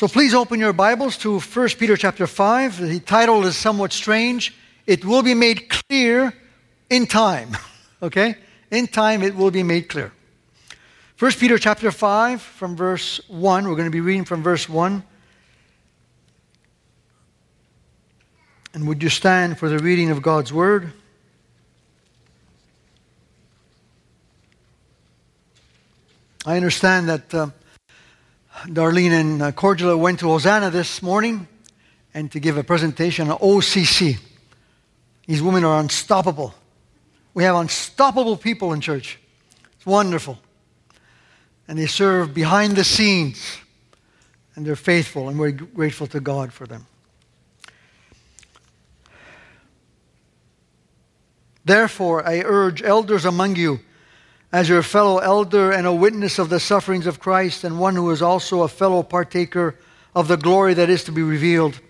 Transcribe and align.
So 0.00 0.08
please 0.08 0.32
open 0.32 0.60
your 0.60 0.72
Bibles 0.72 1.18
to 1.18 1.38
1 1.38 1.68
Peter 1.78 1.94
chapter 1.94 2.26
5. 2.26 2.78
The 2.78 3.00
title 3.00 3.44
is 3.44 3.54
somewhat 3.54 3.92
strange. 3.92 4.54
It 4.86 5.04
will 5.04 5.22
be 5.22 5.34
made 5.34 5.68
clear 5.68 6.32
in 6.88 7.06
time. 7.06 7.54
Okay? 8.02 8.34
In 8.70 8.86
time 8.86 9.22
it 9.22 9.36
will 9.36 9.50
be 9.50 9.62
made 9.62 9.90
clear. 9.90 10.10
1 11.18 11.32
Peter 11.32 11.58
chapter 11.58 11.90
5 11.90 12.40
from 12.40 12.74
verse 12.74 13.20
1. 13.28 13.68
We're 13.68 13.74
going 13.74 13.84
to 13.84 13.90
be 13.90 14.00
reading 14.00 14.24
from 14.24 14.42
verse 14.42 14.70
1. 14.70 15.02
And 18.72 18.88
would 18.88 19.02
you 19.02 19.10
stand 19.10 19.58
for 19.58 19.68
the 19.68 19.78
reading 19.78 20.08
of 20.08 20.22
God's 20.22 20.50
word? 20.50 20.94
I 26.46 26.56
understand 26.56 27.10
that 27.10 27.34
uh, 27.34 27.50
Darlene 28.66 29.12
and 29.12 29.42
uh, 29.42 29.52
Cordula 29.52 29.98
went 29.98 30.20
to 30.20 30.26
Hosanna 30.28 30.70
this 30.70 31.02
morning 31.02 31.48
and 32.12 32.30
to 32.32 32.40
give 32.40 32.58
a 32.58 32.64
presentation 32.64 33.30
on 33.30 33.38
OCC. 33.38 34.18
These 35.26 35.40
women 35.40 35.64
are 35.64 35.80
unstoppable. 35.80 36.54
We 37.32 37.44
have 37.44 37.56
unstoppable 37.56 38.36
people 38.36 38.74
in 38.74 38.82
church. 38.82 39.18
It's 39.76 39.86
wonderful. 39.86 40.38
And 41.68 41.78
they 41.78 41.86
serve 41.86 42.34
behind 42.34 42.76
the 42.76 42.84
scenes, 42.84 43.58
and 44.54 44.66
they're 44.66 44.76
faithful, 44.76 45.28
and 45.30 45.38
we're 45.38 45.52
grateful 45.52 46.06
to 46.08 46.20
God 46.20 46.52
for 46.52 46.66
them. 46.66 46.86
Therefore, 51.64 52.28
I 52.28 52.42
urge 52.44 52.82
elders 52.82 53.24
among 53.24 53.56
you 53.56 53.80
as 54.52 54.68
your 54.68 54.82
fellow 54.82 55.18
elder 55.18 55.70
and 55.70 55.86
a 55.86 55.92
witness 55.92 56.38
of 56.38 56.48
the 56.48 56.58
sufferings 56.58 57.06
of 57.06 57.20
Christ, 57.20 57.62
and 57.62 57.78
one 57.78 57.94
who 57.94 58.10
is 58.10 58.22
also 58.22 58.62
a 58.62 58.68
fellow 58.68 59.02
partaker 59.02 59.76
of 60.14 60.26
the 60.26 60.36
glory 60.36 60.74
that 60.74 60.90
is 60.90 61.04
to 61.04 61.12
be 61.12 61.22
revealed. 61.22 61.80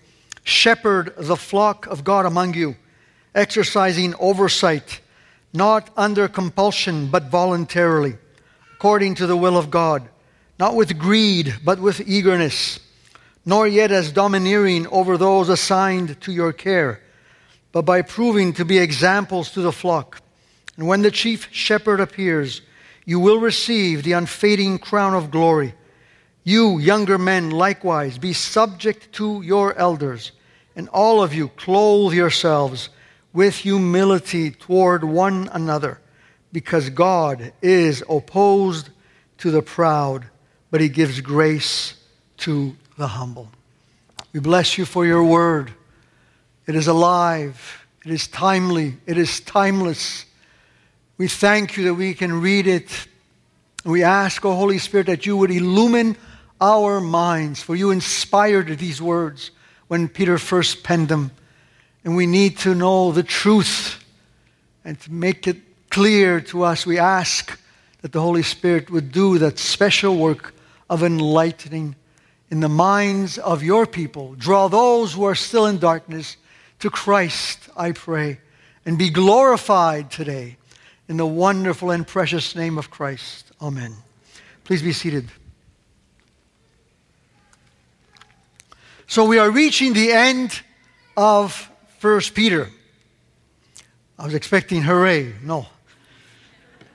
Shepherd 0.43 1.13
the 1.17 1.35
flock 1.35 1.87
of 1.87 2.03
God 2.03 2.25
among 2.25 2.53
you, 2.53 2.75
exercising 3.33 4.13
oversight, 4.19 5.01
not 5.53 5.89
under 5.97 6.27
compulsion, 6.27 7.07
but 7.07 7.29
voluntarily, 7.29 8.15
according 8.75 9.15
to 9.15 9.27
the 9.27 9.37
will 9.37 9.57
of 9.57 9.71
God, 9.71 10.07
not 10.59 10.75
with 10.75 10.97
greed, 10.99 11.55
but 11.65 11.79
with 11.79 12.07
eagerness, 12.07 12.79
nor 13.43 13.67
yet 13.67 13.91
as 13.91 14.11
domineering 14.11 14.85
over 14.87 15.17
those 15.17 15.49
assigned 15.49 16.21
to 16.21 16.31
your 16.31 16.53
care, 16.53 17.01
but 17.71 17.83
by 17.83 18.03
proving 18.03 18.53
to 18.53 18.65
be 18.65 18.77
examples 18.77 19.49
to 19.51 19.61
the 19.61 19.71
flock. 19.71 20.21
And 20.81 20.87
when 20.87 21.03
the 21.03 21.11
chief 21.11 21.47
shepherd 21.51 21.99
appears, 21.99 22.63
you 23.05 23.19
will 23.19 23.37
receive 23.37 24.01
the 24.01 24.13
unfading 24.13 24.79
crown 24.79 25.13
of 25.13 25.29
glory. 25.29 25.75
You, 26.43 26.79
younger 26.79 27.19
men, 27.19 27.51
likewise, 27.51 28.17
be 28.17 28.33
subject 28.33 29.13
to 29.13 29.43
your 29.43 29.75
elders, 29.77 30.31
and 30.75 30.89
all 30.89 31.21
of 31.21 31.35
you 31.35 31.49
clothe 31.49 32.15
yourselves 32.15 32.89
with 33.31 33.57
humility 33.57 34.49
toward 34.49 35.03
one 35.03 35.51
another, 35.53 35.99
because 36.51 36.89
God 36.89 37.53
is 37.61 38.03
opposed 38.09 38.89
to 39.37 39.51
the 39.51 39.61
proud, 39.61 40.25
but 40.71 40.81
he 40.81 40.89
gives 40.89 41.21
grace 41.21 41.93
to 42.37 42.75
the 42.97 43.05
humble. 43.05 43.51
We 44.33 44.39
bless 44.39 44.79
you 44.79 44.85
for 44.85 45.05
your 45.05 45.23
word. 45.23 45.75
It 46.65 46.73
is 46.73 46.87
alive, 46.87 47.85
it 48.03 48.11
is 48.11 48.27
timely, 48.27 48.97
it 49.05 49.19
is 49.19 49.41
timeless. 49.41 50.25
We 51.21 51.27
thank 51.27 51.77
you 51.77 51.83
that 51.83 51.93
we 51.93 52.15
can 52.15 52.41
read 52.41 52.65
it. 52.65 52.89
We 53.85 54.01
ask, 54.01 54.43
O 54.43 54.49
oh 54.49 54.55
Holy 54.55 54.79
Spirit, 54.79 55.05
that 55.05 55.27
you 55.27 55.37
would 55.37 55.51
illumine 55.51 56.17
our 56.59 56.99
minds, 56.99 57.61
for 57.61 57.75
you 57.75 57.91
inspired 57.91 58.75
these 58.79 58.99
words 58.99 59.51
when 59.87 60.07
Peter 60.07 60.39
first 60.39 60.83
penned 60.83 61.09
them. 61.09 61.29
And 62.03 62.15
we 62.15 62.25
need 62.25 62.57
to 62.61 62.73
know 62.73 63.11
the 63.11 63.21
truth 63.21 64.03
and 64.83 64.99
to 65.01 65.11
make 65.13 65.47
it 65.47 65.57
clear 65.91 66.41
to 66.41 66.63
us. 66.63 66.87
We 66.87 66.97
ask 66.97 67.55
that 68.01 68.13
the 68.13 68.21
Holy 68.21 68.41
Spirit 68.41 68.89
would 68.89 69.11
do 69.11 69.37
that 69.37 69.59
special 69.59 70.17
work 70.17 70.55
of 70.89 71.03
enlightening 71.03 71.97
in 72.49 72.61
the 72.61 72.67
minds 72.67 73.37
of 73.37 73.61
your 73.61 73.85
people. 73.85 74.33
Draw 74.39 74.69
those 74.69 75.13
who 75.13 75.25
are 75.25 75.35
still 75.35 75.67
in 75.67 75.77
darkness 75.77 76.37
to 76.79 76.89
Christ, 76.89 77.69
I 77.77 77.91
pray, 77.91 78.39
and 78.87 78.97
be 78.97 79.11
glorified 79.11 80.09
today 80.09 80.57
in 81.11 81.17
the 81.17 81.25
wonderful 81.25 81.91
and 81.91 82.07
precious 82.07 82.55
name 82.55 82.77
of 82.77 82.89
Christ. 82.89 83.51
Amen. 83.61 83.93
Please 84.63 84.81
be 84.81 84.93
seated. 84.93 85.29
So 89.07 89.25
we 89.25 89.37
are 89.37 89.51
reaching 89.51 89.91
the 89.91 90.13
end 90.13 90.61
of 91.17 91.69
1 91.99 92.21
Peter. 92.33 92.69
I 94.17 94.23
was 94.23 94.33
expecting 94.33 94.83
hooray. 94.83 95.33
No. 95.43 95.65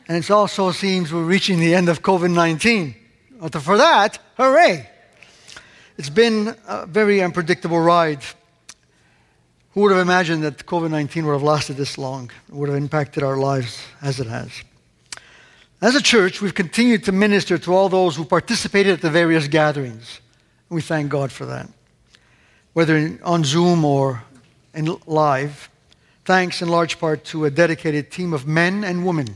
And 0.09 0.17
it 0.17 0.31
also 0.31 0.71
seems 0.71 1.13
we're 1.13 1.23
reaching 1.23 1.61
the 1.61 1.75
end 1.75 1.91
of 1.91 2.01
COVID 2.01 2.33
19. 2.33 2.95
But 3.39 3.61
for 3.61 3.77
that, 3.77 4.19
hooray! 4.39 4.89
It's 5.99 6.09
been 6.09 6.57
a 6.67 6.87
very 6.87 7.21
unpredictable 7.21 7.81
ride. 7.81 8.25
Who 9.77 9.83
would 9.83 9.93
have 9.93 10.01
imagined 10.01 10.43
that 10.43 10.65
COVID 10.65 10.91
19 10.91 11.27
would 11.27 11.35
have 11.35 11.43
lasted 11.43 11.77
this 11.77 11.99
long? 11.99 12.31
It 12.49 12.55
would 12.55 12.71
have 12.71 12.79
impacted 12.79 13.23
our 13.23 13.37
lives 13.37 13.79
as 14.01 14.19
it 14.19 14.27
has. 14.27 14.51
As 15.83 15.95
a 15.95 16.01
church, 16.01 16.41
we've 16.41 16.55
continued 16.55 17.05
to 17.05 17.13
minister 17.13 17.59
to 17.59 17.75
all 17.75 17.91
those 17.91 18.17
who 18.17 18.25
participated 18.25 18.95
at 18.95 19.03
the 19.03 19.11
various 19.11 19.49
gatherings. 19.49 20.23
We 20.71 20.81
thank 20.81 21.11
God 21.11 21.31
for 21.31 21.45
that. 21.45 21.69
Whether 22.73 23.19
on 23.23 23.45
Zoom 23.45 23.85
or 23.85 24.25
in 24.73 24.97
live, 25.05 25.69
thanks 26.25 26.63
in 26.63 26.69
large 26.69 26.99
part 26.99 27.25
to 27.25 27.45
a 27.45 27.51
dedicated 27.51 28.11
team 28.11 28.33
of 28.33 28.47
men 28.47 28.83
and 28.83 29.05
women 29.05 29.27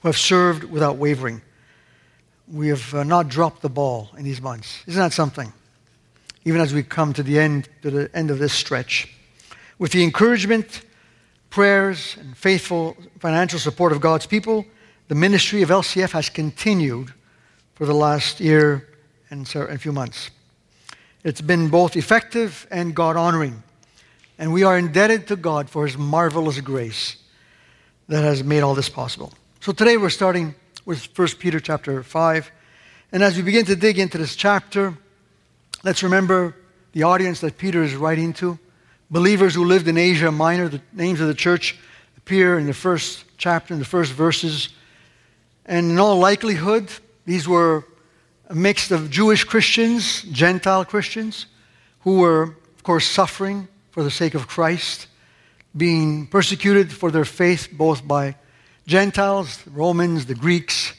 who 0.00 0.08
have 0.08 0.16
served 0.16 0.64
without 0.64 0.96
wavering. 0.96 1.42
We 2.50 2.68
have 2.68 2.94
uh, 2.94 3.04
not 3.04 3.28
dropped 3.28 3.60
the 3.60 3.68
ball 3.68 4.08
in 4.16 4.24
these 4.24 4.40
months. 4.40 4.82
Isn't 4.86 5.02
that 5.02 5.12
something? 5.12 5.52
Even 6.46 6.60
as 6.60 6.72
we 6.72 6.84
come 6.84 7.12
to 7.12 7.24
the 7.24 7.40
end, 7.40 7.68
to 7.82 7.90
the 7.90 8.08
end 8.16 8.30
of 8.30 8.38
this 8.38 8.52
stretch. 8.52 9.12
With 9.80 9.90
the 9.90 10.04
encouragement, 10.04 10.82
prayers, 11.50 12.16
and 12.20 12.36
faithful 12.36 12.96
financial 13.18 13.58
support 13.58 13.90
of 13.90 14.00
God's 14.00 14.26
people, 14.26 14.64
the 15.08 15.16
ministry 15.16 15.62
of 15.62 15.70
LCF 15.70 16.12
has 16.12 16.30
continued 16.30 17.12
for 17.74 17.84
the 17.84 17.94
last 17.94 18.38
year 18.38 18.86
and 19.28 19.52
a 19.56 19.76
few 19.76 19.90
months. 19.90 20.30
It's 21.24 21.40
been 21.40 21.68
both 21.68 21.96
effective 21.96 22.68
and 22.70 22.94
God 22.94 23.16
honoring. 23.16 23.64
And 24.38 24.52
we 24.52 24.62
are 24.62 24.78
indebted 24.78 25.26
to 25.26 25.36
God 25.36 25.68
for 25.68 25.84
his 25.84 25.98
marvelous 25.98 26.60
grace 26.60 27.16
that 28.08 28.22
has 28.22 28.44
made 28.44 28.60
all 28.60 28.76
this 28.76 28.88
possible. 28.88 29.32
So 29.58 29.72
today 29.72 29.96
we're 29.96 30.10
starting 30.10 30.54
with 30.84 31.08
1 31.18 31.28
Peter 31.40 31.58
chapter 31.58 32.04
5. 32.04 32.52
And 33.10 33.24
as 33.24 33.36
we 33.36 33.42
begin 33.42 33.64
to 33.64 33.74
dig 33.74 33.98
into 33.98 34.16
this 34.16 34.36
chapter, 34.36 34.96
Let's 35.86 36.02
remember 36.02 36.56
the 36.90 37.04
audience 37.04 37.38
that 37.42 37.58
Peter 37.58 37.84
is 37.84 37.94
writing 37.94 38.32
to. 38.32 38.58
Believers 39.08 39.54
who 39.54 39.64
lived 39.64 39.86
in 39.86 39.96
Asia 39.96 40.32
Minor, 40.32 40.68
the 40.68 40.80
names 40.92 41.20
of 41.20 41.28
the 41.28 41.34
church 41.34 41.78
appear 42.16 42.58
in 42.58 42.66
the 42.66 42.74
first 42.74 43.24
chapter, 43.36 43.72
in 43.72 43.78
the 43.78 43.86
first 43.86 44.10
verses. 44.10 44.70
And 45.64 45.92
in 45.92 45.98
all 46.00 46.18
likelihood, 46.18 46.90
these 47.24 47.46
were 47.46 47.84
a 48.48 48.54
mix 48.56 48.90
of 48.90 49.10
Jewish 49.10 49.44
Christians, 49.44 50.22
Gentile 50.22 50.84
Christians, 50.84 51.46
who 52.00 52.18
were, 52.18 52.42
of 52.42 52.82
course, 52.82 53.06
suffering 53.06 53.68
for 53.92 54.02
the 54.02 54.10
sake 54.10 54.34
of 54.34 54.48
Christ, 54.48 55.06
being 55.76 56.26
persecuted 56.26 56.92
for 56.92 57.12
their 57.12 57.24
faith 57.24 57.68
both 57.70 58.04
by 58.04 58.34
Gentiles, 58.88 59.58
the 59.58 59.70
Romans, 59.70 60.26
the 60.26 60.34
Greeks, 60.34 60.94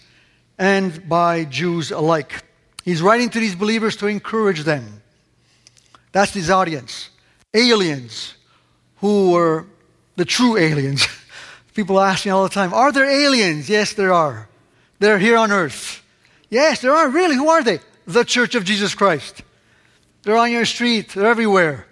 and 0.58 1.10
by 1.10 1.44
Jews 1.44 1.92
alike. 1.92 2.46
He's 2.88 3.02
writing 3.02 3.30
to 3.32 3.40
these 3.42 3.54
believers 3.54 3.98
to 3.98 4.08
encourage 4.08 4.64
them. 4.64 5.02
That's 6.14 6.34
his 6.34 6.50
audience. 6.50 7.10
Aliens 7.54 8.36
who 9.02 9.32
were 9.32 9.66
the 10.16 10.24
true 10.24 10.56
aliens. 10.56 11.06
People 11.74 12.00
ask 12.00 12.26
me 12.26 12.32
all 12.32 12.44
the 12.44 12.50
time, 12.50 12.74
Are 12.74 12.94
there 12.94 13.04
aliens? 13.04 13.68
Yes, 13.68 13.92
there 13.92 14.14
are. 14.14 14.48
They're 15.00 15.20
here 15.20 15.36
on 15.36 15.52
earth. 15.52 16.02
Yes, 16.50 16.80
there 16.80 16.94
are. 16.94 17.10
Really? 17.10 17.36
Who 17.36 17.50
are 17.50 17.62
they? 17.62 17.80
The 18.06 18.24
Church 18.24 18.56
of 18.56 18.64
Jesus 18.64 18.96
Christ. 18.96 19.42
They're 20.24 20.38
on 20.38 20.50
your 20.50 20.64
street, 20.64 21.10
they're 21.10 21.28
everywhere. 21.28 21.88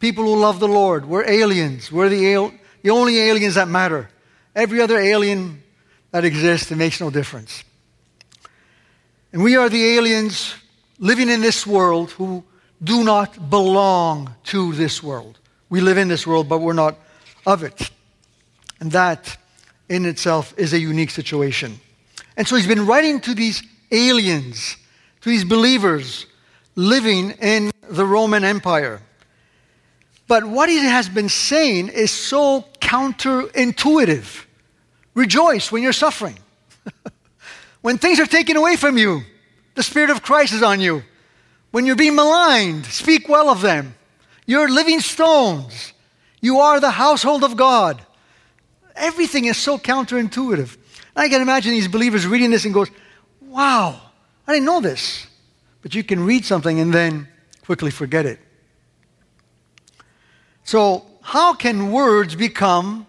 People 0.00 0.24
who 0.24 0.34
love 0.34 0.58
the 0.58 0.66
Lord. 0.66 1.06
We're 1.06 1.30
aliens. 1.30 1.92
We're 1.92 2.08
the, 2.08 2.34
al- 2.34 2.54
the 2.82 2.90
only 2.90 3.20
aliens 3.20 3.54
that 3.54 3.68
matter. 3.68 4.10
Every 4.56 4.80
other 4.80 4.98
alien 4.98 5.62
that 6.10 6.24
exists, 6.24 6.72
it 6.72 6.76
makes 6.76 7.00
no 7.00 7.08
difference. 7.08 7.62
And 9.32 9.42
we 9.42 9.56
are 9.56 9.68
the 9.68 9.96
aliens 9.96 10.54
living 10.98 11.28
in 11.28 11.40
this 11.40 11.66
world 11.66 12.10
who 12.12 12.44
do 12.82 13.04
not 13.04 13.50
belong 13.50 14.34
to 14.44 14.72
this 14.72 15.02
world. 15.02 15.38
We 15.68 15.80
live 15.80 15.98
in 15.98 16.08
this 16.08 16.26
world, 16.26 16.48
but 16.48 16.58
we're 16.58 16.72
not 16.72 16.96
of 17.46 17.62
it. 17.62 17.90
And 18.80 18.90
that 18.92 19.36
in 19.88 20.06
itself 20.06 20.54
is 20.56 20.72
a 20.72 20.78
unique 20.78 21.10
situation. 21.10 21.78
And 22.36 22.48
so 22.48 22.56
he's 22.56 22.66
been 22.66 22.86
writing 22.86 23.20
to 23.20 23.34
these 23.34 23.62
aliens, 23.92 24.76
to 25.20 25.28
these 25.28 25.44
believers, 25.44 26.26
living 26.74 27.32
in 27.42 27.70
the 27.88 28.06
Roman 28.06 28.44
Empire. 28.44 29.00
But 30.26 30.44
what 30.44 30.68
he 30.68 30.76
has 30.76 31.08
been 31.08 31.28
saying 31.28 31.88
is 31.88 32.10
so 32.10 32.64
counterintuitive. 32.80 34.44
Rejoice 35.14 35.70
when 35.70 35.82
you're 35.82 35.92
suffering. 35.92 36.38
when 37.82 37.98
things 37.98 38.20
are 38.20 38.26
taken 38.26 38.56
away 38.56 38.76
from 38.76 38.98
you, 38.98 39.22
the 39.74 39.82
Spirit 39.82 40.10
of 40.10 40.22
Christ 40.22 40.52
is 40.52 40.62
on 40.62 40.80
you. 40.80 41.02
When 41.70 41.86
you're 41.86 41.96
being 41.96 42.16
maligned, 42.16 42.86
speak 42.86 43.28
well 43.28 43.48
of 43.48 43.60
them. 43.60 43.94
You're 44.46 44.68
living 44.68 45.00
stones. 45.00 45.92
You 46.40 46.58
are 46.58 46.80
the 46.80 46.90
household 46.90 47.44
of 47.44 47.56
God. 47.56 48.02
Everything 48.96 49.44
is 49.44 49.56
so 49.56 49.78
counterintuitive. 49.78 50.76
I 51.14 51.28
can 51.28 51.40
imagine 51.40 51.72
these 51.72 51.88
believers 51.88 52.26
reading 52.26 52.50
this 52.50 52.64
and 52.64 52.74
goes, 52.74 52.88
"Wow, 53.40 54.00
I 54.46 54.54
didn't 54.54 54.66
know 54.66 54.80
this." 54.80 55.26
But 55.82 55.94
you 55.94 56.02
can 56.02 56.24
read 56.24 56.44
something 56.44 56.80
and 56.80 56.92
then 56.92 57.28
quickly 57.64 57.90
forget 57.90 58.26
it. 58.26 58.40
So, 60.64 61.06
how 61.22 61.54
can 61.54 61.90
words 61.90 62.34
become 62.34 63.06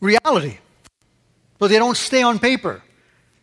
reality? 0.00 0.58
But 1.58 1.68
they 1.68 1.78
don't 1.78 1.96
stay 1.96 2.22
on 2.22 2.38
paper. 2.38 2.82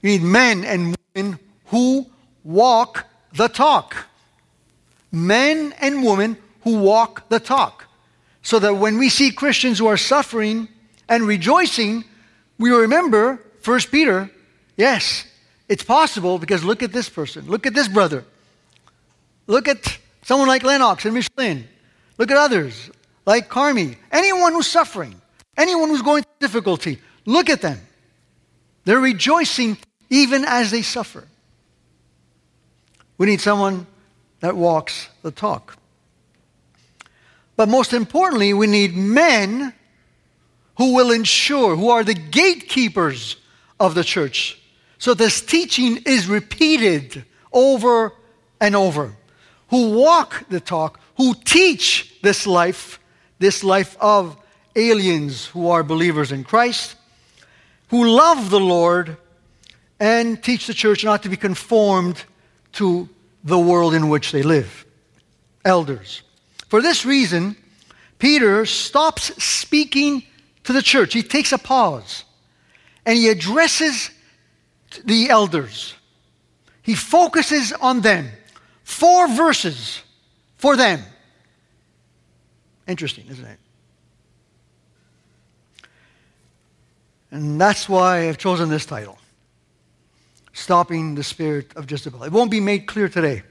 You 0.02 0.12
need 0.12 0.22
men 0.22 0.64
and 0.64 0.96
women 1.16 1.40
who 1.66 2.06
walk 2.44 3.06
the 3.34 3.48
talk. 3.48 3.96
Men 5.12 5.74
and 5.80 6.04
women 6.04 6.38
who 6.62 6.80
walk 6.80 7.30
the 7.30 7.40
talk. 7.40 7.86
So 8.42 8.60
that 8.60 8.76
when 8.76 8.98
we 8.98 9.10
see 9.10 9.32
Christians 9.32 9.80
who 9.80 9.88
are 9.88 9.98
suffering 9.98 10.68
and 11.10 11.24
rejoicing, 11.24 12.04
we 12.58 12.72
remember 12.72 13.42
1 13.64 13.80
Peter, 13.92 14.30
yes, 14.76 15.26
it's 15.68 15.84
possible 15.84 16.40
because 16.40 16.64
look 16.64 16.82
at 16.82 16.94
this 16.94 17.10
person, 17.10 17.48
look 17.48 17.66
at 17.66 17.74
this 17.74 17.88
brother, 17.88 18.24
look 19.48 19.68
at 19.68 19.98
someone 20.24 20.48
like 20.48 20.64
Lennox 20.64 21.06
and 21.06 21.14
Micheline, 21.14 21.68
look 22.18 22.32
at 22.32 22.38
others 22.38 22.90
like 23.26 23.50
Carmi, 23.50 23.98
anyone 24.12 24.54
who's 24.54 24.68
suffering, 24.68 25.22
anyone 25.58 25.90
who's 25.90 26.02
going 26.02 26.24
through 26.24 26.48
difficulty, 26.48 27.00
look 27.26 27.50
at 27.50 27.62
them. 27.62 27.80
They're 28.86 29.00
rejoicing 29.00 29.78
even 30.10 30.46
as 30.46 30.72
they 30.72 30.82
suffer. 30.82 31.28
We 33.18 33.26
need 33.28 33.42
someone 33.42 33.88
that 34.40 34.56
walks 34.56 35.10
the 35.24 35.32
talk. 35.32 35.78
But 37.56 37.70
most 37.70 37.94
importantly, 37.94 38.54
we 38.54 38.68
need 38.68 38.96
men 38.96 39.74
who 40.78 40.94
will 40.94 41.12
ensure, 41.12 41.76
who 41.76 41.90
are 41.90 42.04
the 42.04 42.14
gatekeepers 42.14 43.38
of 43.80 43.96
the 43.96 44.04
church. 44.04 44.62
So 45.00 45.14
this 45.14 45.42
teaching 45.42 45.98
is 46.06 46.28
repeated 46.28 47.26
over 47.52 48.14
and 48.62 48.76
over. 48.76 49.16
Who 49.70 49.98
walk 49.98 50.48
the 50.50 50.60
talk, 50.60 51.00
who 51.18 51.34
teach 51.34 52.20
this 52.22 52.46
life, 52.46 53.00
this 53.40 53.64
life 53.64 53.98
of 54.00 54.38
aliens 54.76 55.48
who 55.48 55.70
are 55.70 55.84
believers 55.84 56.32
in 56.32 56.44
Christ, 56.44 56.96
who 57.90 58.08
love 58.08 58.50
the 58.50 58.60
Lord 58.60 59.18
and 60.00 60.42
teach 60.44 60.68
the 60.68 60.74
church 60.74 61.04
not 61.04 61.24
to 61.24 61.30
be 61.30 61.38
conformed 61.38 62.24
to 62.74 63.10
the 63.44 63.58
world 63.58 63.94
in 63.94 64.10
which 64.10 64.32
they 64.32 64.44
live. 64.44 64.86
Elders. 65.66 66.22
For 66.68 66.82
this 66.82 67.06
reason, 67.06 67.56
Peter 68.20 68.66
stops 68.66 69.44
speaking 69.44 70.24
to 70.64 70.74
the 70.74 70.82
church. 70.82 71.14
He 71.14 71.24
takes 71.24 71.52
a 71.52 71.58
pause 71.58 72.24
and 73.06 73.18
he 73.18 73.30
addresses 73.30 74.12
the 75.06 75.30
elders. 75.30 75.94
He 76.82 76.96
focuses 76.96 77.74
on 77.74 78.02
them. 78.02 78.30
Four 78.84 79.28
verses 79.28 80.02
for 80.58 80.76
them. 80.76 81.02
Interesting, 82.88 83.26
isn't 83.30 83.46
it? 83.46 83.60
And 87.32 87.60
that's 87.60 87.90
why 87.90 88.30
I've 88.30 88.38
chosen 88.38 88.70
this 88.70 88.86
title 88.86 89.17
Stopping 90.58 91.14
the 91.14 91.24
Spirit 91.24 91.72
of 91.76 91.90
Jezebel. 91.90 92.24
It 92.24 92.32
won't 92.32 92.50
be 92.50 92.60
made 92.60 92.88
clear 92.88 93.08
today. 93.08 93.44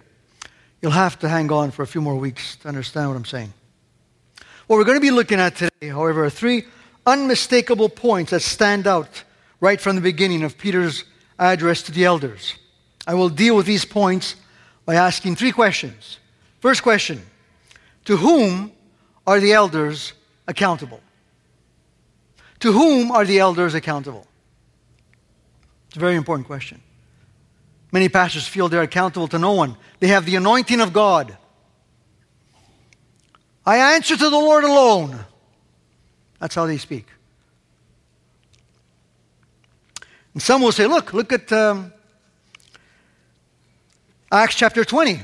You'll 0.83 0.91
have 0.91 1.17
to 1.21 1.29
hang 1.29 1.53
on 1.53 1.71
for 1.71 1.85
a 1.85 1.87
few 1.87 2.01
more 2.01 2.17
weeks 2.17 2.57
to 2.57 2.69
understand 2.69 3.09
what 3.09 3.17
I'm 3.17 3.25
saying. 3.25 3.55
What 4.67 4.77
we're 4.77 4.85
going 4.85 4.97
to 4.97 5.01
be 5.01 5.13
looking 5.13 5.39
at 5.39 5.55
today, 5.55 5.89
however, 5.89 6.25
are 6.25 6.31
three 6.31 6.65
unmistakable 7.07 7.89
points 7.89 8.33
that 8.33 8.43
stand 8.43 8.89
out 8.89 9.23
right 9.61 9.81
from 9.81 9.95
the 9.95 10.03
beginning 10.03 10.43
of 10.43 10.59
Peter's 10.59 11.05
address 11.39 11.81
to 11.83 11.93
the 11.93 12.05
elders. 12.05 12.55
I 13.07 13.15
will 13.15 13.29
deal 13.29 13.55
with 13.55 13.67
these 13.67 13.85
points 13.85 14.35
by 14.85 14.97
asking 14.97 15.37
three 15.37 15.53
questions. 15.53 16.19
First 16.59 16.83
question 16.83 17.23
To 18.07 18.17
whom 18.17 18.73
are 19.29 19.39
the 19.39 19.53
elders 19.53 20.13
accountable? 20.49 21.01
To 22.59 22.73
whom 22.73 23.13
are 23.13 23.25
the 23.25 23.39
elders 23.39 23.75
accountable? 23.75 24.27
It's 25.87 25.97
a 25.97 26.01
very 26.01 26.17
important 26.17 26.49
question. 26.49 26.83
Many 27.93 28.09
pastors 28.09 28.47
feel 28.47 28.69
they're 28.69 28.83
accountable 28.83 29.29
to 29.29 29.39
no 29.39 29.53
one. 29.53 29.77
They 30.01 30.09
have 30.09 30.27
the 30.27 30.37
anointing 30.37 30.81
of 30.81 30.93
God. 30.93 31.37
I 33.65 33.95
answer 33.95 34.17
to 34.17 34.31
the 34.31 34.39
Lord 34.39 34.65
alone. 34.65 35.19
That's 36.39 36.55
how 36.55 36.67
they 36.67 36.79
speak. 36.79 37.07
And 40.35 40.43
some 40.43 40.61
will 40.63 40.73
say, 40.73 40.87
look, 40.87 41.13
look 41.13 41.33
at 41.33 41.51
um, 41.53 41.93
Acts 44.31 44.55
chapter 44.55 44.85
20. 44.85 45.21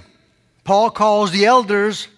Paul 0.65 0.91
calls 0.91 1.31
the 1.33 1.45
elders 1.45 2.09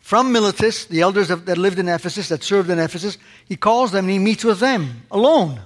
from 0.00 0.32
Miletus, 0.32 0.86
the 0.86 1.02
elders 1.02 1.28
that 1.28 1.58
lived 1.58 1.78
in 1.78 1.88
Ephesus, 1.88 2.30
that 2.30 2.42
served 2.42 2.70
in 2.70 2.78
Ephesus, 2.78 3.18
he 3.46 3.56
calls 3.56 3.92
them 3.92 4.06
and 4.06 4.10
he 4.10 4.18
meets 4.18 4.42
with 4.42 4.58
them 4.60 5.02
alone. 5.10 5.60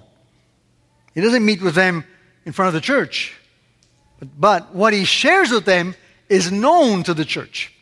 He 1.14 1.20
doesn't 1.20 1.44
meet 1.44 1.62
with 1.62 1.76
them 1.76 2.05
in 2.44 2.52
front 2.52 2.67
of 2.67 2.75
the 2.75 2.81
church. 2.81 3.37
But, 4.38 4.74
what 4.74 4.92
he 4.92 5.04
shares 5.04 5.50
with 5.50 5.64
them 5.64 5.94
is 6.28 6.52
known 6.52 7.02
to 7.04 7.14
the 7.14 7.24
church. 7.24 7.72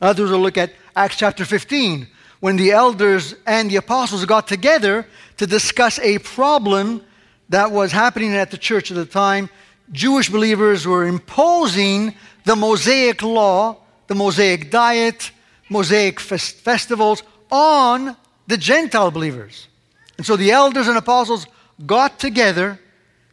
Others 0.00 0.30
will 0.30 0.40
look 0.40 0.58
at 0.58 0.72
Acts 0.94 1.16
chapter 1.16 1.44
15, 1.44 2.06
when 2.40 2.56
the 2.56 2.72
elders 2.72 3.34
and 3.46 3.70
the 3.70 3.76
apostles 3.76 4.24
got 4.24 4.48
together 4.48 5.06
to 5.36 5.46
discuss 5.46 5.98
a 6.00 6.18
problem 6.18 7.02
that 7.48 7.70
was 7.70 7.92
happening 7.92 8.34
at 8.34 8.50
the 8.50 8.58
church 8.58 8.90
at 8.90 8.96
the 8.96 9.06
time. 9.06 9.48
Jewish 9.92 10.28
believers 10.28 10.86
were 10.86 11.06
imposing 11.06 12.14
the 12.44 12.56
Mosaic 12.56 13.22
law, 13.22 13.76
the 14.08 14.14
Mosaic 14.14 14.70
diet, 14.70 15.30
Mosaic 15.68 16.18
fest- 16.18 16.56
festivals 16.56 17.22
on 17.50 18.16
the 18.46 18.56
Gentile 18.56 19.10
believers. 19.10 19.68
And 20.16 20.26
so 20.26 20.36
the 20.36 20.50
elders 20.50 20.88
and 20.88 20.96
apostles 20.96 21.46
got 21.86 22.18
together 22.18 22.78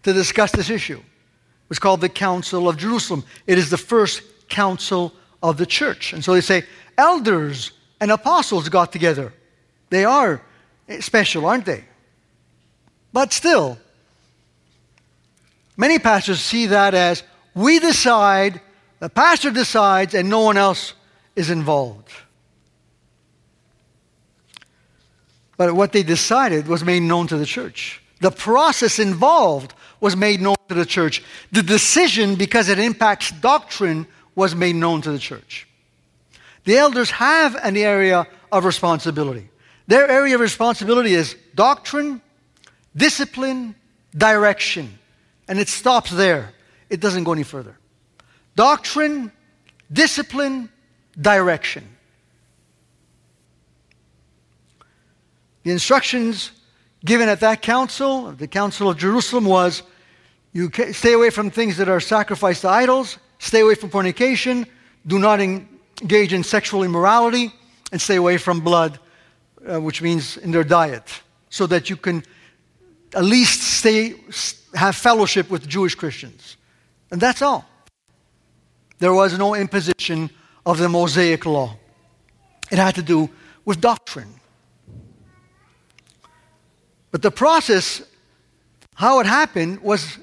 to 0.03 0.13
discuss 0.13 0.51
this 0.51 0.69
issue. 0.69 1.01
Was 1.69 1.79
called 1.79 2.01
the 2.01 2.09
Council 2.09 2.67
of 2.67 2.77
Jerusalem. 2.77 3.23
It 3.47 3.57
is 3.57 3.69
the 3.69 3.77
first 3.77 4.21
council 4.49 5.13
of 5.41 5.57
the 5.57 5.65
church. 5.65 6.13
And 6.13 6.23
so 6.23 6.33
they 6.33 6.41
say, 6.41 6.63
elders 6.97 7.71
and 8.01 8.11
apostles 8.11 8.67
got 8.69 8.91
together. 8.91 9.33
They 9.89 10.03
are 10.05 10.41
special, 10.99 11.45
aren't 11.45 11.65
they? 11.65 11.83
But 13.13 13.33
still, 13.33 13.77
many 15.77 15.99
pastors 15.99 16.41
see 16.41 16.67
that 16.67 16.93
as 16.93 17.23
we 17.53 17.79
decide, 17.79 18.61
the 18.99 19.09
pastor 19.09 19.51
decides, 19.51 20.13
and 20.13 20.29
no 20.29 20.41
one 20.41 20.57
else 20.57 20.93
is 21.35 21.49
involved. 21.49 22.11
But 25.57 25.73
what 25.73 25.91
they 25.91 26.03
decided 26.03 26.67
was 26.67 26.83
made 26.83 27.01
known 27.01 27.27
to 27.27 27.37
the 27.37 27.45
church. 27.45 28.01
The 28.19 28.31
process 28.31 28.99
involved 28.99 29.73
was 29.99 30.15
made 30.15 30.41
known 30.41 30.55
to 30.67 30.75
the 30.75 30.85
church. 30.85 31.23
The 31.51 31.63
decision, 31.63 32.35
because 32.35 32.69
it 32.69 32.79
impacts 32.79 33.31
doctrine, 33.31 34.07
was 34.35 34.55
made 34.55 34.75
known 34.75 35.01
to 35.01 35.11
the 35.11 35.19
church. 35.19 35.67
The 36.65 36.77
elders 36.77 37.09
have 37.11 37.55
an 37.55 37.77
area 37.77 38.27
of 38.51 38.65
responsibility. 38.65 39.49
Their 39.87 40.09
area 40.09 40.35
of 40.35 40.41
responsibility 40.41 41.13
is 41.13 41.35
doctrine, 41.55 42.21
discipline, 42.95 43.75
direction. 44.15 44.99
And 45.47 45.59
it 45.59 45.67
stops 45.67 46.11
there. 46.11 46.53
It 46.89 46.99
doesn't 46.99 47.23
go 47.23 47.31
any 47.31 47.43
further. 47.43 47.77
Doctrine, 48.55 49.31
discipline, 49.91 50.69
direction. 51.19 51.87
The 55.63 55.71
instructions 55.71 56.51
given 57.03 57.29
at 57.29 57.39
that 57.39 57.61
council, 57.61 58.31
the 58.31 58.47
Council 58.47 58.89
of 58.89 58.97
Jerusalem, 58.97 59.45
was 59.45 59.83
you 60.53 60.71
stay 60.91 61.13
away 61.13 61.29
from 61.29 61.51
things 61.51 61.77
that 61.77 61.87
are 61.89 61.99
sacrificed 61.99 62.61
to 62.61 62.69
idols, 62.69 63.17
stay 63.37 63.61
away 63.61 63.75
from 63.75 63.89
fornication, 63.89 64.65
do 65.05 65.19
not 65.19 65.39
engage 65.39 66.33
in 66.33 66.43
sexual 66.43 66.83
immorality, 66.83 67.53
and 67.91 68.01
stay 68.01 68.15
away 68.15 68.37
from 68.37 68.61
blood, 68.61 68.99
uh, 69.67 69.79
which 69.79 70.01
means 70.01 70.37
in 70.37 70.51
their 70.51 70.63
diet, 70.63 71.21
so 71.49 71.67
that 71.67 71.89
you 71.89 71.95
can 71.95 72.23
at 73.15 73.23
least 73.23 73.61
stay, 73.61 74.15
have 74.73 74.95
fellowship 74.95 75.49
with 75.49 75.67
Jewish 75.67 75.95
Christians. 75.95 76.57
And 77.11 77.19
that's 77.19 77.41
all. 77.41 77.65
There 78.99 79.13
was 79.13 79.37
no 79.37 79.55
imposition 79.55 80.29
of 80.65 80.77
the 80.77 80.89
Mosaic 80.89 81.45
law. 81.45 81.75
It 82.71 82.77
had 82.77 82.95
to 82.95 83.01
do 83.01 83.29
with 83.65 83.81
doctrine. 83.81 84.38
But 87.11 87.21
the 87.21 87.31
process, 87.31 88.03
how 88.95 89.19
it 89.19 89.25
happened, 89.25 89.81
was 89.81 90.17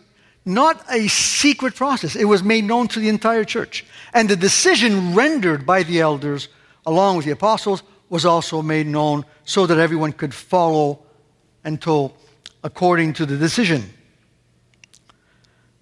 not 0.45 0.85
a 0.91 1.09
secret 1.09 1.75
process. 1.75 2.15
It 2.15 2.25
was 2.25 2.43
made 2.43 2.65
known 2.65 2.87
to 2.89 3.01
the 3.01 3.09
entire 3.09 3.45
church. 3.45 3.85
And 4.15 4.29
the 4.29 4.37
decision 4.37 5.15
rendered 5.15 5.67
by 5.67 5.83
the 5.83 6.01
elders, 6.01 6.49
along 6.87 7.17
with 7.17 7.27
the 7.27 7.33
apostles, 7.33 7.83
was 8.09 8.25
also 8.25 8.63
made 8.63 8.87
known 8.87 9.25
so 9.45 9.67
that 9.67 9.79
everyone 9.79 10.13
could 10.13 10.33
follow 10.33 11.01
until 11.65 12.15
according 12.63 13.13
to 13.15 13.27
the 13.27 13.37
decision. 13.37 13.83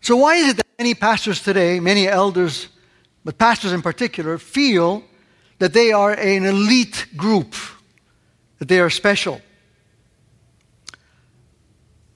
So, 0.00 0.16
why 0.16 0.36
is 0.36 0.48
it 0.50 0.56
that 0.56 0.66
many 0.78 0.94
pastors 0.94 1.42
today, 1.42 1.80
many 1.80 2.08
elders, 2.08 2.68
but 3.24 3.38
pastors 3.38 3.72
in 3.72 3.82
particular, 3.82 4.38
feel 4.38 5.02
that 5.58 5.72
they 5.72 5.92
are 5.92 6.12
an 6.12 6.44
elite 6.44 7.06
group, 7.16 7.54
that 8.58 8.68
they 8.68 8.80
are 8.80 8.90
special? 8.90 9.40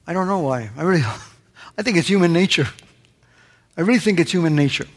I 0.09 0.13
don't 0.13 0.25
know 0.25 0.39
why. 0.39 0.71
I 0.75 0.81
really, 0.81 1.03
I 1.77 1.83
think 1.83 1.97
it's 1.97 2.07
human 2.07 2.33
nature. 2.33 2.67
I 3.77 3.81
really 3.81 3.99
think 3.99 4.19
it's 4.19 4.31
human 4.31 4.55
nature. 4.55 4.87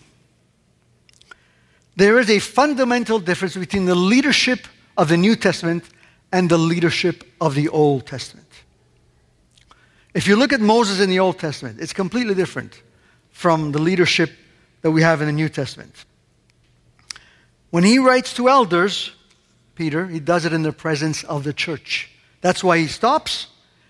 There 1.97 2.19
is 2.19 2.31
a 2.31 2.39
fundamental 2.39 3.19
difference 3.19 3.55
between 3.55 3.85
the 3.85 3.95
leadership 3.95 4.67
of 4.97 5.11
the 5.11 5.19
New 5.19 5.37
Testament 5.37 5.85
and 6.33 6.49
the 6.49 6.57
leadership 6.57 7.25
of 7.43 7.55
the 7.55 7.69
Old 7.69 8.07
Testament. 8.07 8.49
If 10.15 10.27
you 10.27 10.35
look 10.35 10.51
at 10.55 10.63
Moses 10.63 10.99
in 10.99 11.11
the 11.11 11.19
Old 11.19 11.39
Testament, 11.39 11.79
it's 11.79 11.93
completely 11.93 12.35
different 12.35 12.81
from 13.33 13.73
the 13.73 13.83
leadership 13.83 14.31
that 14.81 14.93
we 14.93 15.03
have 15.03 15.21
in 15.21 15.27
the 15.27 15.33
New 15.35 15.51
Testament. 15.51 16.07
When 17.69 17.85
he 17.85 17.99
writes 17.99 18.33
to 18.35 18.49
elders, 18.49 19.13
Peter, 19.75 20.07
he 20.07 20.21
does 20.21 20.47
it 20.47 20.55
in 20.55 20.63
the 20.63 20.73
presence 20.73 21.23
of 21.25 21.45
the 21.45 21.53
church. 21.53 22.11
That's 22.41 22.65
why 22.65 22.79
he 22.79 22.87
stops, 22.87 23.49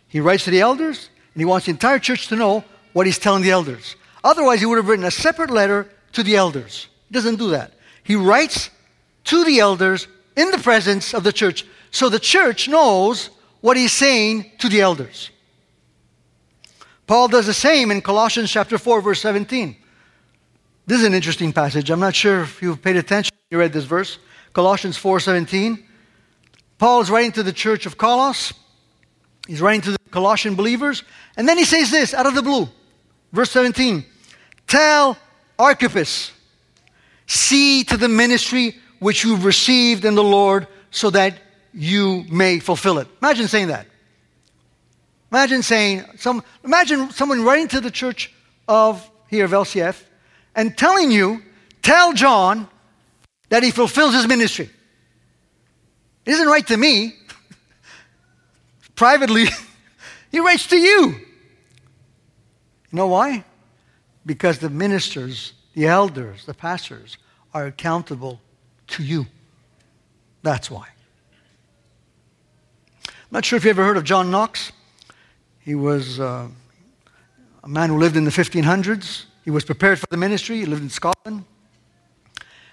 he 0.08 0.18
writes 0.18 0.44
to 0.44 0.50
the 0.50 0.60
elders, 0.60 1.08
and 1.34 1.40
he 1.40 1.44
wants 1.44 1.66
the 1.66 1.72
entire 1.72 1.98
church 1.98 2.28
to 2.28 2.36
know 2.36 2.64
what 2.92 3.06
he's 3.06 3.18
telling 3.18 3.42
the 3.42 3.50
elders. 3.50 3.96
Otherwise, 4.24 4.60
he 4.60 4.66
would 4.66 4.76
have 4.76 4.88
written 4.88 5.04
a 5.04 5.10
separate 5.10 5.50
letter 5.50 5.88
to 6.12 6.22
the 6.22 6.36
elders. 6.36 6.88
He 7.08 7.14
doesn't 7.14 7.36
do 7.36 7.50
that. 7.50 7.72
He 8.04 8.16
writes 8.16 8.70
to 9.24 9.44
the 9.44 9.60
elders 9.60 10.06
in 10.36 10.50
the 10.50 10.58
presence 10.58 11.14
of 11.14 11.24
the 11.24 11.32
church 11.32 11.64
so 11.90 12.08
the 12.08 12.18
church 12.18 12.68
knows 12.68 13.30
what 13.60 13.76
he's 13.76 13.92
saying 13.92 14.50
to 14.58 14.68
the 14.68 14.80
elders. 14.80 15.30
Paul 17.06 17.28
does 17.28 17.46
the 17.46 17.54
same 17.54 17.90
in 17.90 18.00
Colossians 18.00 18.50
chapter 18.50 18.78
4 18.78 19.00
verse 19.02 19.20
17. 19.20 19.76
This 20.86 21.00
is 21.00 21.06
an 21.06 21.14
interesting 21.14 21.52
passage. 21.52 21.90
I'm 21.90 22.00
not 22.00 22.14
sure 22.14 22.42
if 22.42 22.62
you've 22.62 22.82
paid 22.82 22.96
attention 22.96 23.32
you 23.52 23.58
read 23.58 23.72
this 23.74 23.84
verse. 23.84 24.18
Colossians 24.54 24.96
4:17. 24.96 25.84
Paul 26.78 27.02
is 27.02 27.10
writing 27.10 27.32
to 27.32 27.42
the 27.42 27.52
church 27.52 27.84
of 27.84 27.98
Colossus. 27.98 28.54
He's 29.46 29.60
writing 29.60 29.82
to 29.82 29.90
the 29.90 29.98
Colossian 30.12 30.54
believers, 30.54 31.02
and 31.36 31.48
then 31.48 31.58
he 31.58 31.64
says 31.64 31.90
this 31.90 32.14
out 32.14 32.26
of 32.26 32.34
the 32.34 32.42
blue. 32.42 32.68
Verse 33.32 33.50
17. 33.50 34.04
Tell 34.68 35.18
Archippus, 35.58 36.30
see 37.26 37.82
to 37.84 37.96
the 37.96 38.08
ministry 38.08 38.76
which 39.00 39.24
you've 39.24 39.44
received 39.44 40.04
in 40.04 40.14
the 40.14 40.22
Lord 40.22 40.68
so 40.90 41.10
that 41.10 41.34
you 41.74 42.24
may 42.30 42.60
fulfill 42.60 42.98
it. 42.98 43.08
Imagine 43.20 43.48
saying 43.48 43.68
that. 43.68 43.86
Imagine 45.32 45.62
saying, 45.62 46.04
some, 46.16 46.44
imagine 46.62 47.10
someone 47.10 47.42
writing 47.42 47.66
to 47.68 47.80
the 47.80 47.90
church 47.90 48.32
of 48.68 49.10
here 49.28 49.46
of 49.46 49.50
LCF 49.50 50.00
and 50.54 50.76
telling 50.76 51.10
you, 51.10 51.42
tell 51.80 52.12
John 52.12 52.68
that 53.48 53.62
he 53.62 53.70
fulfills 53.70 54.14
his 54.14 54.28
ministry. 54.28 54.70
Isn't 56.26 56.46
right 56.46 56.66
to 56.66 56.76
me. 56.76 57.16
Privately, 58.94 59.46
he 60.32 60.40
writes 60.40 60.66
to 60.68 60.76
you. 60.76 61.08
You 62.90 62.96
know 62.96 63.06
why? 63.06 63.44
Because 64.24 64.58
the 64.58 64.70
ministers, 64.70 65.52
the 65.74 65.86
elders, 65.86 66.46
the 66.46 66.54
pastors 66.54 67.18
are 67.54 67.66
accountable 67.66 68.40
to 68.88 69.02
you. 69.02 69.26
That's 70.42 70.70
why. 70.70 70.88
I'm 73.06 73.12
not 73.30 73.44
sure 73.44 73.58
if 73.58 73.64
you 73.64 73.70
ever 73.70 73.84
heard 73.84 73.96
of 73.96 74.04
John 74.04 74.30
Knox. 74.30 74.72
He 75.60 75.74
was 75.74 76.18
uh, 76.18 76.48
a 77.62 77.68
man 77.68 77.90
who 77.90 77.98
lived 77.98 78.16
in 78.16 78.24
the 78.24 78.30
1500s. 78.30 79.26
He 79.44 79.50
was 79.50 79.64
prepared 79.64 79.98
for 79.98 80.06
the 80.10 80.16
ministry. 80.16 80.58
He 80.58 80.66
lived 80.66 80.82
in 80.82 80.90
Scotland. 80.90 81.44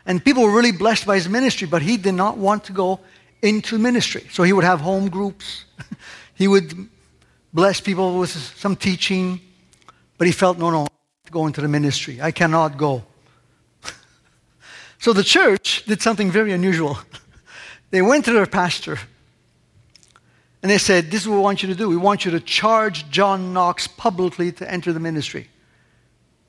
And 0.05 0.23
people 0.23 0.43
were 0.43 0.55
really 0.55 0.71
blessed 0.71 1.05
by 1.05 1.15
his 1.15 1.29
ministry, 1.29 1.67
but 1.67 1.81
he 1.81 1.97
did 1.97 2.13
not 2.13 2.37
want 2.37 2.63
to 2.65 2.73
go 2.73 2.99
into 3.41 3.77
ministry. 3.77 4.27
So 4.31 4.43
he 4.43 4.53
would 4.53 4.63
have 4.63 4.81
home 4.81 5.09
groups. 5.09 5.65
he 6.35 6.47
would 6.47 6.89
bless 7.53 7.79
people 7.79 8.19
with 8.19 8.29
some 8.29 8.75
teaching, 8.75 9.41
but 10.17 10.27
he 10.27 10.33
felt, 10.33 10.57
no, 10.57 10.69
no, 10.69 10.87
go 11.31 11.47
into 11.47 11.61
the 11.61 11.67
ministry. 11.67 12.21
I 12.21 12.31
cannot 12.31 12.77
go. 12.77 13.03
So 15.01 15.13
the 15.13 15.23
church 15.23 15.85
did 15.85 16.01
something 16.01 16.29
very 16.29 16.51
unusual. 16.51 16.99
they 17.89 18.01
went 18.01 18.25
to 18.25 18.33
their 18.33 18.45
pastor 18.45 18.99
and 20.61 20.69
they 20.69 20.77
said, 20.77 21.09
This 21.09 21.21
is 21.21 21.27
what 21.27 21.37
we 21.37 21.41
want 21.41 21.63
you 21.63 21.69
to 21.69 21.75
do. 21.75 21.87
We 21.87 21.97
want 21.97 22.25
you 22.25 22.31
to 22.31 22.39
charge 22.39 23.09
John 23.09 23.53
Knox 23.53 23.87
publicly 23.87 24.51
to 24.53 24.69
enter 24.69 24.91
the 24.91 24.99
ministry. 24.99 25.47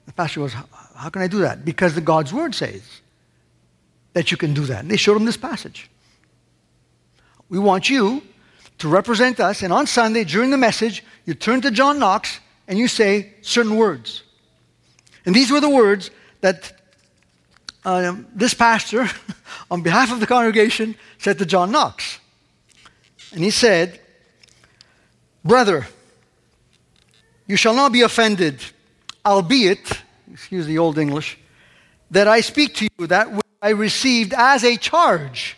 The 0.06 0.12
pastor 0.12 0.40
goes, 0.40 0.54
How 0.96 1.10
can 1.10 1.22
I 1.22 1.28
do 1.28 1.38
that? 1.40 1.64
Because 1.64 1.94
the 1.94 2.00
God's 2.00 2.32
word 2.32 2.54
says 2.54 2.82
that 4.12 4.30
you 4.32 4.36
can 4.36 4.52
do 4.52 4.64
that. 4.66 4.80
And 4.80 4.90
they 4.90 4.96
showed 4.96 5.16
him 5.16 5.24
this 5.24 5.36
passage. 5.36 5.88
We 7.48 7.58
want 7.58 7.88
you 7.88 8.22
to 8.80 8.88
represent 8.88 9.40
us, 9.40 9.62
and 9.62 9.72
on 9.72 9.86
Sunday 9.86 10.24
during 10.24 10.50
the 10.50 10.58
message, 10.58 11.04
you 11.26 11.34
turn 11.34 11.60
to 11.60 11.70
John 11.70 11.98
Knox 11.98 12.40
and 12.66 12.78
you 12.78 12.88
say 12.88 13.34
certain 13.42 13.76
words. 13.76 14.22
And 15.24 15.34
these 15.34 15.50
were 15.50 15.60
the 15.60 15.70
words 15.70 16.10
that 16.40 16.72
um, 17.84 18.26
this 18.34 18.54
pastor, 18.54 19.08
on 19.70 19.82
behalf 19.82 20.12
of 20.12 20.20
the 20.20 20.26
congregation, 20.26 20.96
said 21.18 21.38
to 21.38 21.46
John 21.46 21.70
Knox. 21.70 22.18
And 23.32 23.44
he 23.44 23.50
said, 23.50 24.00
Brother, 25.44 25.86
you 27.46 27.56
shall 27.56 27.74
not 27.74 27.92
be 27.92 28.02
offended, 28.02 28.62
albeit, 29.24 30.02
excuse 30.32 30.66
the 30.66 30.78
old 30.78 30.98
English, 30.98 31.38
that 32.10 32.28
I 32.28 32.40
speak 32.40 32.74
to 32.76 32.88
you 32.98 33.06
that 33.08 33.30
which 33.30 33.42
I 33.60 33.70
received 33.70 34.32
as 34.34 34.64
a 34.64 34.76
charge. 34.76 35.56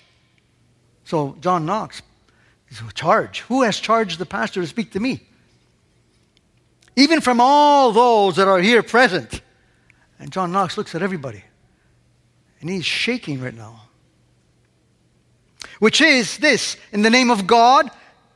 So, 1.04 1.36
John 1.40 1.66
Knox, 1.66 2.02
charge. 2.94 3.40
Who 3.42 3.62
has 3.62 3.78
charged 3.78 4.18
the 4.18 4.26
pastor 4.26 4.60
to 4.60 4.66
speak 4.66 4.92
to 4.92 5.00
me? 5.00 5.20
Even 6.96 7.20
from 7.20 7.40
all 7.40 7.92
those 7.92 8.36
that 8.36 8.48
are 8.48 8.60
here 8.60 8.82
present. 8.82 9.40
And 10.18 10.30
John 10.30 10.52
Knox 10.52 10.76
looks 10.76 10.94
at 10.94 11.02
everybody. 11.02 11.42
And 12.60 12.70
he's 12.70 12.84
shaking 12.84 13.40
right 13.40 13.54
now. 13.54 13.82
Which 15.78 16.00
is 16.00 16.38
this 16.38 16.76
in 16.92 17.02
the 17.02 17.10
name 17.10 17.30
of 17.30 17.46
God 17.46 17.90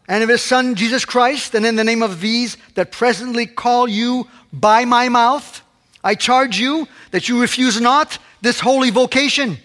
and 0.09 0.23
of 0.23 0.29
his 0.29 0.43
Son 0.43 0.75
Jesus 0.75 1.05
Christ, 1.05 1.55
and 1.55 1.67
in 1.67 1.77
the 1.77 1.85
name 1.85 2.03
of 2.03 2.21
these 2.21 2.57
that 2.75 2.93
presently 2.93 3.47
call 3.47 3.89
you 3.89 4.29
by 4.53 4.85
my 4.85 5.09
mouth, 5.09 5.63
I 6.03 6.15
charge 6.15 6.59
you 6.59 6.87
that 7.11 7.29
you 7.29 7.41
refuse 7.41 7.81
not 7.81 8.19
this 8.41 8.61
holy 8.61 8.91
vocation, 8.91 9.59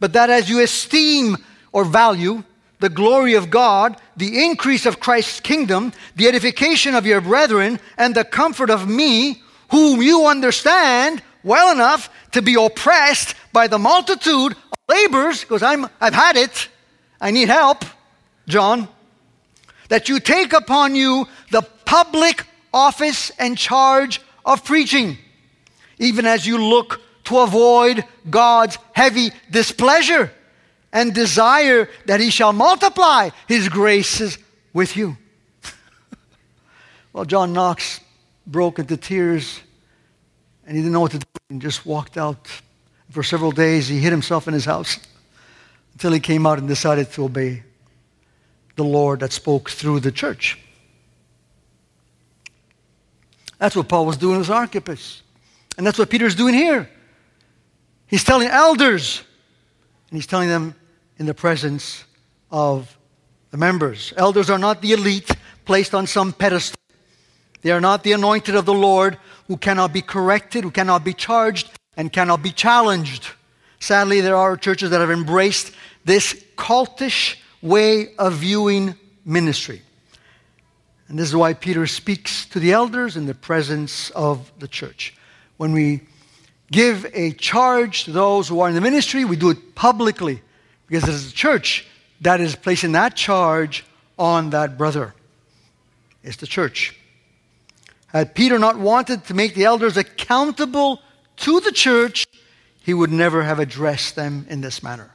but 0.00 0.14
that 0.14 0.30
as 0.30 0.48
you 0.48 0.60
esteem 0.60 1.36
or 1.72 1.84
value 1.84 2.42
the 2.80 2.88
glory 2.88 3.34
of 3.34 3.50
God, 3.50 3.96
the 4.16 4.44
increase 4.44 4.86
of 4.86 5.00
Christ's 5.00 5.40
kingdom, 5.40 5.92
the 6.16 6.28
edification 6.28 6.94
of 6.94 7.06
your 7.06 7.20
brethren, 7.20 7.80
and 7.96 8.14
the 8.14 8.24
comfort 8.24 8.70
of 8.70 8.88
me, 8.88 9.42
whom 9.70 10.02
you 10.02 10.26
understand 10.26 11.22
well 11.42 11.72
enough 11.72 12.10
to 12.32 12.42
be 12.42 12.54
oppressed 12.54 13.34
by 13.52 13.66
the 13.66 13.78
multitude 13.78 14.52
of 14.52 14.78
labors, 14.88 15.40
because 15.40 15.62
I'm, 15.62 15.88
I've 16.00 16.14
had 16.14 16.36
it, 16.36 16.68
I 17.20 17.30
need 17.30 17.48
help, 17.48 17.84
John, 18.48 18.88
that 19.88 20.08
you 20.08 20.20
take 20.20 20.52
upon 20.52 20.94
you 20.94 21.26
the 21.50 21.62
public 21.84 22.44
office 22.72 23.30
and 23.38 23.56
charge 23.56 24.20
of 24.44 24.64
preaching, 24.64 25.16
even 25.98 26.26
as 26.26 26.46
you 26.46 26.58
look 26.58 27.00
to 27.24 27.38
avoid 27.38 28.04
God's 28.28 28.78
heavy 28.92 29.30
displeasure 29.50 30.30
and 30.94 31.12
desire 31.12 31.90
that 32.06 32.20
He 32.20 32.30
shall 32.30 32.54
multiply 32.54 33.28
His 33.46 33.68
graces 33.68 34.38
with 34.72 34.96
you. 34.96 35.18
well, 37.12 37.26
John 37.26 37.52
Knox 37.52 38.00
broke 38.46 38.78
into 38.78 38.96
tears 38.96 39.60
and 40.66 40.76
he 40.76 40.82
didn't 40.82 40.92
know 40.92 41.00
what 41.00 41.12
to 41.12 41.18
do 41.18 41.24
and 41.50 41.60
just 41.60 41.84
walked 41.84 42.16
out. 42.16 42.48
For 43.10 43.22
several 43.22 43.52
days, 43.52 43.86
he 43.86 43.98
hid 43.98 44.10
himself 44.10 44.48
in 44.48 44.54
his 44.54 44.64
house 44.64 44.98
until 45.92 46.12
he 46.12 46.20
came 46.20 46.46
out 46.46 46.58
and 46.58 46.66
decided 46.66 47.12
to 47.12 47.24
obey 47.24 47.62
the 48.76 48.82
Lord 48.82 49.20
that 49.20 49.32
spoke 49.32 49.70
through 49.70 50.00
the 50.00 50.10
church. 50.10 50.58
That's 53.58 53.76
what 53.76 53.88
Paul 53.88 54.06
was 54.06 54.16
doing 54.16 54.40
as 54.40 54.50
Archippus. 54.50 55.22
And 55.76 55.86
that's 55.86 55.98
what 55.98 56.10
Peter's 56.10 56.34
doing 56.34 56.54
here. 56.54 56.90
He's 58.06 58.24
telling 58.24 58.48
elders, 58.48 59.22
and 60.10 60.16
he's 60.16 60.26
telling 60.26 60.48
them 60.48 60.74
in 61.18 61.26
the 61.26 61.34
presence 61.34 62.04
of 62.50 62.96
the 63.50 63.56
members. 63.56 64.12
Elders 64.16 64.50
are 64.50 64.58
not 64.58 64.82
the 64.82 64.92
elite 64.92 65.30
placed 65.64 65.94
on 65.94 66.06
some 66.06 66.32
pedestal. 66.32 66.78
They 67.62 67.70
are 67.70 67.80
not 67.80 68.02
the 68.02 68.12
anointed 68.12 68.54
of 68.54 68.66
the 68.66 68.74
Lord 68.74 69.18
who 69.48 69.56
cannot 69.56 69.92
be 69.92 70.02
corrected, 70.02 70.64
who 70.64 70.70
cannot 70.70 71.04
be 71.04 71.14
charged, 71.14 71.70
and 71.96 72.12
cannot 72.12 72.42
be 72.42 72.50
challenged. 72.50 73.28
Sadly, 73.78 74.20
there 74.20 74.36
are 74.36 74.56
churches 74.56 74.90
that 74.90 75.00
have 75.00 75.10
embraced 75.10 75.72
this 76.04 76.34
cultish 76.56 77.36
way 77.62 78.14
of 78.16 78.34
viewing 78.34 78.94
ministry. 79.24 79.82
And 81.08 81.18
this 81.18 81.28
is 81.28 81.36
why 81.36 81.54
Peter 81.54 81.86
speaks 81.86 82.46
to 82.46 82.60
the 82.60 82.72
elders 82.72 83.16
in 83.16 83.26
the 83.26 83.34
presence 83.34 84.10
of 84.10 84.50
the 84.58 84.68
church. 84.68 85.14
When 85.56 85.72
we 85.72 86.00
give 86.70 87.06
a 87.14 87.32
charge 87.32 88.04
to 88.04 88.12
those 88.12 88.48
who 88.48 88.60
are 88.60 88.68
in 88.68 88.74
the 88.74 88.80
ministry, 88.80 89.24
we 89.24 89.36
do 89.36 89.50
it 89.50 89.74
publicly 89.74 90.42
because 90.86 91.04
it 91.04 91.14
is 91.14 91.26
the 91.26 91.36
church 91.36 91.86
that 92.20 92.40
is 92.40 92.56
placing 92.56 92.92
that 92.92 93.16
charge 93.16 93.84
on 94.18 94.50
that 94.50 94.78
brother. 94.78 95.14
It's 96.22 96.36
the 96.36 96.46
church. 96.46 96.96
Had 98.08 98.34
Peter 98.34 98.58
not 98.58 98.78
wanted 98.78 99.24
to 99.26 99.34
make 99.34 99.54
the 99.54 99.64
elders 99.64 99.96
accountable 99.96 101.00
to 101.38 101.60
the 101.60 101.72
church, 101.72 102.26
he 102.80 102.94
would 102.94 103.10
never 103.10 103.42
have 103.42 103.58
addressed 103.58 104.14
them 104.14 104.46
in 104.48 104.60
this 104.60 104.82
manner. 104.82 105.14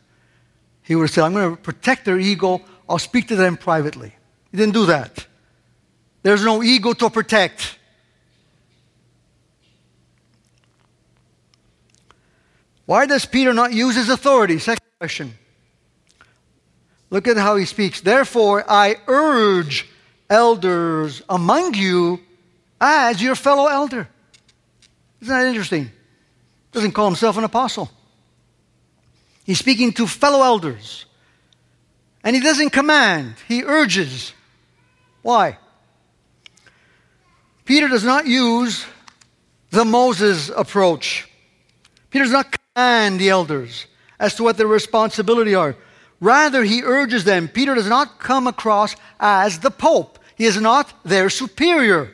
He 0.83 0.95
would 0.95 1.03
have 1.03 1.11
said, 1.11 1.23
I'm 1.23 1.33
going 1.33 1.55
to 1.55 1.61
protect 1.61 2.05
their 2.05 2.19
ego. 2.19 2.61
I'll 2.89 2.99
speak 2.99 3.27
to 3.29 3.35
them 3.35 3.57
privately. 3.57 4.13
He 4.51 4.57
didn't 4.57 4.73
do 4.73 4.87
that. 4.87 5.25
There's 6.23 6.43
no 6.43 6.61
ego 6.61 6.93
to 6.93 7.09
protect. 7.09 7.77
Why 12.85 13.05
does 13.05 13.25
Peter 13.25 13.53
not 13.53 13.71
use 13.71 13.95
his 13.95 14.09
authority? 14.09 14.57
Second 14.57 14.83
question. 14.99 15.33
Look 17.09 17.27
at 17.27 17.37
how 17.37 17.55
he 17.55 17.65
speaks. 17.65 18.01
Therefore, 18.01 18.63
I 18.69 18.97
urge 19.07 19.87
elders 20.29 21.21
among 21.27 21.73
you 21.73 22.19
as 22.79 23.21
your 23.21 23.35
fellow 23.35 23.67
elder. 23.67 24.07
Isn't 25.21 25.35
that 25.35 25.47
interesting? 25.47 25.91
Doesn't 26.71 26.91
call 26.91 27.07
himself 27.07 27.37
an 27.37 27.43
apostle. 27.43 27.89
He's 29.43 29.59
speaking 29.59 29.91
to 29.93 30.05
fellow 30.05 30.43
elders. 30.43 31.05
And 32.23 32.35
he 32.35 32.41
doesn't 32.41 32.69
command, 32.69 33.35
he 33.47 33.63
urges. 33.63 34.33
Why? 35.21 35.57
Peter 37.65 37.87
does 37.87 38.03
not 38.03 38.27
use 38.27 38.85
the 39.71 39.85
Moses 39.85 40.49
approach. 40.49 41.29
Peter 42.09 42.25
does 42.25 42.33
not 42.33 42.55
command 42.75 43.19
the 43.19 43.29
elders 43.29 43.85
as 44.19 44.35
to 44.35 44.43
what 44.43 44.57
their 44.57 44.67
responsibility 44.67 45.55
are. 45.55 45.75
Rather, 46.19 46.63
he 46.63 46.83
urges 46.83 47.23
them. 47.23 47.47
Peter 47.47 47.75
does 47.75 47.87
not 47.87 48.19
come 48.19 48.47
across 48.47 48.95
as 49.19 49.59
the 49.59 49.71
Pope. 49.71 50.19
He 50.35 50.45
is 50.45 50.59
not 50.59 50.93
their 51.03 51.29
superior. 51.29 52.11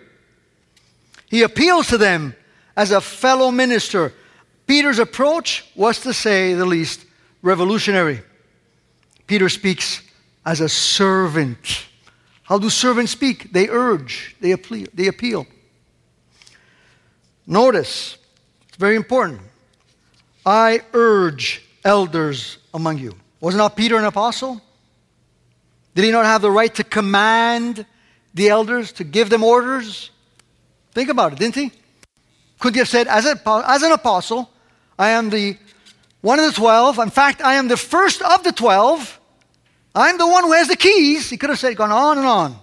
He 1.27 1.41
appeals 1.41 1.87
to 1.87 1.97
them 1.97 2.35
as 2.75 2.91
a 2.91 3.01
fellow 3.01 3.51
minister. 3.51 4.13
Peter's 4.67 4.99
approach 4.99 5.65
was, 5.75 5.99
to 6.01 6.13
say 6.13 6.53
the 6.53 6.65
least, 6.65 7.05
revolutionary. 7.41 8.21
Peter 9.27 9.49
speaks 9.49 10.01
as 10.45 10.61
a 10.61 10.69
servant. 10.69 11.85
How 12.43 12.59
do 12.59 12.69
servants 12.69 13.11
speak? 13.11 13.51
They 13.51 13.69
urge, 13.69 14.35
they 14.39 14.51
appeal. 14.51 14.87
They 14.93 15.07
appeal. 15.07 15.47
Notice, 17.47 18.17
it's 18.67 18.77
very 18.77 18.95
important. 18.95 19.41
I 20.45 20.81
urge 20.93 21.63
elders 21.83 22.59
among 22.73 22.99
you. 22.99 23.15
Was 23.45 23.53
not 23.53 23.75
Peter 23.75 23.95
an 23.95 24.05
apostle? 24.05 24.59
Did 25.93 26.03
he 26.03 26.09
not 26.09 26.25
have 26.25 26.41
the 26.41 26.49
right 26.49 26.73
to 26.73 26.83
command 26.83 27.85
the 28.33 28.49
elders, 28.49 28.91
to 28.93 29.03
give 29.03 29.29
them 29.29 29.43
orders? 29.43 30.09
Think 30.93 31.09
about 31.09 31.33
it, 31.33 31.37
didn't 31.37 31.53
he? 31.53 31.71
Could 32.57 32.73
he 32.73 32.79
have 32.79 32.89
said, 32.89 33.05
as, 33.05 33.27
a, 33.27 33.39
as 33.67 33.83
an 33.83 33.91
apostle, 33.91 34.49
I 34.97 35.11
am 35.11 35.29
the 35.29 35.57
one 36.21 36.39
of 36.39 36.45
the 36.45 36.53
twelve. 36.53 36.97
In 36.97 37.11
fact, 37.11 37.43
I 37.43 37.53
am 37.53 37.67
the 37.67 37.77
first 37.77 38.23
of 38.23 38.43
the 38.43 38.51
twelve. 38.51 39.19
I'm 39.93 40.17
the 40.17 40.25
one 40.25 40.45
who 40.45 40.53
has 40.53 40.67
the 40.67 40.75
keys. 40.75 41.29
He 41.29 41.37
could 41.37 41.51
have 41.51 41.59
said, 41.59 41.77
gone 41.77 41.91
on 41.91 42.17
and 42.17 42.25
on. 42.25 42.55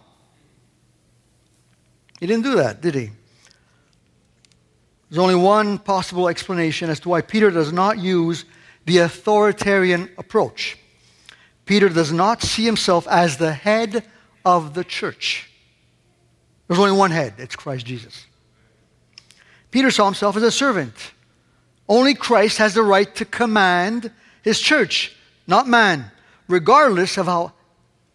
He 2.19 2.27
didn't 2.27 2.43
do 2.43 2.57
that, 2.57 2.81
did 2.81 2.97
he? 2.97 3.13
There's 5.09 5.19
only 5.21 5.37
one 5.37 5.79
possible 5.79 6.29
explanation 6.29 6.91
as 6.91 6.99
to 6.99 7.09
why 7.09 7.21
Peter 7.21 7.53
does 7.53 7.73
not 7.73 8.01
use 8.01 8.47
the 8.85 8.99
authoritarian 8.99 10.11
approach. 10.19 10.79
Peter 11.65 11.89
does 11.89 12.13
not 12.13 12.43
see 12.43 12.65
himself 12.65 13.07
as 13.09 13.37
the 13.37 13.53
head 13.53 14.05
of 14.45 14.75
the 14.75 14.85
church. 14.85 15.49
There's 16.67 16.79
only 16.79 16.93
one 16.93 17.11
head, 17.11 17.35
it's 17.39 17.57
Christ 17.57 17.87
Jesus. 17.87 18.27
Peter 19.71 19.91
saw 19.91 20.07
himself 20.07 20.37
as 20.37 20.43
a 20.43 20.51
servant. 20.51 20.95
Only 21.89 22.15
Christ 22.15 22.59
has 22.59 22.75
the 22.75 22.83
right 22.83 23.13
to 23.17 23.25
command 23.25 24.11
his 24.43 24.61
church, 24.61 25.15
not 25.47 25.69
man, 25.69 26.11
regardless 26.49 27.17
of 27.17 27.27
how 27.27 27.53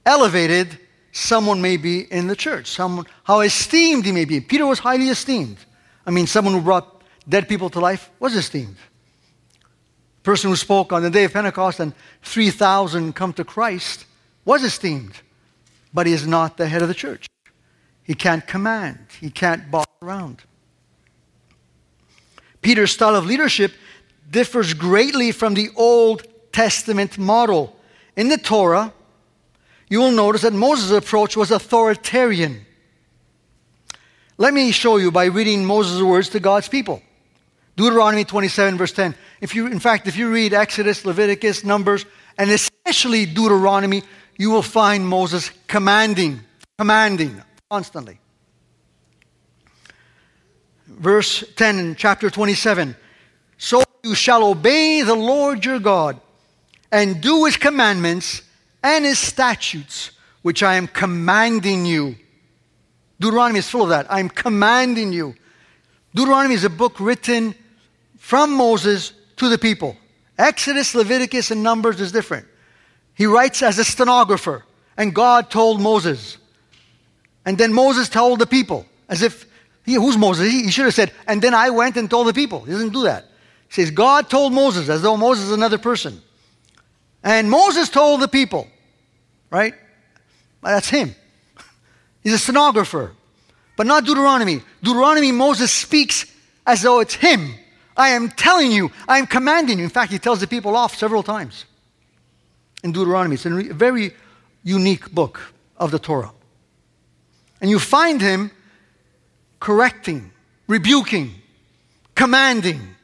elevated 0.05 0.79
someone 1.11 1.61
may 1.61 1.77
be 1.77 2.01
in 2.01 2.27
the 2.27 2.35
church, 2.35 2.67
someone, 2.67 3.05
how 3.23 3.39
esteemed 3.41 4.05
he 4.05 4.11
may 4.11 4.25
be. 4.25 4.39
Peter 4.39 4.65
was 4.65 4.79
highly 4.79 5.09
esteemed. 5.09 5.57
I 6.05 6.11
mean, 6.11 6.27
someone 6.27 6.53
who 6.53 6.61
brought 6.61 7.01
dead 7.27 7.47
people 7.47 7.69
to 7.71 7.79
life 7.79 8.09
was 8.19 8.35
esteemed 8.35 8.77
person 10.27 10.49
who 10.49 10.57
spoke 10.57 10.91
on 10.91 11.03
the 11.03 11.09
day 11.09 11.23
of 11.23 11.31
Pentecost 11.31 11.79
and 11.79 11.93
3,000 12.23 13.13
come 13.13 13.31
to 13.31 13.45
Christ 13.45 14.05
was 14.43 14.61
esteemed, 14.61 15.13
but 15.93 16.05
he 16.05 16.11
is 16.11 16.27
not 16.27 16.57
the 16.57 16.67
head 16.67 16.81
of 16.81 16.89
the 16.89 16.93
church. 16.93 17.27
He 18.03 18.13
can't 18.13 18.45
command, 18.45 18.99
he 19.21 19.29
can't 19.29 19.71
boss 19.71 19.85
around. 20.01 20.43
Peter's 22.61 22.91
style 22.91 23.15
of 23.15 23.25
leadership 23.25 23.71
differs 24.29 24.73
greatly 24.73 25.31
from 25.31 25.53
the 25.53 25.69
Old 25.77 26.27
Testament 26.51 27.17
model. 27.17 27.77
In 28.17 28.27
the 28.27 28.37
Torah, 28.37 28.91
you 29.87 29.99
will 30.01 30.11
notice 30.11 30.41
that 30.41 30.51
Moses' 30.51 30.91
approach 30.91 31.37
was 31.37 31.51
authoritarian. 31.51 32.65
Let 34.37 34.53
me 34.53 34.71
show 34.71 34.97
you 34.97 35.09
by 35.09 35.27
reading 35.27 35.63
Moses' 35.63 36.01
words 36.01 36.27
to 36.31 36.41
God's 36.41 36.67
people. 36.67 37.01
Deuteronomy 37.77 38.25
27, 38.25 38.77
verse 38.77 38.91
10. 38.91 39.15
If 39.41 39.53
you, 39.53 39.67
in 39.67 39.79
fact, 39.79 40.07
if 40.07 40.17
you 40.17 40.31
read 40.31 40.53
Exodus, 40.53 41.05
Leviticus, 41.05 41.63
Numbers, 41.63 42.05
and 42.37 42.49
especially 42.49 43.25
Deuteronomy, 43.25 44.03
you 44.37 44.49
will 44.49 44.61
find 44.63 45.07
Moses 45.07 45.51
commanding, 45.67 46.39
commanding 46.77 47.41
constantly. 47.69 48.19
Verse 50.87 51.43
10 51.55 51.79
in 51.79 51.95
chapter 51.95 52.29
27 52.29 52.95
So 53.57 53.83
you 54.03 54.15
shall 54.15 54.43
obey 54.43 55.01
the 55.01 55.15
Lord 55.15 55.65
your 55.65 55.79
God 55.79 56.19
and 56.91 57.21
do 57.21 57.45
his 57.45 57.57
commandments 57.57 58.41
and 58.83 59.05
his 59.05 59.19
statutes, 59.19 60.11
which 60.41 60.63
I 60.63 60.75
am 60.75 60.87
commanding 60.87 61.85
you. 61.85 62.15
Deuteronomy 63.19 63.59
is 63.59 63.69
full 63.69 63.83
of 63.83 63.89
that. 63.89 64.07
I'm 64.09 64.29
commanding 64.29 65.11
you. 65.11 65.35
Deuteronomy 66.13 66.55
is 66.55 66.63
a 66.63 66.69
book 66.69 66.99
written 66.99 67.53
from 68.17 68.53
Moses 68.53 69.13
to 69.37 69.49
the 69.49 69.57
people. 69.57 69.95
Exodus, 70.37 70.93
Leviticus, 70.93 71.51
and 71.51 71.63
Numbers 71.63 71.99
is 71.99 72.11
different. 72.11 72.45
He 73.15 73.25
writes 73.25 73.63
as 73.63 73.79
a 73.79 73.83
stenographer, 73.83 74.63
and 74.95 75.13
God 75.13 75.49
told 75.49 75.81
Moses. 75.81 76.37
And 77.45 77.57
then 77.57 77.73
Moses 77.73 78.09
told 78.09 78.39
the 78.39 78.45
people, 78.45 78.85
as 79.09 79.21
if, 79.23 79.45
he, 79.85 79.93
who's 79.93 80.17
Moses? 80.17 80.51
He, 80.51 80.63
he 80.63 80.71
should 80.71 80.85
have 80.85 80.93
said, 80.93 81.11
and 81.25 81.41
then 81.41 81.53
I 81.53 81.69
went 81.71 81.97
and 81.97 82.09
told 82.09 82.27
the 82.27 82.33
people. 82.33 82.61
He 82.61 82.71
doesn't 82.71 82.93
do 82.93 83.03
that. 83.03 83.25
He 83.69 83.73
says, 83.81 83.91
God 83.91 84.29
told 84.29 84.53
Moses, 84.53 84.89
as 84.89 85.01
though 85.01 85.17
Moses 85.17 85.45
is 85.45 85.51
another 85.51 85.77
person. 85.77 86.21
And 87.23 87.49
Moses 87.49 87.89
told 87.89 88.21
the 88.21 88.27
people, 88.27 88.67
right? 89.49 89.73
That's 90.61 90.89
him. 90.89 91.15
He's 92.23 92.33
a 92.33 92.37
stenographer. 92.37 93.13
But 93.75 93.87
not 93.87 94.05
Deuteronomy. 94.05 94.61
Deuteronomy, 94.83 95.31
Moses 95.31 95.71
speaks 95.71 96.25
as 96.65 96.81
though 96.81 96.99
it's 96.99 97.13
him 97.13 97.55
I 97.97 98.09
am 98.09 98.29
telling 98.29 98.71
you, 98.71 98.91
I 99.07 99.17
am 99.17 99.25
commanding 99.25 99.79
you. 99.79 99.83
In 99.83 99.89
fact, 99.89 100.11
he 100.11 100.19
tells 100.19 100.39
the 100.39 100.47
people 100.47 100.75
off 100.75 100.95
several 100.95 101.23
times 101.23 101.65
in 102.83 102.91
Deuteronomy. 102.91 103.35
It's 103.35 103.45
a 103.45 103.49
very 103.49 104.13
unique 104.63 105.11
book 105.11 105.53
of 105.77 105.89
the 105.89 105.97
Torah. 105.97 106.31
And 107.59 107.71
you 107.71 107.79
find 107.79 108.21
him 108.21 108.51
correcting, 109.59 110.31
rebuking, 110.67 111.33
commanding. 112.13 112.95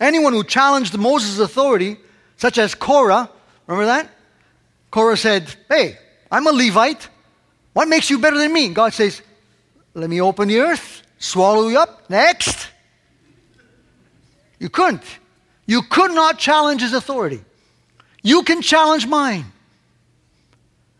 Anyone 0.00 0.32
who 0.32 0.44
challenged 0.44 0.96
Moses' 0.96 1.40
authority, 1.40 1.96
such 2.36 2.58
as 2.58 2.76
Korah, 2.76 3.28
remember 3.66 3.86
that? 3.86 4.08
Korah 4.92 5.16
said, 5.16 5.52
Hey, 5.68 5.98
I'm 6.30 6.46
a 6.46 6.52
Levite. 6.52 7.08
What 7.72 7.88
makes 7.88 8.08
you 8.08 8.18
better 8.18 8.38
than 8.38 8.52
me? 8.52 8.68
God 8.68 8.92
says, 8.92 9.20
Let 9.94 10.08
me 10.08 10.20
open 10.20 10.46
the 10.46 10.60
earth, 10.60 11.02
swallow 11.18 11.68
you 11.68 11.78
up. 11.78 12.08
Next. 12.08 12.68
You 14.62 14.68
couldn't. 14.68 15.02
You 15.66 15.82
could 15.82 16.12
not 16.12 16.38
challenge 16.38 16.82
his 16.82 16.92
authority. 16.92 17.42
You 18.22 18.44
can 18.44 18.62
challenge 18.62 19.08
mine. 19.08 19.44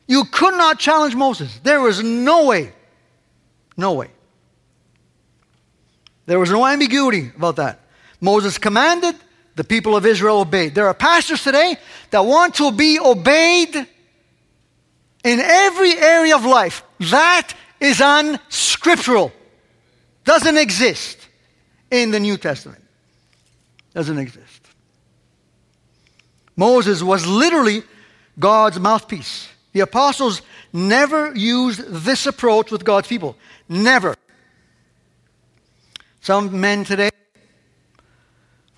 You 0.08 0.24
could 0.24 0.54
not 0.54 0.80
challenge 0.80 1.14
Moses. 1.14 1.60
There 1.62 1.80
was 1.80 2.02
no 2.02 2.46
way. 2.46 2.72
No 3.76 3.92
way. 3.92 4.10
There 6.26 6.40
was 6.40 6.50
no 6.50 6.66
ambiguity 6.66 7.30
about 7.36 7.54
that. 7.56 7.78
Moses 8.20 8.58
commanded, 8.58 9.14
the 9.54 9.62
people 9.62 9.94
of 9.94 10.06
Israel 10.06 10.40
obeyed. 10.40 10.74
There 10.74 10.88
are 10.88 10.94
pastors 10.94 11.44
today 11.44 11.76
that 12.10 12.24
want 12.24 12.56
to 12.56 12.72
be 12.72 12.98
obeyed 12.98 13.76
in 15.22 15.38
every 15.38 15.96
area 15.96 16.34
of 16.34 16.44
life. 16.44 16.82
That 16.98 17.52
is 17.78 18.00
unscriptural. 18.00 19.32
Doesn't 20.24 20.56
exist 20.56 21.28
in 21.92 22.10
the 22.10 22.18
New 22.18 22.36
Testament. 22.36 22.81
Doesn't 23.94 24.18
exist. 24.18 24.68
Moses 26.56 27.02
was 27.02 27.26
literally 27.26 27.82
God's 28.38 28.78
mouthpiece. 28.78 29.48
The 29.72 29.80
apostles 29.80 30.42
never 30.72 31.34
used 31.34 31.80
this 31.86 32.26
approach 32.26 32.70
with 32.70 32.84
God's 32.84 33.08
people. 33.08 33.36
Never. 33.68 34.14
Some 36.20 36.60
men 36.60 36.84
today 36.84 37.10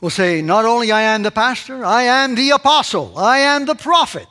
will 0.00 0.10
say, 0.10 0.40
Not 0.40 0.64
only 0.64 0.92
I 0.92 1.02
am 1.02 1.22
the 1.22 1.30
pastor, 1.30 1.84
I 1.84 2.04
am 2.04 2.34
the 2.34 2.50
apostle, 2.50 3.18
I 3.18 3.38
am 3.38 3.66
the 3.66 3.74
prophet. 3.74 4.28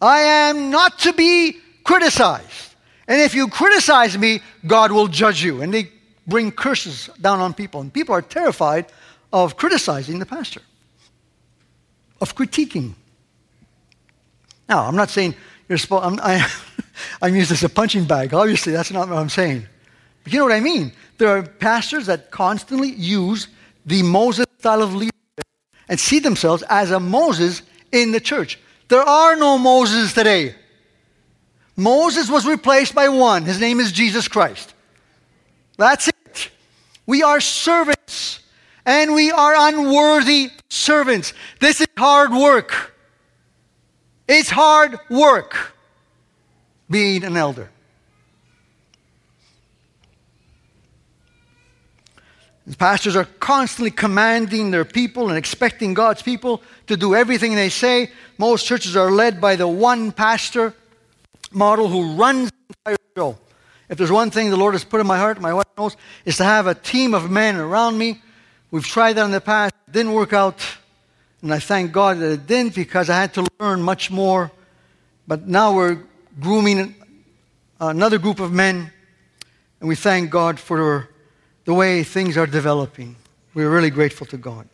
I 0.00 0.20
am 0.20 0.70
not 0.70 0.98
to 1.00 1.12
be 1.12 1.56
criticized. 1.84 2.74
And 3.08 3.20
if 3.20 3.34
you 3.34 3.48
criticize 3.48 4.18
me, 4.18 4.40
God 4.66 4.92
will 4.92 5.08
judge 5.08 5.42
you. 5.42 5.62
And 5.62 5.72
they 5.72 5.90
bring 6.26 6.50
curses 6.50 7.08
down 7.20 7.40
on 7.40 7.54
people. 7.54 7.80
And 7.80 7.92
people 7.92 8.14
are 8.14 8.22
terrified 8.22 8.86
of 9.44 9.56
criticizing 9.56 10.18
the 10.18 10.26
pastor, 10.26 10.62
of 12.20 12.34
critiquing. 12.34 12.94
Now, 14.68 14.86
I'm 14.86 14.96
not 14.96 15.10
saying 15.10 15.34
you're 15.68 15.78
supposed, 15.78 16.04
I'm, 16.04 16.20
I, 16.22 16.50
I'm 17.22 17.34
used 17.34 17.52
as 17.52 17.62
a 17.62 17.68
punching 17.68 18.06
bag. 18.06 18.32
Obviously, 18.32 18.72
that's 18.72 18.90
not 18.90 19.08
what 19.08 19.18
I'm 19.18 19.28
saying. 19.28 19.66
But 20.24 20.32
you 20.32 20.38
know 20.38 20.46
what 20.46 20.54
I 20.54 20.60
mean? 20.60 20.92
There 21.18 21.28
are 21.28 21.42
pastors 21.42 22.06
that 22.06 22.30
constantly 22.30 22.88
use 22.88 23.48
the 23.84 24.02
Moses 24.02 24.46
style 24.58 24.82
of 24.82 24.94
leadership 24.94 25.12
and 25.88 26.00
see 26.00 26.18
themselves 26.18 26.64
as 26.70 26.90
a 26.90 26.98
Moses 26.98 27.62
in 27.92 28.12
the 28.12 28.20
church. 28.20 28.58
There 28.88 29.02
are 29.02 29.36
no 29.36 29.58
Moses 29.58 30.14
today. 30.14 30.54
Moses 31.76 32.30
was 32.30 32.46
replaced 32.46 32.94
by 32.94 33.10
one. 33.10 33.44
His 33.44 33.60
name 33.60 33.80
is 33.80 33.92
Jesus 33.92 34.28
Christ. 34.28 34.72
That's 35.76 36.08
it. 36.08 36.50
We 37.04 37.22
are 37.22 37.40
servants, 37.40 38.40
and 38.86 39.12
we 39.12 39.32
are 39.32 39.54
unworthy 39.68 40.50
servants. 40.70 41.34
This 41.60 41.80
is 41.80 41.88
hard 41.98 42.30
work. 42.32 42.94
It's 44.28 44.48
hard 44.48 44.98
work 45.10 45.74
being 46.88 47.24
an 47.24 47.36
elder. 47.36 47.70
pastors 52.78 53.14
are 53.14 53.26
constantly 53.38 53.92
commanding 53.92 54.72
their 54.72 54.84
people 54.84 55.28
and 55.28 55.38
expecting 55.38 55.94
God's 55.94 56.20
people 56.20 56.62
to 56.88 56.96
do 56.96 57.14
everything 57.14 57.54
they 57.54 57.68
say. 57.68 58.10
Most 58.38 58.66
churches 58.66 58.96
are 58.96 59.10
led 59.10 59.40
by 59.40 59.54
the 59.54 59.68
one 59.68 60.10
pastor 60.10 60.74
model 61.52 61.86
who 61.88 62.16
runs 62.16 62.50
the 62.50 62.74
entire 62.80 62.96
show. 63.16 63.38
If 63.88 63.98
there's 63.98 64.10
one 64.10 64.32
thing 64.32 64.50
the 64.50 64.56
Lord 64.56 64.74
has 64.74 64.82
put 64.82 65.00
in 65.00 65.06
my 65.06 65.16
heart, 65.16 65.40
my 65.40 65.54
wife 65.54 65.66
knows, 65.78 65.96
is 66.24 66.38
to 66.38 66.44
have 66.44 66.66
a 66.66 66.74
team 66.74 67.14
of 67.14 67.30
men 67.30 67.56
around 67.56 67.96
me. 67.98 68.20
We've 68.70 68.86
tried 68.86 69.14
that 69.14 69.24
in 69.24 69.30
the 69.30 69.40
past, 69.40 69.74
it 69.86 69.92
didn't 69.92 70.12
work 70.12 70.32
out. 70.32 70.60
And 71.42 71.52
I 71.52 71.58
thank 71.58 71.92
God 71.92 72.18
that 72.18 72.32
it 72.32 72.46
didn't 72.46 72.74
because 72.74 73.08
I 73.08 73.20
had 73.20 73.34
to 73.34 73.46
learn 73.60 73.82
much 73.82 74.10
more. 74.10 74.50
But 75.28 75.46
now 75.46 75.74
we're 75.74 76.02
grooming 76.40 76.94
uh, 77.80 77.88
another 77.88 78.18
group 78.18 78.40
of 78.40 78.52
men, 78.52 78.90
and 79.80 79.88
we 79.88 79.94
thank 79.94 80.30
God 80.30 80.58
for 80.58 81.08
the 81.64 81.74
way 81.74 82.02
things 82.02 82.36
are 82.36 82.46
developing. 82.46 83.16
We're 83.54 83.70
really 83.70 83.90
grateful 83.90 84.26
to 84.28 84.36
God. 84.36 84.68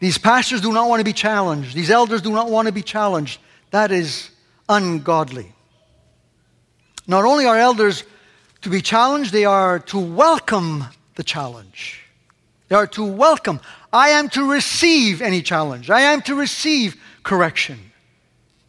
These 0.00 0.18
pastors 0.18 0.60
do 0.60 0.72
not 0.72 0.88
want 0.88 1.00
to 1.00 1.04
be 1.04 1.12
challenged. 1.12 1.74
These 1.74 1.90
elders 1.90 2.22
do 2.22 2.32
not 2.32 2.50
want 2.50 2.66
to 2.66 2.72
be 2.72 2.82
challenged. 2.82 3.40
That 3.70 3.92
is 3.92 4.30
ungodly. 4.68 5.52
Not 7.06 7.24
only 7.24 7.46
are 7.46 7.58
elders 7.58 8.04
to 8.62 8.68
be 8.68 8.80
challenged, 8.80 9.32
they 9.32 9.44
are 9.44 9.78
to 9.80 9.98
welcome 9.98 10.84
the 11.14 11.22
challenge. 11.22 12.01
They 12.72 12.76
are 12.76 12.86
to 12.86 13.04
welcome. 13.04 13.60
I 13.92 14.08
am 14.08 14.30
to 14.30 14.50
receive 14.50 15.20
any 15.20 15.42
challenge. 15.42 15.90
I 15.90 16.00
am 16.00 16.22
to 16.22 16.34
receive 16.34 16.98
correction. 17.22 17.78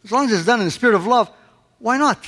As 0.04 0.12
long 0.12 0.26
as 0.26 0.32
it's 0.32 0.44
done 0.44 0.58
in 0.58 0.66
the 0.66 0.70
spirit 0.70 0.94
of 0.94 1.06
love, 1.06 1.30
why 1.78 1.96
not? 1.96 2.22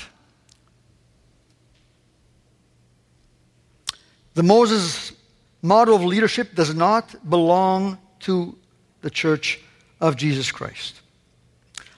The 4.33 4.43
Moses 4.43 5.13
model 5.61 5.95
of 5.97 6.03
leadership 6.03 6.55
does 6.55 6.75
not 6.75 7.15
belong 7.29 7.99
to 8.21 8.57
the 9.03 9.11
church 9.11 9.61
of 10.01 10.17
Jesus 10.17 10.51
Christ. 10.51 11.03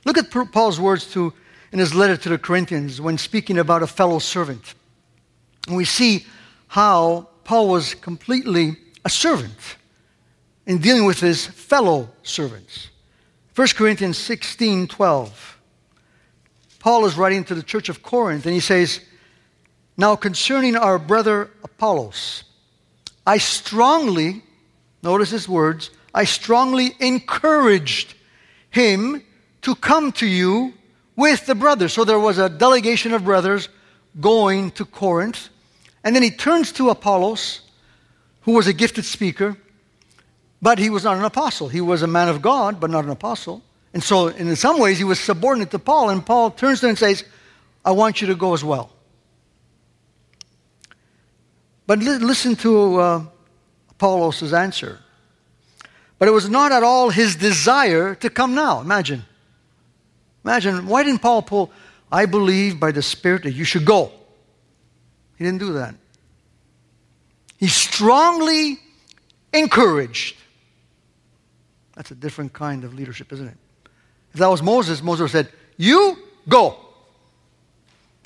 Look 0.05 0.19
at 0.19 0.29
Paul's 0.51 0.81
words 0.81 1.09
to, 1.13 1.33
in 1.71 1.79
his 1.79 1.95
letter 1.95 2.17
to 2.17 2.29
the 2.31 2.39
Corinthians 2.39 3.01
when 3.01 3.17
speaking 3.17 3.59
about 3.59 3.85
a 3.85 3.87
fellow 3.87 4.19
servant. 4.19 4.75
And 5.69 5.77
we 5.77 5.85
see 5.85 6.27
how 6.67 7.29
Paul 7.45 7.69
was 7.69 7.95
completely 7.95 8.77
a 9.09 9.11
servant 9.11 9.77
in 10.67 10.77
dealing 10.79 11.07
with 11.07 11.19
his 11.19 11.47
fellow 11.47 12.11
servants. 12.23 12.91
1 13.55 13.69
Corinthians 13.69 14.19
16 14.19 14.87
12. 14.87 15.59
Paul 16.79 17.07
is 17.07 17.17
writing 17.17 17.43
to 17.45 17.55
the 17.55 17.63
church 17.63 17.89
of 17.89 18.03
Corinth 18.03 18.45
and 18.45 18.53
he 18.53 18.61
says, 18.61 19.01
now, 19.97 20.15
concerning 20.15 20.77
our 20.77 20.99
brother 20.99 21.51
Apollos, 21.65 22.45
I 23.27 23.39
strongly, 23.39 24.43
notice 25.03 25.31
his 25.31 25.49
words, 25.49 25.91
I 26.15 26.25
strongly 26.25 26.95
encouraged 27.01 28.15
him 28.71 29.25
to 29.63 29.75
come 29.75 30.13
to 30.13 30.27
you 30.27 30.75
with 31.17 31.47
the 31.47 31.55
brothers. 31.55 31.95
So 31.95 32.05
there 32.05 32.21
was 32.21 32.37
a 32.37 32.51
delegation 32.51 33.15
of 33.15 33.25
brothers 33.25 33.71
going 34.21 34.71
to 34.73 34.85
Corinth. 34.85 35.49
And 36.05 36.15
then 36.15 36.23
he 36.23 36.31
turns 36.31 36.73
to 36.73 36.91
Apollos, 36.91 37.63
who 38.49 38.55
was 38.55 38.67
a 38.67 38.73
gifted 38.73 39.05
speaker, 39.05 39.59
but 40.63 40.79
he 40.79 40.89
was 40.89 41.05
not 41.05 41.19
an 41.19 41.25
apostle. 41.25 41.69
He 41.69 41.83
was 41.83 42.01
a 42.01 42.07
man 42.07 42.31
of 42.31 42.41
God, 42.41 42.81
but 42.81 42.89
not 42.89 43.05
an 43.05 43.11
apostle. 43.11 43.63
And 43.93 44.03
so, 44.03 44.29
in 44.29 44.57
some 44.57 44.81
ways, 44.81 44.97
he 44.97 45.05
was 45.05 45.21
subordinate 45.21 45.71
to 45.73 45.79
Paul. 45.79 46.09
And 46.09 46.25
Paul 46.25 46.53
turns 46.53 46.81
to 46.81 46.87
him 46.87 46.91
and 46.93 46.99
says, 46.99 47.25
I 47.85 47.91
want 47.91 48.23
you 48.23 48.29
to 48.29 48.35
go 48.35 48.55
as 48.55 48.65
well. 48.65 48.89
But 51.87 51.99
li- 51.99 52.17
listen 52.17 52.57
to 52.57 52.97
uh, 52.97 53.25
Apollos' 53.91 54.55
answer. 54.55 54.99
But 56.19 56.29
it 56.29 56.33
was 56.33 56.49
not 56.49 56.73
at 56.73 56.83
all 56.83 57.11
his 57.11 57.37
desire 57.37 58.15
to 58.15 58.31
come 58.31 58.55
now. 58.55 58.81
Imagine. 58.81 59.25
Imagine, 60.43 60.87
why 60.87 61.03
didn't 61.03 61.21
Paul 61.21 61.43
pull, 61.43 61.71
I 62.11 62.25
believe 62.25 62.81
by 62.81 62.93
the 62.93 63.03
Spirit 63.03 63.43
that 63.43 63.53
you 63.53 63.65
should 63.65 63.85
go? 63.85 64.11
He 65.37 65.45
didn't 65.45 65.61
do 65.61 65.75
that. 65.75 65.95
He 67.59 67.67
strongly 67.69 68.79
encouraged. 69.53 70.37
That's 71.95 72.11
a 72.13 72.15
different 72.15 72.53
kind 72.53 72.85
of 72.85 72.95
leadership, 72.95 73.33
isn't 73.33 73.49
it? 73.49 73.57
If 74.33 74.39
that 74.41 74.47
was 74.47 74.63
Moses, 74.63 75.03
Moses 75.03 75.33
said, 75.33 75.49
You 75.77 76.17
go. 76.49 76.77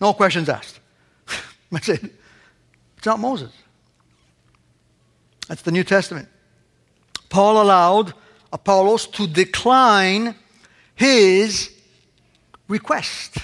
No 0.01 0.13
questions 0.13 0.49
asked. 0.49 0.79
That's 1.71 1.89
it. 1.89 2.03
It's 2.99 3.07
not 3.07 3.19
Moses. 3.19 3.53
That's 5.49 5.63
the 5.63 5.73
New 5.73 5.85
Testament. 5.85 6.29
Paul 7.29 7.63
allowed 7.63 8.13
Apollos 8.53 9.07
to 9.07 9.27
decline 9.27 10.35
his 10.95 11.71
request. 12.69 13.39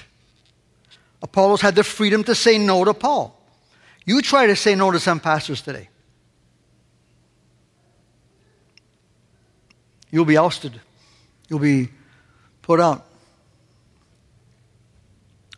Apollos 1.23 1.61
had 1.61 1.75
the 1.75 1.85
freedom 1.85 2.23
to 2.25 2.35
say 2.35 2.59
no 2.59 2.85
to 2.85 2.93
Paul. 2.93 3.38
You 4.09 4.23
try 4.23 4.47
to 4.47 4.57
say 4.57 4.75
no 4.75 4.91
to 4.91 4.99
some 4.99 5.21
pastors 5.21 5.61
today. 5.61 5.91
You'll 10.11 10.25
be 10.25 10.39
ousted. 10.39 10.81
You'll 11.51 11.59
be 11.59 11.91
put 12.63 12.81
out. 12.81 13.05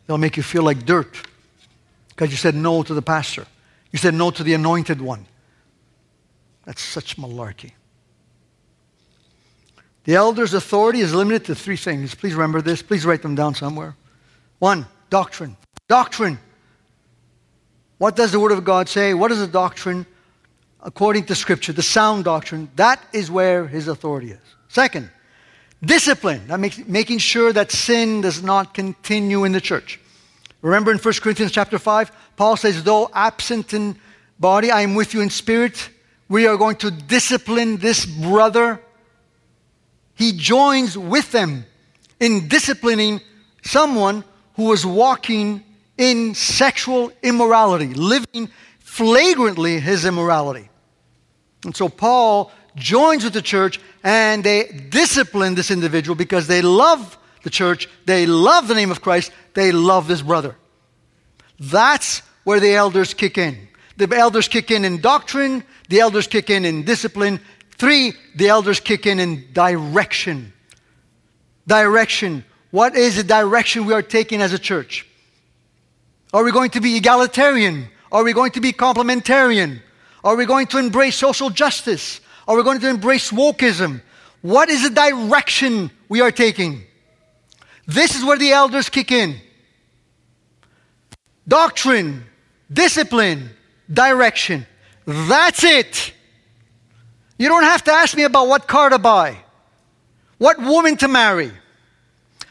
They'll 0.05 0.19
make 0.19 0.37
you 0.37 0.43
feel 0.43 0.65
like 0.65 0.85
dirt 0.85 1.17
because 2.09 2.33
you 2.33 2.37
said 2.37 2.57
no 2.57 2.83
to 2.83 2.93
the 2.93 3.01
pastor. 3.01 3.47
You 3.93 4.01
said 4.01 4.15
no 4.15 4.33
to 4.33 4.43
the 4.43 4.55
anointed 4.55 5.01
one. 5.01 5.27
That's 6.65 6.83
such 6.83 7.19
malarkey. 7.19 7.71
The 10.03 10.17
elder's 10.17 10.55
authority 10.55 11.03
is 11.03 11.15
limited 11.15 11.45
to 11.45 11.55
three 11.55 11.77
things. 11.77 12.17
Please 12.17 12.35
remember 12.35 12.61
this. 12.61 12.83
Please 12.83 13.07
write 13.07 13.23
them 13.23 13.37
down 13.37 13.55
somewhere. 13.55 13.95
One, 14.59 14.87
doctrine. 15.09 15.57
Doctrine. 15.87 16.41
What 18.01 18.17
does 18.17 18.33
the 18.33 18.41
Word 18.41 18.53
of 18.53 18.65
God 18.65 18.89
say? 18.89 19.13
What 19.13 19.31
is 19.31 19.41
the 19.41 19.47
doctrine 19.47 20.07
according 20.83 21.27
to 21.27 21.35
Scripture? 21.35 21.75
The 21.75 21.83
sound 21.83 22.25
doctrine. 22.25 22.71
That 22.77 22.99
is 23.13 23.31
where 23.31 23.67
his 23.67 23.89
authority 23.89 24.31
is. 24.31 24.41
Second, 24.69 25.11
discipline. 25.85 26.47
That 26.47 26.59
makes, 26.61 26.79
making 26.79 27.19
sure 27.19 27.53
that 27.53 27.71
sin 27.71 28.23
does 28.23 28.43
not 28.43 28.73
continue 28.73 29.45
in 29.45 29.53
the 29.53 29.61
church. 29.61 30.01
Remember 30.63 30.91
in 30.91 30.97
1 30.97 31.15
Corinthians 31.21 31.53
chapter 31.53 31.79
5, 31.79 32.11
Paul 32.37 32.57
says, 32.57 32.83
Though 32.83 33.11
absent 33.13 33.75
in 33.75 33.97
body, 34.39 34.71
I 34.71 34.81
am 34.81 34.95
with 34.95 35.13
you 35.13 35.21
in 35.21 35.29
spirit. 35.29 35.91
We 36.27 36.47
are 36.47 36.57
going 36.57 36.77
to 36.77 36.91
discipline 36.91 37.77
this 37.77 38.07
brother. 38.07 38.81
He 40.15 40.33
joins 40.33 40.97
with 40.97 41.33
them 41.33 41.67
in 42.19 42.49
disciplining 42.49 43.21
someone 43.63 44.25
who 44.55 44.65
was 44.65 44.87
walking 44.87 45.65
in 46.01 46.35
sexual 46.35 47.13
immorality, 47.23 47.93
living 47.93 48.49
flagrantly 48.79 49.79
his 49.79 50.07
immorality. 50.07 50.71
And 51.63 51.77
so 51.77 51.91
Paul 51.91 52.51
joins 52.75 53.23
with 53.23 53.35
the 53.35 53.43
church 53.43 53.79
and 54.03 54.43
they 54.43 54.65
discipline 54.65 55.57
this 55.57 55.71
individual 55.71 56.17
because 56.17 56.47
they 56.47 56.63
love 56.63 57.19
the 57.43 57.51
church, 57.51 57.87
they 58.07 58.25
love 58.25 58.67
the 58.67 58.75
name 58.75 58.91
of 58.91 59.03
Christ, 59.03 59.31
they 59.53 59.73
love 59.73 60.09
this 60.09 60.23
brother. 60.23 60.57
That's 61.59 62.21
where 62.45 62.61
the 62.61 62.73
elders 62.73 63.13
kick 63.13 63.37
in. 63.37 63.69
The 63.99 64.09
elders 64.17 64.49
kick 64.49 64.71
in 64.71 64.87
in 64.87 65.03
doctrine, 65.03 65.63
the 65.91 66.01
elders 66.01 66.27
kick 66.27 66.49
in 66.49 66.65
in 66.65 66.85
discipline. 66.85 67.41
Three, 67.77 68.15
the 68.37 68.49
elders 68.49 68.81
kick 68.81 69.07
in 69.07 69.21
in 69.21 69.53
direction. 69.53 70.55
Direction. 71.67 72.43
What 72.71 72.97
is 72.97 73.17
the 73.17 73.25
direction 73.25 73.85
we 73.85 73.93
are 73.93 74.01
taking 74.01 74.41
as 74.41 74.55
a 74.55 74.59
church? 74.59 75.07
Are 76.33 76.45
we 76.45 76.53
going 76.53 76.71
to 76.71 76.81
be 76.81 76.97
egalitarian? 76.97 77.89
Are 78.13 78.25
we 78.25 78.33
going 78.33 78.53
to 78.53 78.61
be 78.61 78.73
complementarian? 78.73 79.81
Are 80.23 80.37
we 80.37 80.47
going 80.47 80.67
to 80.69 80.79
embrace 80.79 81.17
social 81.17 81.51
justice? 81.51 82.21
Are 82.47 82.57
we 82.57 82.63
going 82.63 82.81
to 82.81 82.89
embrace 82.89 83.31
wokeism? 83.31 84.03
What 84.43 84.69
is 84.69 84.83
the 84.83 84.91
direction 84.91 85.91
we 86.09 86.21
are 86.21 86.31
taking? 86.31 86.83
This 87.87 88.15
is 88.15 88.25
where 88.25 88.39
the 88.39 88.53
elders 88.53 88.89
kick 88.89 89.11
in 89.11 89.41
doctrine, 91.49 92.25
discipline, 92.73 93.51
direction. 93.93 94.67
That's 95.05 95.65
it. 95.65 96.13
You 97.39 97.49
don't 97.49 97.65
have 97.65 97.83
to 97.85 97.93
ask 97.93 98.17
me 98.17 98.23
about 98.23 98.47
what 98.47 98.69
car 98.69 98.91
to 98.91 98.99
buy, 98.99 99.37
what 100.39 100.59
woman 100.59 100.97
to 100.99 101.09
marry. 101.09 101.51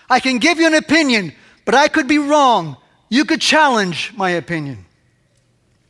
I 0.10 0.20
can 0.20 0.40
give 0.40 0.60
you 0.60 0.68
an 0.68 0.74
opinion, 0.74 1.34
but 1.64 1.76
I 1.76 1.88
could 1.88 2.08
be 2.08 2.18
wrong. 2.18 2.76
You 3.10 3.26
could 3.26 3.42
challenge 3.42 4.14
my 4.16 4.32
opinion. 4.32 4.86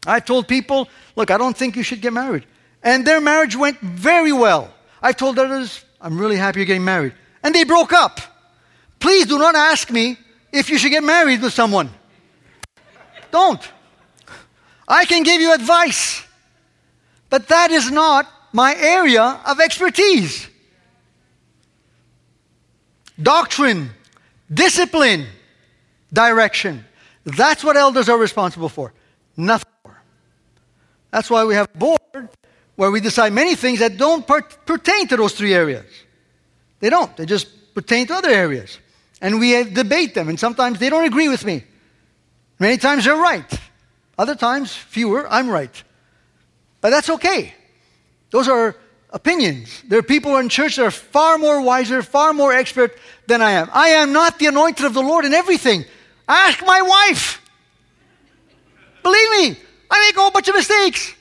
I 0.07 0.19
told 0.21 0.47
people, 0.47 0.87
look, 1.15 1.29
I 1.29 1.37
don't 1.37 1.55
think 1.55 1.75
you 1.75 1.83
should 1.83 2.01
get 2.01 2.13
married. 2.13 2.45
And 2.81 3.05
their 3.05 3.19
marriage 3.19 3.55
went 3.55 3.79
very 3.79 4.31
well. 4.31 4.73
I've 5.01 5.17
told 5.17 5.37
others, 5.37 5.83
I'm 6.01 6.17
really 6.17 6.37
happy 6.37 6.59
you're 6.59 6.65
getting 6.65 6.85
married. 6.85 7.13
And 7.43 7.53
they 7.53 7.65
broke 7.65 7.91
up. 7.91 8.19
Please 8.99 9.25
do 9.25 9.37
not 9.37 9.55
ask 9.55 9.91
me 9.91 10.17
if 10.51 10.69
you 10.69 10.77
should 10.77 10.91
get 10.91 11.03
married 11.03 11.41
with 11.41 11.53
someone. 11.53 11.89
Don't. 13.31 13.61
I 14.87 15.05
can 15.05 15.23
give 15.23 15.39
you 15.39 15.53
advice, 15.53 16.23
but 17.29 17.47
that 17.49 17.69
is 17.69 17.91
not 17.91 18.27
my 18.51 18.75
area 18.75 19.39
of 19.45 19.59
expertise. 19.59 20.47
Doctrine, 23.21 23.91
discipline, 24.51 25.27
direction. 26.11 26.85
That's 27.25 27.63
what 27.63 27.77
elders 27.77 28.09
are 28.09 28.17
responsible 28.17 28.69
for. 28.69 28.93
Nothing 29.35 29.71
more. 29.85 30.01
That's 31.11 31.29
why 31.29 31.45
we 31.45 31.55
have 31.55 31.67
a 31.73 31.77
board 31.77 32.29
where 32.75 32.91
we 32.91 33.01
decide 33.01 33.33
many 33.33 33.55
things 33.55 33.79
that 33.79 33.97
don't 33.97 34.25
per- 34.25 34.41
pertain 34.41 35.07
to 35.07 35.17
those 35.17 35.33
three 35.33 35.53
areas. 35.53 35.85
They 36.79 36.89
don't, 36.89 37.15
they 37.17 37.25
just 37.25 37.73
pertain 37.73 38.07
to 38.07 38.15
other 38.15 38.29
areas. 38.29 38.79
And 39.21 39.39
we 39.39 39.55
uh, 39.55 39.63
debate 39.63 40.13
them, 40.13 40.29
and 40.29 40.39
sometimes 40.39 40.79
they 40.79 40.89
don't 40.89 41.05
agree 41.05 41.27
with 41.27 41.43
me. 41.43 41.63
Many 42.57 42.77
times 42.77 43.05
they're 43.05 43.15
right. 43.15 43.59
Other 44.17 44.35
times, 44.35 44.73
fewer, 44.73 45.27
I'm 45.29 45.49
right. 45.49 45.83
But 46.81 46.91
that's 46.91 47.09
okay. 47.09 47.53
Those 48.31 48.47
are 48.47 48.75
opinions. 49.11 49.81
There 49.87 49.99
are 49.99 50.03
people 50.03 50.37
in 50.37 50.49
church 50.49 50.75
that 50.75 50.85
are 50.85 50.91
far 50.91 51.37
more 51.37 51.61
wiser, 51.61 52.01
far 52.01 52.33
more 52.33 52.53
expert 52.53 52.97
than 53.27 53.41
I 53.41 53.51
am. 53.51 53.69
I 53.73 53.89
am 53.89 54.13
not 54.13 54.39
the 54.39 54.47
anointed 54.47 54.85
of 54.85 54.93
the 54.93 55.01
Lord 55.01 55.25
in 55.25 55.33
everything. 55.33 55.85
Ask 56.29 56.63
my 56.63 56.79
wife. 56.83 57.41
Believe 59.01 59.29
me, 59.31 59.57
I 59.89 60.07
make 60.07 60.15
a 60.15 60.21
whole 60.21 60.29
bunch 60.29 60.47
of 60.47 60.55
mistakes. 60.55 61.15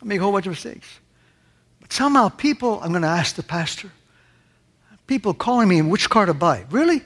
I 0.00 0.04
make 0.06 0.18
a 0.18 0.22
whole 0.22 0.32
bunch 0.32 0.46
of 0.46 0.52
mistakes. 0.52 0.88
But 1.82 1.92
somehow 1.92 2.30
people, 2.30 2.80
I'm 2.80 2.92
going 2.92 3.02
to 3.02 3.08
ask 3.08 3.36
the 3.36 3.42
pastor, 3.42 3.90
people 5.06 5.34
calling 5.34 5.68
me 5.68 5.82
which 5.82 6.08
car 6.08 6.24
to 6.24 6.32
buy. 6.32 6.64
Really? 6.70 7.02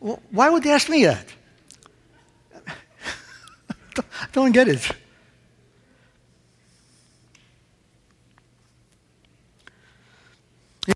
Well, 0.00 0.22
why 0.30 0.48
would 0.48 0.62
they 0.62 0.70
ask 0.70 0.88
me 0.88 1.04
that? 1.04 1.26
I 2.66 4.02
don't 4.32 4.52
get 4.52 4.68
it. 4.68 4.90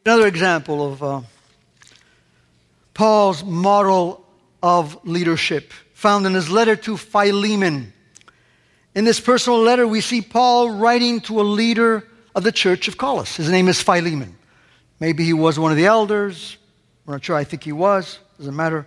Another 0.07 0.27
example 0.27 0.91
of 0.91 1.03
uh, 1.03 1.21
Paul's 2.95 3.45
model 3.45 4.25
of 4.63 4.99
leadership 5.05 5.73
found 5.95 6.27
in 6.27 6.35
his 6.35 6.51
letter 6.51 6.77
to 6.77 6.97
Philemon. 6.97 7.93
In 8.95 9.05
this 9.05 9.21
personal 9.21 9.61
letter, 9.61 9.87
we 9.87 10.01
see 10.01 10.21
Paul 10.21 10.71
writing 10.71 11.21
to 11.23 11.41
a 11.41 11.43
leader 11.43 12.07
of 12.35 12.45
the 12.45 12.53
church 12.53 12.89
of 12.89 12.99
Colossus. 12.99 13.37
His 13.37 13.51
name 13.51 13.69
is 13.69 13.81
Philemon. 13.81 14.37
Maybe 15.01 15.25
he 15.25 15.33
was 15.33 15.59
one 15.59 15.71
of 15.71 15.77
the 15.77 15.87
elders. 15.87 16.57
We're 17.07 17.15
not 17.15 17.25
sure. 17.25 17.37
I 17.37 17.45
think 17.45 17.65
he 17.65 17.73
was. 17.73 18.19
Doesn't 18.39 18.55
matter. 18.55 18.87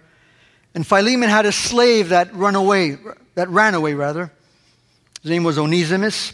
And 0.74 0.86
Philemon 0.86 1.30
had 1.30 1.46
a 1.46 1.52
slave 1.52 2.10
that 2.10 2.34
run 2.36 2.56
away, 2.56 2.98
that 3.36 3.50
ran 3.50 3.74
away 3.74 3.94
rather. 3.94 4.32
His 5.22 5.32
name 5.32 5.44
was 5.44 5.58
Onesimus. 5.58 6.34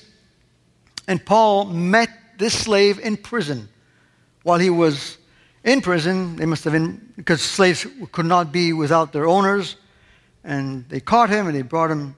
And 1.08 1.24
Paul 1.26 1.66
met 1.66 2.10
this 2.38 2.58
slave 2.58 3.00
in 3.00 3.18
prison. 3.18 3.70
While 4.44 4.60
he 4.60 4.70
was 4.70 5.18
in 5.64 5.82
prison, 5.82 6.38
they 6.38 6.46
must 6.46 6.64
have 6.64 6.74
been, 6.74 7.14
because 7.16 7.42
slaves 7.42 7.86
could 8.12 8.26
not 8.26 8.52
be 8.52 8.74
without 8.74 9.14
their 9.14 9.28
owners. 9.28 9.76
And 10.44 10.90
they 10.90 11.00
caught 11.00 11.30
him 11.30 11.48
and 11.48 11.56
they 11.56 11.62
brought 11.62 11.92
him 11.92 12.16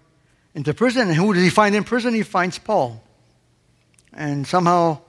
into 0.56 0.74
prison. 0.74 1.10
And 1.10 1.18
who 1.18 1.34
did 1.34 1.44
he 1.44 1.50
find 1.50 1.76
in 1.76 1.84
prison? 1.84 2.14
He 2.14 2.24
finds 2.24 2.58
Paul. 2.58 3.04
And 4.14 4.48
somehow 4.48 5.00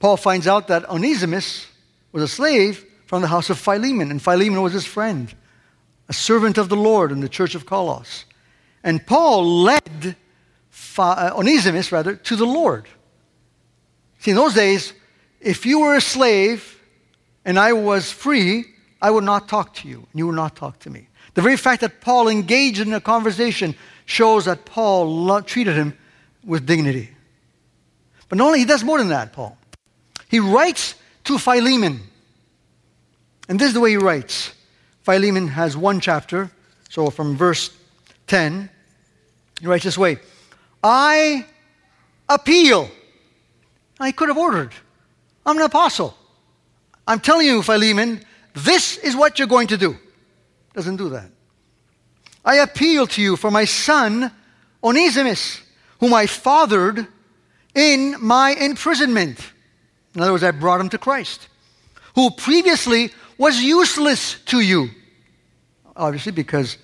Paul 0.00 0.16
finds 0.18 0.46
out 0.46 0.68
that 0.68 0.88
Onesimus 0.90 1.66
was 2.12 2.22
a 2.22 2.28
slave 2.28 2.84
from 3.06 3.22
the 3.22 3.28
house 3.28 3.48
of 3.48 3.58
Philemon. 3.58 4.10
And 4.10 4.20
Philemon 4.20 4.60
was 4.60 4.74
his 4.74 4.84
friend, 4.84 5.32
a 6.08 6.12
servant 6.12 6.58
of 6.58 6.68
the 6.68 6.76
Lord 6.76 7.10
in 7.10 7.20
the 7.20 7.28
church 7.28 7.54
of 7.54 7.64
Colossus. 7.64 8.26
And 8.84 9.04
Paul 9.06 9.62
led 9.62 10.16
uh, 10.98 11.30
Onesimus, 11.34 11.90
rather, 11.90 12.16
to 12.16 12.36
the 12.36 12.46
Lord. 12.46 12.86
See, 14.20 14.32
in 14.32 14.36
those 14.36 14.54
days, 14.54 14.92
if 15.40 15.64
you 15.64 15.80
were 15.80 15.96
a 15.96 16.00
slave 16.00 16.77
and 17.44 17.58
I 17.58 17.72
was 17.72 18.10
free, 18.10 18.64
I 19.00 19.10
would 19.10 19.24
not 19.24 19.48
talk 19.48 19.74
to 19.76 19.88
you, 19.88 19.98
and 19.98 20.18
you 20.18 20.26
would 20.26 20.36
not 20.36 20.56
talk 20.56 20.78
to 20.80 20.90
me. 20.90 21.08
The 21.34 21.42
very 21.42 21.56
fact 21.56 21.82
that 21.82 22.00
Paul 22.00 22.28
engaged 22.28 22.80
in 22.80 22.92
a 22.92 23.00
conversation 23.00 23.74
shows 24.06 24.46
that 24.46 24.64
Paul 24.64 25.24
lo- 25.24 25.40
treated 25.40 25.76
him 25.76 25.96
with 26.44 26.66
dignity. 26.66 27.10
But 28.28 28.38
not 28.38 28.46
only, 28.48 28.58
he 28.58 28.64
does 28.64 28.82
more 28.82 28.98
than 28.98 29.08
that, 29.08 29.32
Paul. 29.32 29.56
He 30.28 30.40
writes 30.40 30.94
to 31.24 31.38
Philemon. 31.38 32.00
And 33.48 33.58
this 33.58 33.68
is 33.68 33.74
the 33.74 33.80
way 33.80 33.90
he 33.90 33.96
writes. 33.96 34.52
Philemon 35.02 35.48
has 35.48 35.76
one 35.76 36.00
chapter, 36.00 36.50
so 36.90 37.08
from 37.08 37.36
verse 37.36 37.70
10, 38.26 38.68
he 39.60 39.66
writes 39.66 39.84
this 39.84 39.96
way 39.96 40.18
I 40.82 41.46
appeal. 42.28 42.90
I 44.00 44.12
could 44.12 44.28
have 44.28 44.38
ordered. 44.38 44.72
I'm 45.46 45.56
an 45.56 45.62
apostle. 45.62 46.17
I'm 47.08 47.20
telling 47.20 47.46
you, 47.46 47.62
Philemon, 47.62 48.22
this 48.52 48.98
is 48.98 49.16
what 49.16 49.38
you're 49.38 49.48
going 49.48 49.68
to 49.68 49.78
do. 49.78 49.96
Doesn't 50.74 50.96
do 50.96 51.08
that. 51.08 51.30
I 52.44 52.56
appeal 52.56 53.06
to 53.08 53.22
you 53.22 53.36
for 53.36 53.50
my 53.50 53.64
son, 53.64 54.30
Onesimus, 54.84 55.62
whom 56.00 56.12
I 56.12 56.26
fathered 56.26 57.06
in 57.74 58.16
my 58.20 58.50
imprisonment. 58.50 59.40
In 60.14 60.20
other 60.20 60.32
words, 60.32 60.44
I 60.44 60.50
brought 60.50 60.82
him 60.82 60.90
to 60.90 60.98
Christ, 60.98 61.48
who 62.14 62.30
previously 62.30 63.10
was 63.38 63.58
useless 63.62 64.38
to 64.46 64.60
you. 64.60 64.90
Obviously, 65.96 66.32
because 66.32 66.76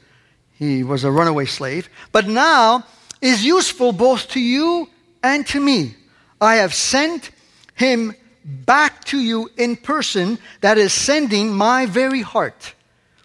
he 0.52 0.82
was 0.82 1.04
a 1.04 1.10
runaway 1.10 1.44
slave, 1.44 1.90
but 2.12 2.26
now 2.26 2.86
is 3.20 3.44
useful 3.44 3.92
both 3.92 4.28
to 4.28 4.40
you 4.40 4.88
and 5.22 5.46
to 5.48 5.60
me. 5.60 5.96
I 6.40 6.56
have 6.56 6.72
sent 6.72 7.30
him 7.74 8.14
back 8.44 9.04
to 9.04 9.18
you 9.18 9.50
in 9.56 9.76
person, 9.76 10.38
that 10.60 10.78
is, 10.78 10.92
sending 10.92 11.52
my 11.52 11.86
very 11.86 12.22
heart, 12.22 12.74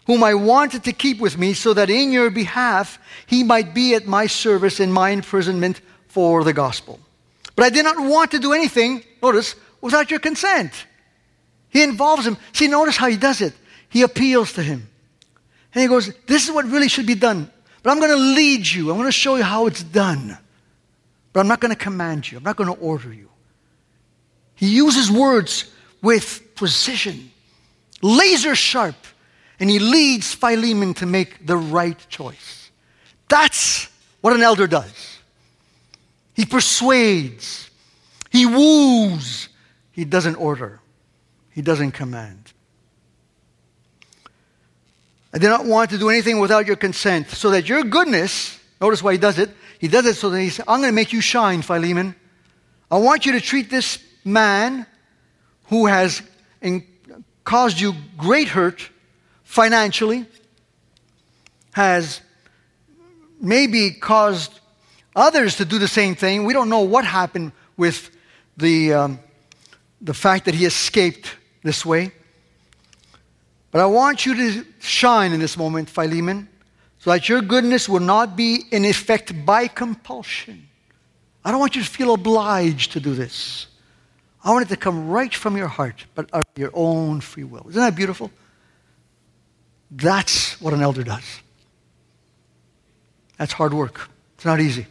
whom 0.05 0.23
I 0.23 0.33
wanted 0.33 0.83
to 0.85 0.93
keep 0.93 1.19
with 1.19 1.37
me, 1.37 1.53
so 1.53 1.73
that 1.73 1.89
in 1.89 2.11
your 2.11 2.29
behalf 2.29 2.99
he 3.27 3.43
might 3.43 3.73
be 3.73 3.95
at 3.95 4.07
my 4.07 4.27
service 4.27 4.79
in 4.79 4.91
my 4.91 5.09
imprisonment 5.09 5.81
for 6.07 6.43
the 6.43 6.53
gospel. 6.53 6.99
But 7.55 7.65
I 7.65 7.69
did 7.69 7.83
not 7.83 7.99
want 7.99 8.31
to 8.31 8.39
do 8.39 8.53
anything, 8.53 9.03
notice, 9.21 9.55
without 9.81 10.09
your 10.09 10.19
consent. 10.19 10.71
He 11.69 11.83
involves 11.83 12.25
him. 12.25 12.37
See, 12.53 12.67
notice 12.67 12.97
how 12.97 13.07
he 13.07 13.17
does 13.17 13.41
it. 13.41 13.53
He 13.89 14.01
appeals 14.01 14.53
to 14.53 14.63
him. 14.63 14.87
And 15.73 15.81
he 15.81 15.87
goes, 15.87 16.11
This 16.25 16.47
is 16.47 16.51
what 16.51 16.65
really 16.65 16.87
should 16.87 17.05
be 17.05 17.15
done. 17.15 17.51
But 17.83 17.91
I'm 17.91 17.99
going 17.99 18.11
to 18.11 18.17
lead 18.17 18.67
you. 18.67 18.89
I'm 18.89 18.97
going 18.97 19.07
to 19.07 19.11
show 19.11 19.35
you 19.35 19.43
how 19.43 19.67
it's 19.67 19.83
done. 19.83 20.37
But 21.31 21.41
I'm 21.41 21.47
not 21.47 21.59
going 21.59 21.73
to 21.73 21.79
command 21.79 22.29
you. 22.29 22.37
I'm 22.37 22.43
not 22.43 22.55
going 22.55 22.73
to 22.73 22.79
order 22.79 23.13
you. 23.13 23.29
He 24.59 24.75
uses 24.75 25.09
words 25.09 25.71
with 26.01 26.53
precision, 26.55 27.31
laser 28.01 28.55
sharp, 28.55 28.97
and 29.57 29.69
he 29.69 29.79
leads 29.79 30.33
Philemon 30.33 30.93
to 30.95 31.05
make 31.05 31.45
the 31.45 31.55
right 31.55 31.97
choice. 32.09 32.69
That's 33.29 33.87
what 34.19 34.33
an 34.33 34.41
elder 34.41 34.67
does. 34.67 35.19
He 36.33 36.45
persuades, 36.45 37.69
he 38.31 38.45
woos, 38.45 39.47
he 39.93 40.03
doesn't 40.03 40.35
order, 40.35 40.81
he 41.51 41.61
doesn't 41.61 41.91
command. 41.91 42.51
I 45.33 45.37
did 45.37 45.47
not 45.47 45.65
want 45.65 45.91
to 45.91 45.97
do 45.97 46.09
anything 46.09 46.39
without 46.39 46.67
your 46.67 46.75
consent, 46.75 47.29
so 47.29 47.51
that 47.51 47.69
your 47.69 47.83
goodness, 47.83 48.59
notice 48.81 49.01
why 49.01 49.13
he 49.13 49.17
does 49.17 49.39
it, 49.39 49.51
he 49.79 49.87
does 49.87 50.05
it 50.05 50.15
so 50.15 50.29
that 50.29 50.41
he 50.41 50.49
says, 50.49 50.65
I'm 50.67 50.81
going 50.81 50.91
to 50.91 50.95
make 50.95 51.13
you 51.13 51.21
shine, 51.21 51.61
Philemon. 51.61 52.13
I 52.91 52.97
want 52.97 53.25
you 53.25 53.31
to 53.31 53.39
treat 53.39 53.69
this 53.69 54.03
man 54.23 54.85
who 55.65 55.85
has 55.85 56.21
caused 57.43 57.79
you 57.79 57.93
great 58.17 58.47
hurt 58.47 58.89
financially, 59.43 60.25
has 61.71 62.21
maybe 63.41 63.91
caused 63.91 64.59
others 65.15 65.57
to 65.57 65.65
do 65.65 65.79
the 65.79 65.87
same 65.87 66.15
thing. 66.15 66.45
We 66.45 66.53
don't 66.53 66.69
know 66.69 66.81
what 66.81 67.05
happened 67.05 67.51
with 67.77 68.11
the, 68.57 68.93
um, 68.93 69.19
the 70.01 70.13
fact 70.13 70.45
that 70.45 70.53
he 70.53 70.65
escaped 70.65 71.35
this 71.63 71.85
way. 71.85 72.11
But 73.71 73.81
I 73.81 73.85
want 73.85 74.25
you 74.25 74.35
to 74.35 74.65
shine 74.79 75.31
in 75.31 75.39
this 75.39 75.57
moment, 75.57 75.89
Philemon, 75.89 76.49
so 76.99 77.11
that 77.11 77.29
your 77.29 77.41
goodness 77.41 77.87
will 77.87 77.99
not 77.99 78.35
be 78.35 78.63
in 78.71 78.83
effect 78.85 79.45
by 79.45 79.67
compulsion. 79.67 80.67
I 81.43 81.51
don't 81.51 81.59
want 81.59 81.75
you 81.75 81.81
to 81.81 81.89
feel 81.89 82.13
obliged 82.13 82.91
to 82.91 82.99
do 82.99 83.13
this. 83.13 83.67
I 84.43 84.51
want 84.51 84.65
it 84.65 84.69
to 84.69 84.77
come 84.77 85.09
right 85.09 85.33
from 85.33 85.57
your 85.57 85.67
heart, 85.67 86.05
but 86.15 86.29
of 86.31 86.43
your 86.55 86.71
own 86.73 87.21
free 87.21 87.43
will. 87.43 87.65
Isn't 87.69 87.81
that 87.81 87.95
beautiful? 87.95 88.31
That's 89.91 90.61
what 90.61 90.73
an 90.73 90.81
elder 90.81 91.03
does. 91.03 91.41
That's 93.37 93.53
hard 93.53 93.73
work. 93.73 94.09
It's 94.35 94.45
not 94.45 94.59
easy. 94.59 94.85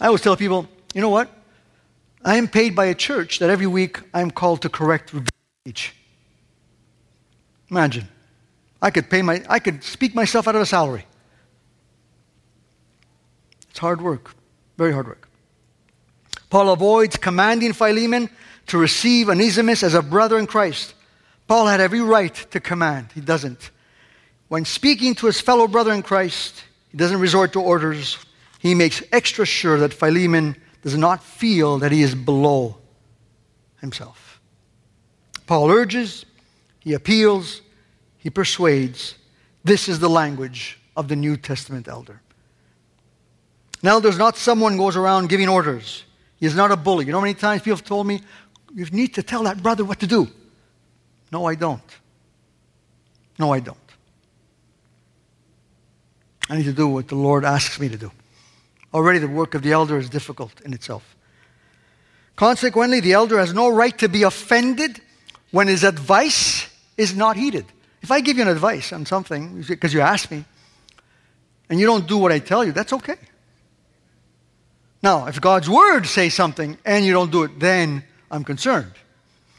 I 0.00 0.06
always 0.06 0.22
tell 0.22 0.36
people, 0.36 0.68
you 0.94 1.00
know 1.00 1.10
what? 1.10 1.30
I 2.24 2.36
am 2.36 2.48
paid 2.48 2.74
by 2.74 2.86
a 2.86 2.94
church 2.94 3.38
that 3.40 3.50
every 3.50 3.66
week 3.66 4.00
I'm 4.14 4.30
called 4.30 4.62
to 4.62 4.68
correct 4.68 5.12
speech. 5.60 5.94
Imagine. 7.70 8.08
I 8.80 8.90
could 8.90 9.10
pay 9.10 9.22
my 9.22 9.44
I 9.48 9.58
could 9.58 9.82
speak 9.82 10.14
myself 10.14 10.48
out 10.48 10.54
of 10.54 10.62
a 10.62 10.66
salary. 10.66 11.06
It's 13.70 13.78
hard 13.78 14.00
work. 14.00 14.34
Very 14.76 14.92
hard 14.92 15.06
work. 15.06 15.28
Paul 16.54 16.70
avoids 16.70 17.16
commanding 17.16 17.72
Philemon 17.72 18.30
to 18.68 18.78
receive 18.78 19.28
Onesimus 19.28 19.82
as 19.82 19.94
a 19.94 20.02
brother 20.02 20.38
in 20.38 20.46
Christ. 20.46 20.94
Paul 21.48 21.66
had 21.66 21.80
every 21.80 22.00
right 22.00 22.32
to 22.52 22.60
command. 22.60 23.08
He 23.12 23.20
doesn't. 23.20 23.72
When 24.46 24.64
speaking 24.64 25.16
to 25.16 25.26
his 25.26 25.40
fellow 25.40 25.66
brother 25.66 25.92
in 25.92 26.04
Christ, 26.04 26.62
he 26.92 26.96
doesn't 26.96 27.18
resort 27.18 27.54
to 27.54 27.60
orders. 27.60 28.18
He 28.60 28.72
makes 28.72 29.02
extra 29.10 29.44
sure 29.44 29.80
that 29.80 29.92
Philemon 29.92 30.54
does 30.82 30.96
not 30.96 31.24
feel 31.24 31.78
that 31.78 31.90
he 31.90 32.02
is 32.02 32.14
below 32.14 32.76
himself. 33.80 34.40
Paul 35.48 35.72
urges, 35.72 36.24
he 36.78 36.92
appeals, 36.92 37.62
he 38.18 38.30
persuades. 38.30 39.16
This 39.64 39.88
is 39.88 39.98
the 39.98 40.08
language 40.08 40.78
of 40.96 41.08
the 41.08 41.16
New 41.16 41.36
Testament 41.36 41.88
elder. 41.88 42.20
An 43.82 43.88
elder 43.88 44.08
is 44.08 44.18
not 44.18 44.36
someone 44.36 44.74
who 44.74 44.78
goes 44.78 44.96
around 44.96 45.28
giving 45.28 45.48
orders. 45.48 46.04
He 46.44 46.48
is 46.48 46.54
not 46.54 46.70
a 46.70 46.76
bully. 46.76 47.06
You 47.06 47.12
know 47.12 47.20
how 47.20 47.24
many 47.24 47.32
times 47.32 47.62
people 47.62 47.78
have 47.78 47.86
told 47.86 48.06
me, 48.06 48.20
you 48.74 48.84
need 48.92 49.14
to 49.14 49.22
tell 49.22 49.44
that 49.44 49.62
brother 49.62 49.82
what 49.82 50.00
to 50.00 50.06
do. 50.06 50.28
No, 51.32 51.46
I 51.46 51.54
don't. 51.54 51.80
No, 53.38 53.54
I 53.54 53.60
don't. 53.60 53.78
I 56.50 56.58
need 56.58 56.64
to 56.64 56.74
do 56.74 56.86
what 56.86 57.08
the 57.08 57.14
Lord 57.14 57.46
asks 57.46 57.80
me 57.80 57.88
to 57.88 57.96
do. 57.96 58.12
Already, 58.92 59.20
the 59.20 59.26
work 59.26 59.54
of 59.54 59.62
the 59.62 59.72
elder 59.72 59.96
is 59.96 60.10
difficult 60.10 60.60
in 60.60 60.74
itself. 60.74 61.16
Consequently, 62.36 63.00
the 63.00 63.14
elder 63.14 63.38
has 63.38 63.54
no 63.54 63.70
right 63.70 63.96
to 63.96 64.10
be 64.10 64.22
offended 64.22 65.00
when 65.50 65.66
his 65.66 65.82
advice 65.82 66.68
is 66.98 67.16
not 67.16 67.38
heeded. 67.38 67.64
If 68.02 68.10
I 68.10 68.20
give 68.20 68.36
you 68.36 68.42
an 68.42 68.48
advice 68.48 68.92
on 68.92 69.06
something 69.06 69.62
because 69.66 69.94
you 69.94 70.02
ask 70.02 70.30
me 70.30 70.44
and 71.70 71.80
you 71.80 71.86
don't 71.86 72.06
do 72.06 72.18
what 72.18 72.32
I 72.32 72.38
tell 72.38 72.62
you, 72.62 72.72
that's 72.72 72.92
okay. 72.92 73.16
Now, 75.04 75.26
if 75.26 75.38
God's 75.38 75.68
word 75.68 76.06
says 76.06 76.32
something 76.32 76.78
and 76.82 77.04
you 77.04 77.12
don't 77.12 77.30
do 77.30 77.42
it, 77.42 77.60
then 77.60 78.02
I'm 78.30 78.42
concerned. 78.42 78.92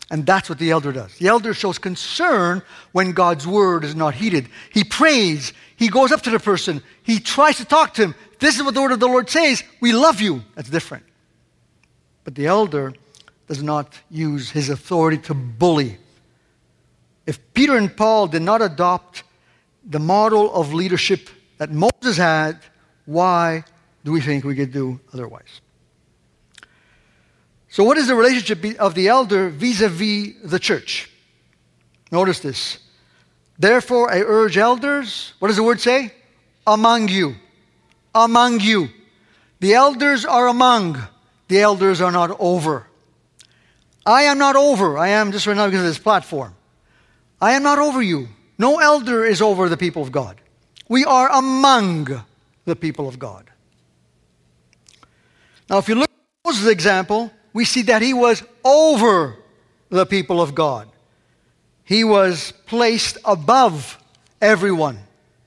And 0.09 0.25
that's 0.25 0.49
what 0.49 0.57
the 0.57 0.71
elder 0.71 0.91
does. 0.91 1.15
The 1.19 1.27
elder 1.27 1.53
shows 1.53 1.77
concern 1.77 2.63
when 2.93 3.11
God's 3.11 3.45
word 3.45 3.83
is 3.83 3.93
not 3.93 4.15
heeded. 4.15 4.49
He 4.73 4.83
prays. 4.83 5.53
He 5.75 5.87
goes 5.87 6.11
up 6.11 6.23
to 6.23 6.31
the 6.31 6.39
person. 6.39 6.81
He 7.03 7.19
tries 7.19 7.57
to 7.57 7.65
talk 7.65 7.93
to 7.93 8.05
him. 8.05 8.15
This 8.39 8.57
is 8.57 8.63
what 8.63 8.73
the 8.73 8.81
word 8.81 8.91
of 8.91 8.99
the 8.99 9.07
Lord 9.07 9.29
says. 9.29 9.63
We 9.81 9.93
love 9.93 10.19
you. 10.19 10.41
That's 10.55 10.69
different. 10.69 11.05
But 12.23 12.33
the 12.33 12.47
elder 12.47 12.95
does 13.47 13.61
not 13.61 13.93
use 14.09 14.49
his 14.49 14.69
authority 14.69 15.19
to 15.19 15.35
bully. 15.35 15.99
If 17.27 17.37
Peter 17.53 17.77
and 17.77 17.95
Paul 17.95 18.25
did 18.27 18.41
not 18.41 18.63
adopt 18.63 19.21
the 19.87 19.99
model 19.99 20.51
of 20.55 20.73
leadership 20.73 21.29
that 21.59 21.71
Moses 21.71 22.17
had, 22.17 22.59
why 23.05 23.63
do 24.05 24.11
we 24.11 24.21
think 24.21 24.45
we 24.45 24.55
could 24.55 24.71
do 24.71 24.99
otherwise? 25.13 25.61
So, 27.69 27.83
what 27.83 27.97
is 27.97 28.07
the 28.07 28.15
relationship 28.15 28.79
of 28.79 28.93
the 28.93 29.09
elder 29.09 29.49
vis 29.49 29.81
a 29.81 29.89
vis 29.89 30.35
the 30.43 30.59
church? 30.59 31.09
Notice 32.11 32.39
this. 32.39 32.79
Therefore, 33.57 34.11
I 34.11 34.21
urge 34.21 34.57
elders, 34.57 35.33
what 35.39 35.47
does 35.47 35.57
the 35.57 35.63
word 35.63 35.81
say? 35.81 36.13
Among 36.67 37.07
you. 37.07 37.35
Among 38.13 38.59
you. 38.59 38.89
The 39.59 39.73
elders 39.73 40.23
are 40.23 40.47
among, 40.47 41.01
the 41.47 41.61
elders 41.61 41.99
are 41.99 42.11
not 42.11 42.37
over. 42.39 42.87
I 44.05 44.23
am 44.23 44.37
not 44.37 44.55
over. 44.55 44.97
I 44.97 45.09
am 45.09 45.31
just 45.31 45.47
right 45.47 45.57
now 45.57 45.65
because 45.65 45.81
of 45.81 45.87
this 45.87 45.97
platform. 45.97 46.53
I 47.41 47.53
am 47.53 47.63
not 47.63 47.79
over 47.79 48.01
you. 48.01 48.27
No 48.57 48.79
elder 48.79 49.25
is 49.25 49.41
over 49.41 49.67
the 49.67 49.77
people 49.77 50.03
of 50.03 50.11
God. 50.11 50.39
We 50.87 51.05
are 51.05 51.29
among 51.31 52.23
the 52.65 52.75
people 52.75 53.07
of 53.07 53.17
God. 53.17 53.49
Now, 55.69 55.77
if 55.79 55.89
you 55.89 55.95
look 55.95 56.09
at 56.09 56.45
Moses' 56.45 56.67
example, 56.67 57.31
we 57.53 57.65
see 57.65 57.81
that 57.83 58.01
he 58.01 58.13
was 58.13 58.43
over 58.63 59.37
the 59.89 60.05
people 60.05 60.41
of 60.41 60.53
God. 60.53 60.87
He 61.83 62.03
was 62.03 62.51
placed 62.65 63.17
above 63.25 63.97
everyone, 64.41 64.99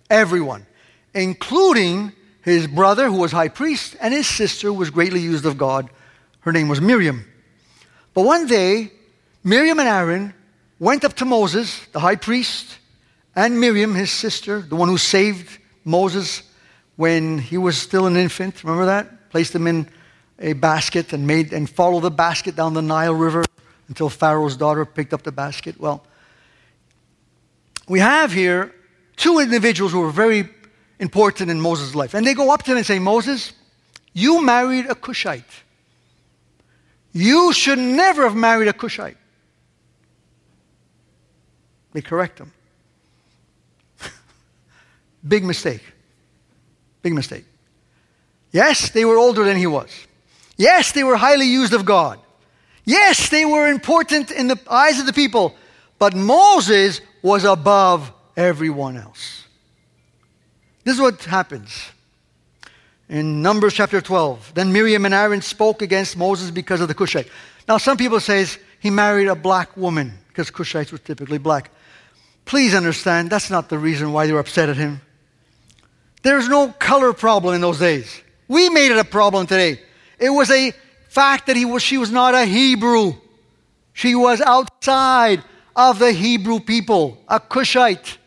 everyone, 0.08 0.66
including 1.14 2.12
his 2.42 2.66
brother, 2.66 3.08
who 3.08 3.18
was 3.18 3.32
high 3.32 3.48
priest, 3.48 3.96
and 4.00 4.14
his 4.14 4.26
sister, 4.26 4.68
who 4.68 4.74
was 4.74 4.90
greatly 4.90 5.20
used 5.20 5.44
of 5.44 5.58
God. 5.58 5.90
Her 6.40 6.52
name 6.52 6.68
was 6.68 6.80
Miriam. 6.80 7.24
But 8.14 8.22
one 8.22 8.46
day, 8.46 8.90
Miriam 9.44 9.78
and 9.78 9.88
Aaron 9.88 10.34
went 10.78 11.04
up 11.04 11.14
to 11.14 11.24
Moses, 11.24 11.84
the 11.92 12.00
high 12.00 12.16
priest, 12.16 12.78
and 13.36 13.60
Miriam, 13.60 13.94
his 13.94 14.10
sister, 14.10 14.60
the 14.60 14.76
one 14.76 14.88
who 14.88 14.98
saved 14.98 15.58
Moses 15.84 16.42
when 16.96 17.38
he 17.38 17.58
was 17.58 17.76
still 17.76 18.06
an 18.06 18.16
infant. 18.16 18.64
Remember 18.64 18.86
that? 18.86 19.30
Placed 19.30 19.54
him 19.54 19.66
in 19.66 19.88
a 20.38 20.52
basket 20.52 21.12
and 21.12 21.26
made 21.26 21.52
and 21.52 21.68
followed 21.68 22.00
the 22.00 22.10
basket 22.10 22.54
down 22.56 22.74
the 22.74 22.82
Nile 22.82 23.14
River 23.14 23.44
until 23.88 24.08
Pharaoh's 24.08 24.56
daughter 24.56 24.84
picked 24.84 25.12
up 25.12 25.22
the 25.22 25.32
basket. 25.32 25.80
Well, 25.80 26.04
we 27.88 28.00
have 28.00 28.32
here 28.32 28.74
two 29.16 29.38
individuals 29.38 29.92
who 29.92 30.00
were 30.00 30.10
very 30.10 30.48
important 30.98 31.50
in 31.50 31.60
Moses' 31.60 31.94
life. 31.94 32.14
And 32.14 32.26
they 32.26 32.34
go 32.34 32.50
up 32.52 32.62
to 32.64 32.72
him 32.72 32.76
and 32.76 32.86
say, 32.86 32.98
Moses, 32.98 33.52
you 34.12 34.42
married 34.42 34.86
a 34.86 34.94
Cushite. 34.94 35.44
You 37.12 37.52
should 37.52 37.78
never 37.78 38.24
have 38.24 38.36
married 38.36 38.68
a 38.68 38.72
Cushite. 38.72 39.16
They 41.92 42.02
correct 42.02 42.38
him. 42.38 42.52
Big 45.26 45.44
mistake. 45.44 45.82
Big 47.02 47.14
mistake. 47.14 47.44
Yes, 48.52 48.90
they 48.90 49.04
were 49.04 49.16
older 49.16 49.44
than 49.44 49.56
he 49.56 49.66
was. 49.66 49.90
Yes, 50.58 50.92
they 50.92 51.04
were 51.04 51.16
highly 51.16 51.46
used 51.46 51.72
of 51.72 51.86
God. 51.86 52.18
Yes, 52.84 53.30
they 53.30 53.44
were 53.44 53.68
important 53.68 54.30
in 54.30 54.48
the 54.48 54.58
eyes 54.68 54.98
of 55.00 55.06
the 55.06 55.12
people. 55.12 55.54
But 55.98 56.14
Moses 56.14 57.00
was 57.22 57.44
above 57.44 58.12
everyone 58.36 58.96
else. 58.96 59.44
This 60.84 60.94
is 60.96 61.00
what 61.00 61.22
happens. 61.24 61.90
in 63.08 63.40
Numbers 63.40 63.74
chapter 63.74 64.00
12. 64.00 64.52
Then 64.54 64.72
Miriam 64.72 65.04
and 65.04 65.14
Aaron 65.14 65.40
spoke 65.40 65.80
against 65.80 66.16
Moses 66.16 66.50
because 66.50 66.80
of 66.80 66.88
the 66.88 66.94
Cushite. 66.94 67.28
Now, 67.66 67.78
some 67.78 67.96
people 67.96 68.20
say 68.20 68.46
he 68.80 68.90
married 68.90 69.28
a 69.28 69.34
black 69.34 69.76
woman 69.76 70.12
because 70.28 70.50
Cushites 70.50 70.92
were 70.92 70.98
typically 70.98 71.38
black. 71.38 71.70
Please 72.44 72.74
understand, 72.74 73.30
that's 73.30 73.50
not 73.50 73.68
the 73.68 73.78
reason 73.78 74.12
why 74.12 74.26
they 74.26 74.32
were 74.32 74.40
upset 74.40 74.68
at 74.68 74.76
him. 74.76 75.00
There's 76.22 76.48
no 76.48 76.68
color 76.72 77.12
problem 77.12 77.54
in 77.54 77.60
those 77.60 77.78
days. 77.78 78.22
We 78.48 78.70
made 78.70 78.90
it 78.90 78.98
a 78.98 79.04
problem 79.04 79.46
today. 79.46 79.80
It 80.18 80.30
was 80.30 80.50
a 80.50 80.72
fact 81.08 81.46
that 81.46 81.56
he 81.56 81.64
was, 81.64 81.82
she 81.82 81.98
was 81.98 82.10
not 82.10 82.34
a 82.34 82.44
Hebrew. 82.44 83.14
She 83.92 84.14
was 84.14 84.40
outside 84.40 85.42
of 85.74 85.98
the 85.98 86.12
Hebrew 86.12 86.60
people, 86.60 87.22
a 87.28 87.40
Cushite. 87.40 88.18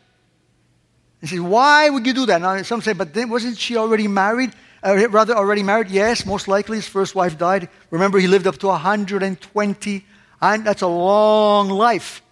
He 1.22 1.28
says, 1.28 1.40
why 1.40 1.90
would 1.90 2.06
you 2.06 2.14
do 2.14 2.26
that? 2.26 2.42
Now, 2.42 2.62
some 2.64 2.82
say, 2.82 2.94
but 2.94 3.14
then, 3.14 3.30
wasn't 3.30 3.58
she 3.58 3.78
already 3.78 4.08
married? 4.08 4.52
Uh, 4.84 5.08
rather, 5.10 5.36
already 5.36 5.62
married? 5.62 5.90
Yes, 5.90 6.26
most 6.26 6.48
likely 6.48 6.78
his 6.78 6.88
first 6.88 7.14
wife 7.14 7.38
died. 7.38 7.70
Remember, 7.92 8.18
he 8.18 8.28
lived 8.28 8.48
up 8.48 8.58
to 8.58 8.68
120, 8.68 10.06
and 10.42 10.66
that's 10.66 10.82
a 10.82 10.88
long 10.88 11.70
life. 11.70 12.24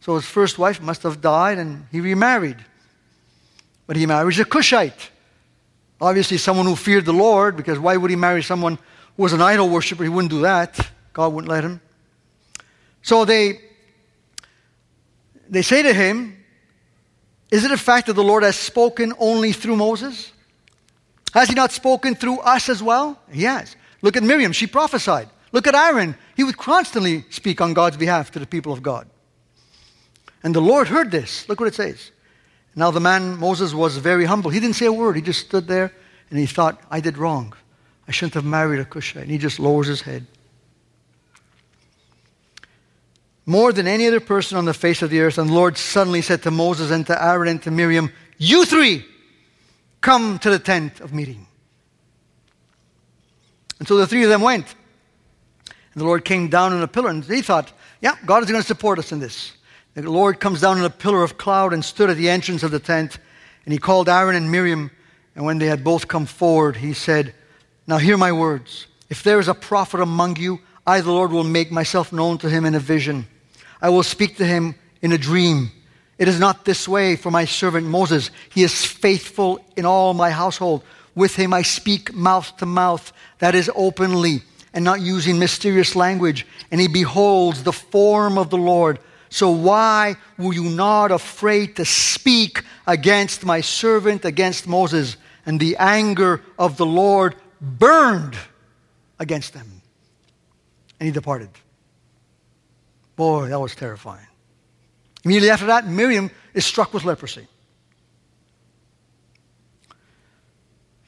So 0.00 0.16
his 0.16 0.24
first 0.24 0.58
wife 0.58 0.82
must 0.82 1.04
have 1.04 1.20
died, 1.20 1.58
and 1.58 1.86
he 1.92 2.00
remarried. 2.00 2.56
But 3.86 3.96
he 3.96 4.06
marries 4.06 4.40
a 4.40 4.44
Cushite. 4.44 5.10
Obviously, 6.00 6.36
someone 6.36 6.66
who 6.66 6.74
feared 6.74 7.04
the 7.04 7.12
Lord, 7.12 7.56
because 7.56 7.78
why 7.78 7.96
would 7.96 8.10
he 8.10 8.16
marry 8.16 8.42
someone 8.42 8.78
was 9.16 9.32
an 9.32 9.40
idol 9.40 9.68
worshiper? 9.68 10.02
He 10.02 10.08
wouldn't 10.08 10.30
do 10.30 10.42
that. 10.42 10.78
God 11.12 11.32
wouldn't 11.32 11.50
let 11.50 11.64
him. 11.64 11.80
So 13.02 13.24
they, 13.24 13.60
they 15.48 15.62
say 15.62 15.82
to 15.82 15.94
him, 15.94 16.36
Is 17.50 17.64
it 17.64 17.70
a 17.70 17.76
fact 17.76 18.06
that 18.06 18.14
the 18.14 18.24
Lord 18.24 18.42
has 18.42 18.56
spoken 18.56 19.12
only 19.18 19.52
through 19.52 19.76
Moses? 19.76 20.32
Has 21.32 21.48
he 21.48 21.54
not 21.54 21.72
spoken 21.72 22.14
through 22.14 22.38
us 22.38 22.68
as 22.68 22.82
well? 22.82 23.20
He 23.30 23.42
has. 23.44 23.76
Look 24.02 24.16
at 24.16 24.22
Miriam, 24.22 24.52
she 24.52 24.66
prophesied. 24.66 25.28
Look 25.52 25.66
at 25.66 25.74
Aaron, 25.74 26.16
he 26.36 26.44
would 26.44 26.56
constantly 26.56 27.24
speak 27.30 27.60
on 27.60 27.74
God's 27.74 27.96
behalf 27.96 28.32
to 28.32 28.38
the 28.38 28.46
people 28.46 28.72
of 28.72 28.82
God. 28.82 29.08
And 30.42 30.54
the 30.54 30.60
Lord 30.60 30.88
heard 30.88 31.10
this. 31.10 31.48
Look 31.48 31.60
what 31.60 31.68
it 31.68 31.74
says. 31.74 32.10
Now 32.76 32.90
the 32.90 33.00
man, 33.00 33.38
Moses, 33.38 33.72
was 33.72 33.96
very 33.96 34.24
humble. 34.24 34.50
He 34.50 34.60
didn't 34.60 34.76
say 34.76 34.86
a 34.86 34.92
word. 34.92 35.16
He 35.16 35.22
just 35.22 35.46
stood 35.46 35.68
there 35.68 35.92
and 36.30 36.38
he 36.38 36.46
thought, 36.46 36.80
I 36.90 37.00
did 37.00 37.18
wrong. 37.18 37.54
I 38.06 38.12
shouldn't 38.12 38.34
have 38.34 38.44
married 38.44 38.80
a 38.80 38.84
Cushite. 38.84 39.22
And 39.22 39.30
he 39.30 39.38
just 39.38 39.58
lowers 39.58 39.86
his 39.86 40.02
head. 40.02 40.26
More 43.46 43.72
than 43.72 43.86
any 43.86 44.06
other 44.06 44.20
person 44.20 44.56
on 44.56 44.64
the 44.64 44.74
face 44.74 45.02
of 45.02 45.10
the 45.10 45.20
earth, 45.20 45.38
and 45.38 45.50
the 45.50 45.54
Lord 45.54 45.76
suddenly 45.76 46.22
said 46.22 46.42
to 46.42 46.50
Moses 46.50 46.90
and 46.90 47.06
to 47.06 47.22
Aaron 47.22 47.48
and 47.48 47.62
to 47.62 47.70
Miriam, 47.70 48.10
You 48.38 48.64
three, 48.64 49.04
come 50.00 50.38
to 50.38 50.50
the 50.50 50.58
tent 50.58 51.00
of 51.00 51.12
meeting. 51.12 51.46
And 53.78 53.86
so 53.86 53.96
the 53.96 54.06
three 54.06 54.22
of 54.24 54.30
them 54.30 54.40
went. 54.40 54.74
And 55.66 56.00
the 56.00 56.06
Lord 56.06 56.24
came 56.24 56.48
down 56.48 56.72
in 56.72 56.82
a 56.82 56.88
pillar, 56.88 57.10
and 57.10 57.22
they 57.22 57.42
thought, 57.42 57.72
Yeah, 58.00 58.16
God 58.24 58.42
is 58.42 58.50
going 58.50 58.60
to 58.60 58.66
support 58.66 58.98
us 58.98 59.12
in 59.12 59.20
this. 59.20 59.52
The 59.94 60.10
Lord 60.10 60.40
comes 60.40 60.60
down 60.60 60.78
in 60.78 60.84
a 60.84 60.90
pillar 60.90 61.22
of 61.22 61.38
cloud 61.38 61.72
and 61.72 61.84
stood 61.84 62.10
at 62.10 62.16
the 62.16 62.28
entrance 62.28 62.62
of 62.62 62.70
the 62.70 62.80
tent. 62.80 63.18
And 63.64 63.72
he 63.72 63.78
called 63.78 64.08
Aaron 64.08 64.36
and 64.36 64.50
Miriam. 64.50 64.90
And 65.36 65.44
when 65.44 65.58
they 65.58 65.66
had 65.66 65.84
both 65.84 66.08
come 66.08 66.26
forward, 66.26 66.76
he 66.76 66.94
said, 66.94 67.34
Now 67.86 67.98
hear 67.98 68.16
my 68.16 68.32
words. 68.32 68.86
If 69.10 69.22
there 69.22 69.38
is 69.38 69.48
a 69.48 69.54
prophet 69.54 70.00
among 70.00 70.36
you, 70.36 70.60
I, 70.86 71.00
the 71.00 71.12
Lord, 71.12 71.30
will 71.30 71.44
make 71.44 71.70
myself 71.70 72.12
known 72.12 72.38
to 72.38 72.48
him 72.48 72.64
in 72.64 72.74
a 72.74 72.80
vision. 72.80 73.26
I 73.80 73.90
will 73.90 74.02
speak 74.02 74.36
to 74.38 74.46
him 74.46 74.74
in 75.02 75.12
a 75.12 75.18
dream. 75.18 75.70
It 76.18 76.28
is 76.28 76.38
not 76.38 76.64
this 76.64 76.88
way 76.88 77.16
for 77.16 77.30
my 77.30 77.44
servant 77.44 77.86
Moses. 77.86 78.30
He 78.50 78.62
is 78.62 78.84
faithful 78.84 79.64
in 79.76 79.84
all 79.84 80.14
my 80.14 80.30
household. 80.30 80.82
With 81.14 81.36
him 81.36 81.52
I 81.52 81.62
speak 81.62 82.14
mouth 82.14 82.56
to 82.58 82.66
mouth, 82.66 83.12
that 83.38 83.54
is 83.54 83.70
openly, 83.74 84.42
and 84.72 84.84
not 84.84 85.00
using 85.00 85.38
mysterious 85.38 85.94
language. 85.94 86.46
And 86.70 86.80
he 86.80 86.88
beholds 86.88 87.62
the 87.62 87.72
form 87.72 88.38
of 88.38 88.50
the 88.50 88.58
Lord. 88.58 88.98
So 89.28 89.50
why 89.50 90.16
were 90.38 90.54
you 90.54 90.64
not 90.64 91.10
afraid 91.10 91.76
to 91.76 91.84
speak 91.84 92.62
against 92.86 93.44
my 93.44 93.60
servant, 93.60 94.24
against 94.24 94.66
Moses? 94.66 95.16
And 95.46 95.60
the 95.60 95.76
anger 95.76 96.40
of 96.58 96.76
the 96.76 96.86
Lord 96.86 97.36
burned 97.64 98.36
against 99.18 99.54
them. 99.54 99.82
And 101.00 101.06
he 101.06 101.12
departed. 101.12 101.50
Boy, 103.16 103.48
that 103.48 103.60
was 103.60 103.74
terrifying. 103.74 104.26
Immediately 105.24 105.50
after 105.50 105.66
that, 105.66 105.86
Miriam 105.86 106.30
is 106.52 106.64
struck 106.64 106.92
with 106.92 107.04
leprosy. 107.04 107.46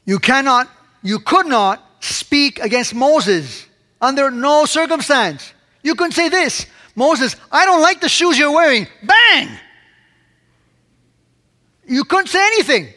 You 0.05 0.19
cannot, 0.19 0.71
you 1.03 1.19
could 1.19 1.47
not 1.47 1.83
speak 2.01 2.61
against 2.61 2.95
Moses 2.95 3.67
under 4.01 4.31
no 4.31 4.65
circumstance. 4.65 5.53
You 5.83 5.95
couldn't 5.95 6.13
say 6.13 6.29
this 6.29 6.67
Moses, 6.95 7.37
I 7.53 7.67
don't 7.67 7.83
like 7.83 8.01
the 8.01 8.09
shoes 8.09 8.39
you're 8.39 8.53
wearing. 8.53 8.87
Bang! 9.03 9.49
You 11.87 12.05
couldn't 12.05 12.29
say 12.29 12.45
anything. 12.45 12.89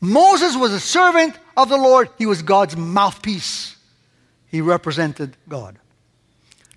Moses 0.00 0.56
was 0.56 0.72
a 0.72 0.80
servant 0.80 1.36
of 1.56 1.68
the 1.68 1.76
Lord, 1.76 2.08
he 2.18 2.26
was 2.26 2.42
God's 2.42 2.76
mouthpiece. 2.76 3.76
He 4.48 4.60
represented 4.60 5.36
God. 5.48 5.78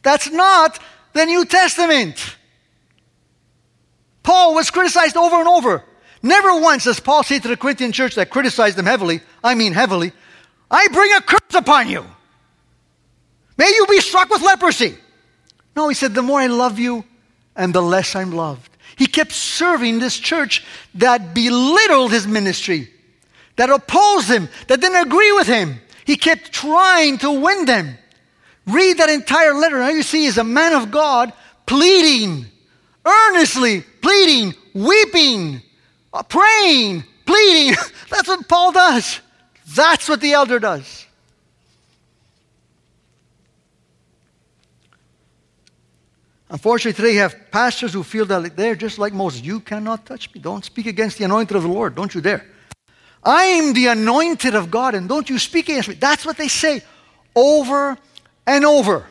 That's 0.04 0.30
not 0.30 0.80
the 1.14 1.26
New 1.26 1.46
Testament. 1.46 2.38
Paul 4.24 4.56
was 4.56 4.72
criticized 4.72 5.18
over 5.18 5.36
and 5.36 5.48
over. 5.48 5.84
Never 6.24 6.60
once 6.60 6.86
does 6.86 7.00
Paul 7.00 7.24
say 7.24 7.40
to 7.40 7.48
the 7.48 7.58
Corinthian 7.58 7.92
church 7.92 8.16
that 8.16 8.30
criticized 8.30 8.78
them 8.78 8.86
heavily, 8.86 9.22
I 9.44 9.56
mean 9.56 9.74
heavily, 9.74 10.12
I 10.72 10.88
bring 10.88 11.14
a 11.14 11.22
curse 11.22 11.54
upon 11.54 11.90
you. 11.90 12.06
May 13.58 13.68
you 13.68 13.86
be 13.88 14.00
struck 14.00 14.30
with 14.30 14.42
leprosy. 14.42 14.96
No, 15.76 15.88
he 15.88 15.96
said, 15.96 16.14
the 16.14 16.22
more 16.22 16.40
I 16.40 16.48
love 16.48 16.80
you 16.80 17.06
and 17.56 17.74
the 17.74 17.82
less 17.82 18.16
I'm 18.16 18.32
loved. 18.32 18.72
He 18.96 19.08
kept 19.08 19.32
serving 19.32 20.00
this 20.00 20.18
church 20.18 20.66
that 20.96 21.34
belittled 21.34 22.12
his 22.12 22.26
ministry, 22.26 22.90
that 23.56 23.70
opposed 23.70 24.30
him, 24.30 24.50
that 24.68 24.82
didn't 24.82 25.08
agree 25.08 25.32
with 25.34 25.48
him. 25.48 25.80
He 26.06 26.18
kept 26.18 26.52
trying 26.52 27.18
to 27.20 27.32
win 27.32 27.66
them. 27.66 27.98
Read 28.68 28.98
that 28.98 29.10
entire 29.10 29.54
letter. 29.54 29.80
Now 29.80 29.90
you 29.90 30.04
see 30.04 30.26
he's 30.26 30.38
a 30.38 30.44
man 30.44 30.74
of 30.74 30.92
God 30.92 31.34
pleading, 31.66 32.46
earnestly 33.06 33.84
pleading, 34.02 34.54
weeping, 34.74 35.62
uh, 36.14 36.24
praying, 36.24 37.04
pleading. 37.26 37.76
That's 38.10 38.28
what 38.28 38.48
Paul 38.48 38.72
does. 38.72 39.20
That's 39.76 40.08
what 40.08 40.22
the 40.22 40.34
elder 40.34 40.60
does. 40.60 41.06
Unfortunately, 46.50 46.94
today 46.94 47.14
you 47.16 47.20
have 47.20 47.52
pastors 47.52 47.92
who 47.92 48.04
feel 48.04 48.26
that 48.26 48.56
they're 48.56 48.76
just 48.76 49.00
like 49.00 49.14
Moses. 49.14 49.42
You 49.42 49.60
cannot 49.60 50.06
touch 50.06 50.32
me. 50.34 50.40
Don't 50.40 50.64
speak 50.64 50.86
against 50.86 51.18
the 51.18 51.26
anointed 51.26 51.58
of 51.58 51.64
the 51.64 51.70
Lord. 51.70 51.96
Don't 51.96 52.14
you 52.14 52.22
dare. 52.22 52.46
I 53.26 53.46
am 53.46 53.74
the 53.74 53.88
anointed 53.88 54.54
of 54.54 54.70
God, 54.70 54.94
and 54.94 55.10
don't 55.10 55.28
you 55.30 55.40
speak 55.40 55.68
against 55.68 55.90
me. 55.90 55.96
That's 55.96 56.26
what 56.26 56.38
they 56.38 56.48
say 56.48 56.84
over 57.36 57.98
and 58.46 58.64
over. 58.64 59.08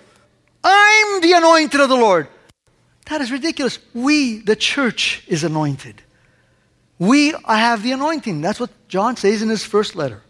I'm 0.63 1.21
the 1.21 1.33
anointed 1.33 1.81
of 1.81 1.89
the 1.89 1.97
Lord. 1.97 2.29
That 3.07 3.21
is 3.21 3.33
ridiculous. 3.33 3.81
We, 3.93 4.39
the 4.39 4.57
church, 4.57 5.25
is 5.27 5.43
anointed. 5.43 6.01
We 6.99 7.35
have 7.47 7.83
the 7.83 7.93
anointing. 7.93 8.41
That's 8.41 8.61
what 8.61 8.71
John 8.89 9.17
says 9.17 9.43
in 9.43 9.49
his 9.49 9.65
first 9.65 9.97
letter. 9.97 10.23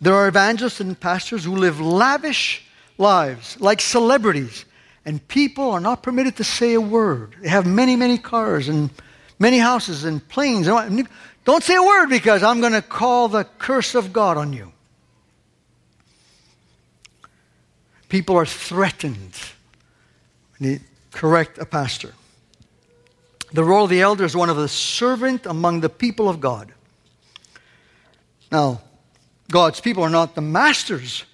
There 0.00 0.14
are 0.14 0.28
evangelists 0.28 0.80
and 0.80 0.98
pastors 0.98 1.44
who 1.44 1.56
live 1.56 1.80
lavish 1.80 2.64
lives, 2.96 3.60
like 3.60 3.80
celebrities, 3.80 4.64
and 5.04 5.26
people 5.28 5.70
are 5.72 5.80
not 5.80 6.02
permitted 6.02 6.36
to 6.36 6.44
say 6.44 6.74
a 6.74 6.80
word. 6.80 7.34
They 7.42 7.48
have 7.48 7.66
many, 7.66 7.96
many 7.96 8.16
cars 8.16 8.68
and 8.68 8.90
many 9.38 9.58
houses 9.58 10.04
and 10.04 10.26
planes. 10.28 10.68
Don't 11.44 11.64
say 11.64 11.76
a 11.76 11.82
word 11.82 12.06
because 12.08 12.42
I'm 12.42 12.60
going 12.60 12.72
to 12.72 12.82
call 12.82 13.28
the 13.28 13.44
curse 13.44 13.94
of 13.94 14.12
God 14.12 14.36
on 14.36 14.52
you. 14.52 14.72
People 18.08 18.36
are 18.36 18.46
threatened 18.46 19.34
when 20.58 20.72
they 20.72 20.80
correct 21.12 21.58
a 21.58 21.64
pastor. 21.64 22.12
The 23.52 23.64
role 23.64 23.84
of 23.84 23.90
the 23.90 24.00
elder 24.00 24.24
is 24.24 24.36
one 24.36 24.50
of 24.50 24.56
the 24.56 24.68
servant 24.68 25.46
among 25.46 25.80
the 25.80 25.88
people 25.88 26.28
of 26.28 26.40
God. 26.40 26.72
Now, 28.52 28.82
God's 29.50 29.80
people 29.80 30.02
are 30.02 30.10
not 30.10 30.34
the 30.34 30.40
masters 30.40 31.24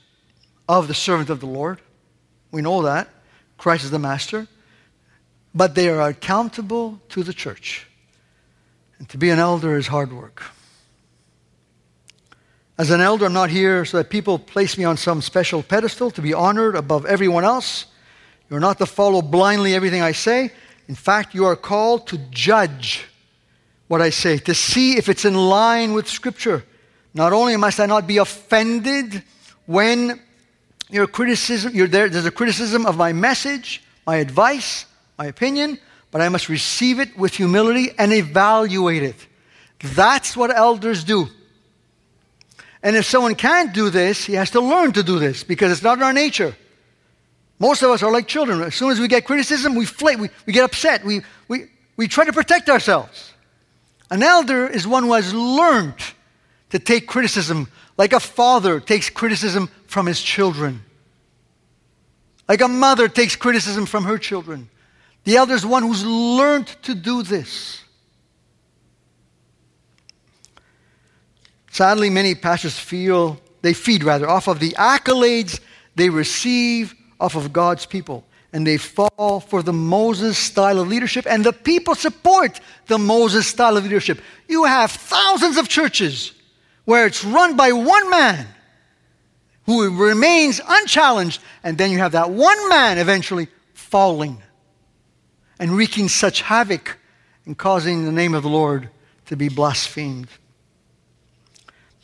of 0.68 0.88
the 0.88 0.94
servant 0.94 1.30
of 1.30 1.40
the 1.40 1.46
Lord. 1.46 1.80
We 2.50 2.62
know 2.62 2.82
that. 2.82 3.08
Christ 3.58 3.84
is 3.84 3.90
the 3.90 3.98
master, 3.98 4.48
but 5.54 5.74
they 5.74 5.88
are 5.88 6.08
accountable 6.08 7.00
to 7.10 7.22
the 7.22 7.32
church. 7.32 7.86
And 8.98 9.08
to 9.10 9.18
be 9.18 9.30
an 9.30 9.38
elder 9.38 9.76
is 9.76 9.86
hard 9.86 10.12
work. 10.12 10.42
As 12.78 12.90
an 12.90 13.00
elder, 13.00 13.26
I'm 13.26 13.32
not 13.32 13.50
here 13.50 13.84
so 13.84 13.96
that 13.96 14.10
people 14.10 14.38
place 14.38 14.76
me 14.76 14.84
on 14.84 14.96
some 14.96 15.22
special 15.22 15.62
pedestal 15.62 16.10
to 16.10 16.20
be 16.20 16.34
honored 16.34 16.76
above 16.76 17.06
everyone 17.06 17.44
else. 17.44 17.86
You're 18.50 18.60
not 18.60 18.78
to 18.78 18.86
follow 18.86 19.22
blindly 19.22 19.74
everything 19.74 20.02
I 20.02 20.12
say. 20.12 20.52
In 20.88 20.94
fact, 20.94 21.34
you 21.34 21.46
are 21.46 21.56
called 21.56 22.06
to 22.08 22.18
judge 22.30 23.06
what 23.88 24.02
I 24.02 24.10
say, 24.10 24.38
to 24.38 24.54
see 24.54 24.98
if 24.98 25.08
it's 25.08 25.24
in 25.24 25.34
line 25.34 25.92
with 25.92 26.08
Scripture, 26.08 26.64
Not 27.14 27.32
only 27.32 27.56
must 27.56 27.80
I 27.80 27.86
not 27.86 28.06
be 28.06 28.18
offended 28.18 29.22
when 29.64 30.20
your 30.90 31.06
criticism, 31.06 31.72
there, 31.88 32.10
there's 32.10 32.26
a 32.26 32.30
criticism 32.30 32.84
of 32.84 32.98
my 32.98 33.14
message, 33.14 33.82
my 34.06 34.16
advice, 34.16 34.84
my 35.16 35.24
opinion, 35.24 35.78
but 36.10 36.20
I 36.20 36.28
must 36.28 36.48
receive 36.48 36.98
it 37.00 37.16
with 37.16 37.34
humility 37.34 37.90
and 37.98 38.12
evaluate 38.12 39.02
it. 39.02 39.26
That's 39.80 40.36
what 40.36 40.54
elders 40.54 41.04
do. 41.04 41.28
And 42.82 42.96
if 42.96 43.04
someone 43.04 43.34
can't 43.34 43.74
do 43.74 43.90
this, 43.90 44.24
he 44.24 44.34
has 44.34 44.50
to 44.50 44.60
learn 44.60 44.92
to 44.92 45.02
do 45.02 45.18
this 45.18 45.42
because 45.42 45.72
it's 45.72 45.82
not 45.82 45.98
in 45.98 46.04
our 46.04 46.12
nature. 46.12 46.56
Most 47.58 47.82
of 47.82 47.90
us 47.90 48.02
are 48.02 48.10
like 48.10 48.28
children. 48.28 48.60
As 48.62 48.74
soon 48.74 48.90
as 48.90 49.00
we 49.00 49.08
get 49.08 49.24
criticism, 49.24 49.74
we 49.74 49.86
flake, 49.86 50.18
we, 50.18 50.28
we 50.46 50.52
get 50.52 50.64
upset, 50.64 51.04
we, 51.04 51.22
we, 51.48 51.66
we 51.96 52.06
try 52.06 52.24
to 52.24 52.32
protect 52.32 52.68
ourselves. 52.68 53.32
An 54.10 54.22
elder 54.22 54.66
is 54.66 54.86
one 54.86 55.04
who 55.04 55.14
has 55.14 55.32
learned 55.34 55.94
to 56.70 56.78
take 56.78 57.06
criticism 57.06 57.68
like 57.98 58.12
a 58.12 58.20
father 58.20 58.78
takes 58.78 59.08
criticism 59.08 59.70
from 59.86 60.06
his 60.06 60.20
children, 60.20 60.82
like 62.48 62.60
a 62.60 62.68
mother 62.68 63.08
takes 63.08 63.36
criticism 63.36 63.86
from 63.86 64.04
her 64.04 64.18
children. 64.18 64.68
The 65.26 65.36
elder 65.36 65.54
is 65.54 65.66
one 65.66 65.82
who's 65.82 66.04
learned 66.06 66.68
to 66.82 66.94
do 66.94 67.24
this. 67.24 67.82
Sadly, 71.72 72.10
many 72.10 72.36
pastors 72.36 72.78
feel, 72.78 73.40
they 73.60 73.74
feed 73.74 74.04
rather, 74.04 74.28
off 74.30 74.46
of 74.46 74.60
the 74.60 74.70
accolades 74.78 75.58
they 75.96 76.10
receive 76.10 76.94
off 77.18 77.34
of 77.34 77.52
God's 77.52 77.86
people. 77.86 78.24
And 78.52 78.64
they 78.64 78.76
fall 78.76 79.40
for 79.40 79.64
the 79.64 79.72
Moses 79.72 80.38
style 80.38 80.78
of 80.78 80.86
leadership, 80.86 81.26
and 81.28 81.42
the 81.42 81.52
people 81.52 81.96
support 81.96 82.60
the 82.86 82.96
Moses 82.96 83.48
style 83.48 83.76
of 83.76 83.82
leadership. 83.82 84.20
You 84.46 84.62
have 84.62 84.92
thousands 84.92 85.56
of 85.56 85.68
churches 85.68 86.34
where 86.84 87.04
it's 87.04 87.24
run 87.24 87.56
by 87.56 87.72
one 87.72 88.10
man 88.10 88.46
who 89.64 90.06
remains 90.06 90.60
unchallenged, 90.64 91.42
and 91.64 91.76
then 91.76 91.90
you 91.90 91.98
have 91.98 92.12
that 92.12 92.30
one 92.30 92.68
man 92.68 92.98
eventually 92.98 93.48
falling 93.74 94.40
and 95.58 95.72
wreaking 95.72 96.08
such 96.08 96.42
havoc 96.42 96.98
and 97.44 97.56
causing 97.56 98.04
the 98.04 98.12
name 98.12 98.34
of 98.34 98.42
the 98.42 98.48
Lord 98.48 98.90
to 99.26 99.36
be 99.36 99.48
blasphemed. 99.48 100.28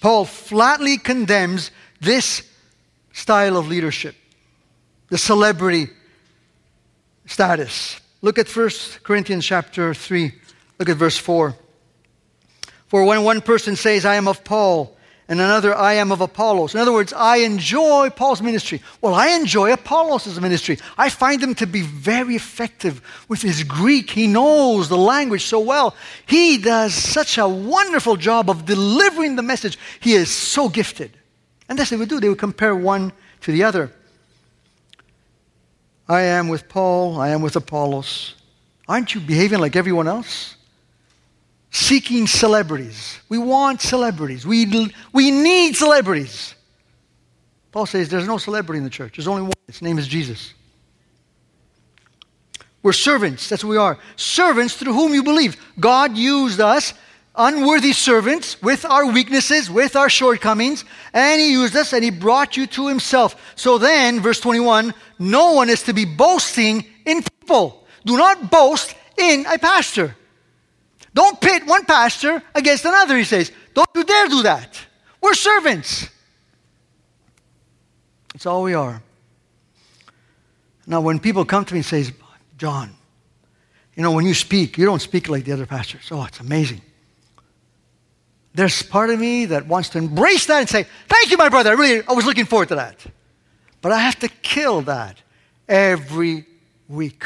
Paul 0.01 0.25
flatly 0.25 0.99
condemns 0.99 1.71
this 2.01 2.43
style 3.13 3.57
of 3.57 3.69
leadership, 3.69 4.17
the 5.09 5.19
celebrity 5.19 5.89
status. 7.27 8.01
Look 8.21 8.39
at 8.39 8.49
1 8.49 8.71
Corinthians 9.03 9.45
chapter 9.45 9.95
3. 9.95 10.33
Look 10.79 10.89
at 10.89 10.97
verse 10.97 11.19
4. 11.19 11.55
For 12.89 13.05
when 13.05 13.25
one 13.25 13.41
person 13.41 13.77
says, 13.77 14.05
I 14.05 14.17
am 14.17 14.29
of 14.29 14.45
Paul, 14.45 14.97
and 15.33 15.41
another, 15.41 15.75
I 15.75 15.95
am 15.95 16.13
of 16.13 16.21
Apollos. 16.21 16.75
In 16.75 16.81
other 16.81 16.93
words, 16.93 17.15
I 17.15 17.37
enjoy 17.37 18.11
Paul's 18.11 18.43
ministry. 18.43 18.83
Well, 19.01 19.15
I 19.15 19.29
enjoy 19.29 19.73
Apollos' 19.73 20.39
ministry. 20.39 20.79
I 20.99 21.09
find 21.09 21.43
him 21.43 21.55
to 21.55 21.67
be 21.67 21.81
very 21.81 22.37
effective 22.37 23.01
with 23.29 23.41
his 23.41 23.65
Greek. 23.65 24.11
He 24.11 24.27
knows 24.27 24.91
the 24.91 24.99
language 24.99 25.47
so 25.47 25.59
well. 25.59 25.97
He 26.27 26.59
does 26.59 26.93
such 26.93 27.39
a 27.39 27.49
wonderful 27.49 28.17
job 28.17 28.51
of 28.51 28.67
delivering 28.67 29.37
the 29.37 29.43
message. 29.43 29.79
He 30.01 30.13
is 30.13 30.31
so 30.31 30.69
gifted. 30.69 31.17
And 31.67 31.79
that's 31.79 31.91
what 31.91 31.97
they 31.97 32.01
would 32.01 32.11
do. 32.11 32.21
They 32.21 32.29
would 32.29 32.37
compare 32.37 32.77
one 32.77 33.11
to 33.41 33.53
the 33.53 33.65
other. 33.65 33.91
I 36.11 36.21
am 36.21 36.49
with 36.49 36.69
Paul, 36.69 37.19
I 37.19 37.31
am 37.31 37.41
with 37.41 37.57
Apollos. 37.57 38.35
Aren't 38.87 39.15
you 39.15 39.21
behaving 39.23 39.61
like 39.61 39.77
everyone 39.77 40.09
else? 40.09 40.57
Seeking 41.73 42.27
celebrities. 42.27 43.19
We 43.31 43.39
want 43.39 43.81
celebrities. 43.81 44.47
We, 44.47 44.93
we 45.13 45.31
need 45.31 45.75
celebrities. 45.75 46.55
Paul 47.73 47.87
says 47.87 48.11
there's 48.11 48.27
no 48.27 48.37
celebrity 48.37 48.79
in 48.79 48.85
the 48.85 48.91
church. 48.91 49.17
There's 49.17 49.27
only 49.27 49.43
one. 49.43 49.53
His 49.67 49.81
name 49.81 49.99
is 49.99 50.07
Jesus. 50.07 50.53
We're 52.83 52.93
servants. 52.93 53.49
That's 53.49 53.65
what 53.65 53.71
we 53.71 53.77
are. 53.79 53.99
Servants 54.17 54.75
through 54.75 54.93
whom 54.93 55.15
you 55.15 55.23
believe. 55.23 55.57
God 55.81 56.15
used 56.17 56.61
us, 56.61 56.93
unworthy 57.35 57.93
servants, 57.93 58.61
with 58.61 58.85
our 58.85 59.07
weaknesses, 59.11 59.71
with 59.71 59.97
our 59.97 60.11
shortcomings, 60.11 60.85
and 61.15 61.41
He 61.41 61.53
used 61.53 61.75
us 61.75 61.95
and 61.95 62.05
He 62.05 62.11
brought 62.11 62.55
you 62.55 62.67
to 62.67 62.89
Himself. 62.89 63.55
So 63.57 63.79
then, 63.79 64.21
verse 64.21 64.41
21, 64.41 64.93
no 65.19 65.53
one 65.53 65.71
is 65.71 65.85
to 65.85 65.95
be 65.95 66.05
boasting 66.05 66.85
in 67.07 67.23
people. 67.23 67.87
Do 68.05 68.19
not 68.19 68.51
boast 68.51 68.95
in 69.17 69.47
a 69.47 69.59
pastor. 69.59 70.17
Don't 71.15 71.41
pit 71.41 71.67
one 71.67 71.85
pastor 71.85 72.43
against 72.55 72.85
another, 72.85 73.17
he 73.17 73.25
says. 73.25 73.53
Don't 73.75 73.89
you 73.95 74.05
dare 74.05 74.29
do 74.29 74.43
that. 74.43 74.79
We're 75.21 75.35
servants. 75.35 76.09
That's 78.33 78.47
all 78.47 78.63
we 78.63 78.75
are. 78.75 79.03
Now, 80.87 81.01
when 81.01 81.21
people 81.21 81.45
come 81.45 81.65
to 81.65 81.75
me 81.75 81.79
and 81.81 81.87
say, 81.87 82.07
John, 82.57 82.95
you 83.95 84.03
know, 84.03 84.13
when 84.13 84.25
you 84.25 84.35
speak, 84.35 84.79
you 84.79 84.87
don't 84.87 85.03
speak 85.03 85.29
like 85.29 85.45
the 85.45 85.53
other 85.53 85.67
pastors. 85.67 86.09
Oh, 86.11 86.25
it's 86.25 86.41
amazing. 86.41 86.81
There's 88.55 88.83
part 88.83 89.11
of 89.11 89.19
me 89.19 89.47
that 89.47 89.67
wants 89.67 89.91
to 89.91 89.99
embrace 89.99 90.47
that 90.47 90.61
and 90.61 90.69
say, 90.69 90.87
Thank 91.09 91.31
you, 91.31 91.37
my 91.37 91.49
brother. 91.49 91.71
I 91.71 91.75
really 91.75 92.07
I 92.07 92.13
was 92.13 92.27
looking 92.27 92.45
forward 92.45 92.69
to 92.69 92.75
that. 92.77 93.05
But 93.81 93.93
I 93.93 93.99
have 93.99 94.19
to 94.21 94.29
kill 94.29 94.83
that 94.83 95.21
every 95.69 96.47
week. 96.89 97.25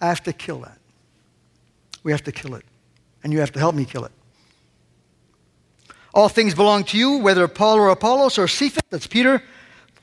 I 0.00 0.06
have 0.06 0.22
to 0.24 0.32
kill 0.32 0.60
that. 0.60 0.78
We 2.02 2.12
have 2.12 2.22
to 2.24 2.32
kill 2.32 2.54
it 2.54 2.64
and 3.22 3.32
you 3.32 3.40
have 3.40 3.52
to 3.52 3.58
help 3.58 3.74
me 3.74 3.84
kill 3.84 4.04
it. 4.04 4.12
All 6.14 6.28
things 6.28 6.54
belong 6.54 6.84
to 6.84 6.98
you, 6.98 7.18
whether 7.18 7.48
Paul 7.48 7.78
or 7.78 7.88
Apollos 7.88 8.38
or 8.38 8.46
Cephas, 8.46 8.82
that's 8.90 9.06
Peter, 9.06 9.42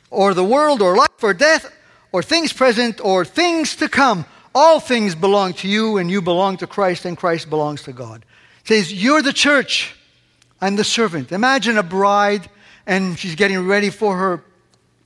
or 0.10 0.34
the 0.34 0.44
world 0.44 0.82
or 0.82 0.96
life 0.96 1.24
or 1.24 1.34
death, 1.34 1.72
or 2.12 2.24
things 2.24 2.52
present 2.52 3.00
or 3.04 3.24
things 3.24 3.76
to 3.76 3.88
come. 3.88 4.26
All 4.56 4.80
things 4.80 5.14
belong 5.14 5.54
to 5.54 5.68
you, 5.68 5.98
and 5.98 6.10
you 6.10 6.22
belong 6.22 6.58
to 6.58 6.68
Christ, 6.68 7.06
and 7.06 7.16
Christ 7.16 7.50
belongs 7.50 7.84
to 7.84 7.94
God. 7.94 8.26
It 8.62 8.68
says, 8.68 8.92
You're 8.92 9.22
the 9.22 9.34
church, 9.34 9.96
I'm 10.60 10.76
the 10.76 10.84
servant. 10.84 11.32
Imagine 11.32 11.78
a 11.78 11.84
bride, 11.84 12.50
and 12.88 13.18
she's 13.18 13.36
getting 13.36 13.68
ready 13.68 13.92
for 13.92 14.18
her 14.18 14.44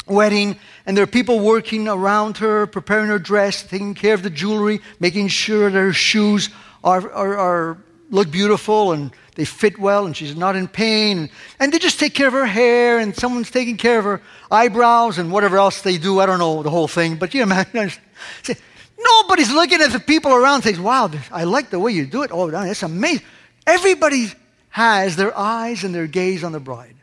wedding, 0.07 0.57
and 0.85 0.95
there 0.95 1.03
are 1.03 1.07
people 1.07 1.41
working 1.41 1.89
around 1.89 2.37
her, 2.37 2.65
preparing 2.67 3.07
her 3.07 3.19
dress, 3.19 3.63
taking 3.63 3.93
care 3.93 4.13
of 4.13 4.23
the 4.23 4.29
jewelry, 4.29 4.79
making 5.01 5.27
sure 5.27 5.69
that 5.69 5.77
her 5.77 5.93
shoes 5.93 6.49
are, 6.83 7.11
are, 7.11 7.37
are 7.37 7.77
look 8.13 8.29
beautiful 8.29 8.91
and 8.91 9.11
they 9.35 9.43
fit 9.43 9.79
well 9.79 10.05
and 10.05 10.15
she's 10.15 10.35
not 10.35 10.55
in 10.55 10.67
pain. 10.67 11.29
And 11.59 11.73
they 11.73 11.79
just 11.79 11.99
take 11.99 12.13
care 12.13 12.27
of 12.27 12.33
her 12.33 12.45
hair 12.45 12.99
and 12.99 13.15
someone's 13.15 13.49
taking 13.49 13.75
care 13.75 13.97
of 13.99 14.05
her 14.05 14.21
eyebrows 14.51 15.17
and 15.17 15.31
whatever 15.31 15.57
else 15.57 15.81
they 15.81 15.97
do. 15.97 16.19
I 16.19 16.27
don't 16.27 16.39
know 16.39 16.61
the 16.61 16.69
whole 16.69 16.87
thing, 16.87 17.15
but 17.15 17.33
you 17.33 17.41
imagine. 17.41 17.91
Nobody's 18.99 19.51
looking 19.51 19.81
at 19.81 19.91
the 19.91 19.99
people 19.99 20.31
around 20.31 20.55
and 20.55 20.63
says, 20.63 20.79
Wow, 20.79 21.11
I 21.31 21.43
like 21.43 21.71
the 21.71 21.79
way 21.79 21.91
you 21.91 22.05
do 22.05 22.21
it. 22.21 22.29
Oh, 22.31 22.49
that's 22.49 22.83
amazing. 22.83 23.25
Everybody 23.65 24.27
has 24.69 25.15
their 25.15 25.35
eyes 25.37 25.83
and 25.83 25.93
their 25.93 26.07
gaze 26.07 26.43
on 26.43 26.51
the 26.51 26.59
bride. 26.59 26.95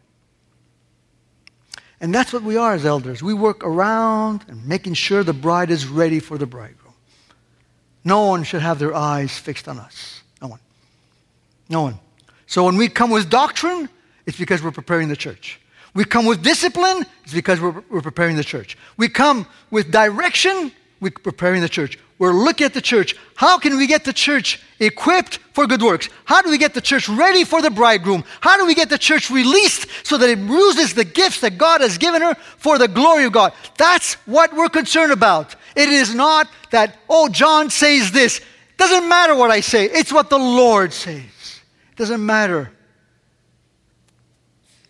And 2.00 2.14
that's 2.14 2.32
what 2.32 2.42
we 2.42 2.56
are 2.56 2.72
as 2.72 2.86
elders. 2.86 3.22
We 3.22 3.34
work 3.34 3.62
around 3.62 4.44
and 4.48 4.66
making 4.66 4.94
sure 4.94 5.22
the 5.22 5.34
bride 5.34 5.70
is 5.70 5.86
ready 5.86 6.20
for 6.20 6.38
the 6.38 6.46
bridegroom. 6.46 6.94
No 8.04 8.26
one 8.26 8.44
should 8.44 8.62
have 8.62 8.78
their 8.78 8.94
eyes 8.94 9.36
fixed 9.36 9.68
on 9.68 9.78
us. 9.78 10.19
No 11.70 11.82
one. 11.82 11.98
So 12.46 12.64
when 12.64 12.76
we 12.76 12.88
come 12.88 13.10
with 13.10 13.30
doctrine, 13.30 13.88
it's 14.26 14.36
because 14.36 14.62
we're 14.62 14.72
preparing 14.72 15.08
the 15.08 15.16
church. 15.16 15.60
We 15.94 16.04
come 16.04 16.26
with 16.26 16.42
discipline, 16.42 17.06
it's 17.24 17.32
because 17.32 17.60
we're, 17.60 17.82
we're 17.88 18.02
preparing 18.02 18.36
the 18.36 18.44
church. 18.44 18.76
We 18.96 19.08
come 19.08 19.46
with 19.70 19.90
direction, 19.90 20.72
we're 21.00 21.10
preparing 21.10 21.62
the 21.62 21.68
church. 21.68 21.98
We're 22.18 22.34
looking 22.34 22.66
at 22.66 22.74
the 22.74 22.82
church. 22.82 23.16
How 23.34 23.58
can 23.58 23.78
we 23.78 23.86
get 23.86 24.04
the 24.04 24.12
church 24.12 24.60
equipped 24.78 25.38
for 25.54 25.66
good 25.66 25.80
works? 25.80 26.10
How 26.26 26.42
do 26.42 26.50
we 26.50 26.58
get 26.58 26.74
the 26.74 26.80
church 26.82 27.08
ready 27.08 27.44
for 27.44 27.62
the 27.62 27.70
bridegroom? 27.70 28.24
How 28.42 28.58
do 28.58 28.66
we 28.66 28.74
get 28.74 28.90
the 28.90 28.98
church 28.98 29.30
released 29.30 29.86
so 30.04 30.18
that 30.18 30.28
it 30.28 30.38
uses 30.38 30.92
the 30.92 31.04
gifts 31.04 31.40
that 31.40 31.56
God 31.56 31.80
has 31.80 31.96
given 31.96 32.20
her 32.20 32.34
for 32.34 32.76
the 32.76 32.88
glory 32.88 33.24
of 33.24 33.32
God? 33.32 33.54
That's 33.78 34.14
what 34.26 34.54
we're 34.54 34.68
concerned 34.68 35.12
about. 35.12 35.56
It 35.74 35.88
is 35.88 36.14
not 36.14 36.46
that, 36.72 36.98
oh, 37.08 37.30
John 37.30 37.70
says 37.70 38.12
this. 38.12 38.42
Doesn't 38.76 39.08
matter 39.08 39.34
what 39.34 39.50
I 39.50 39.60
say, 39.60 39.86
it's 39.86 40.12
what 40.12 40.28
the 40.28 40.38
Lord 40.38 40.92
says. 40.92 41.22
Doesn't 42.00 42.24
matter. 42.24 42.72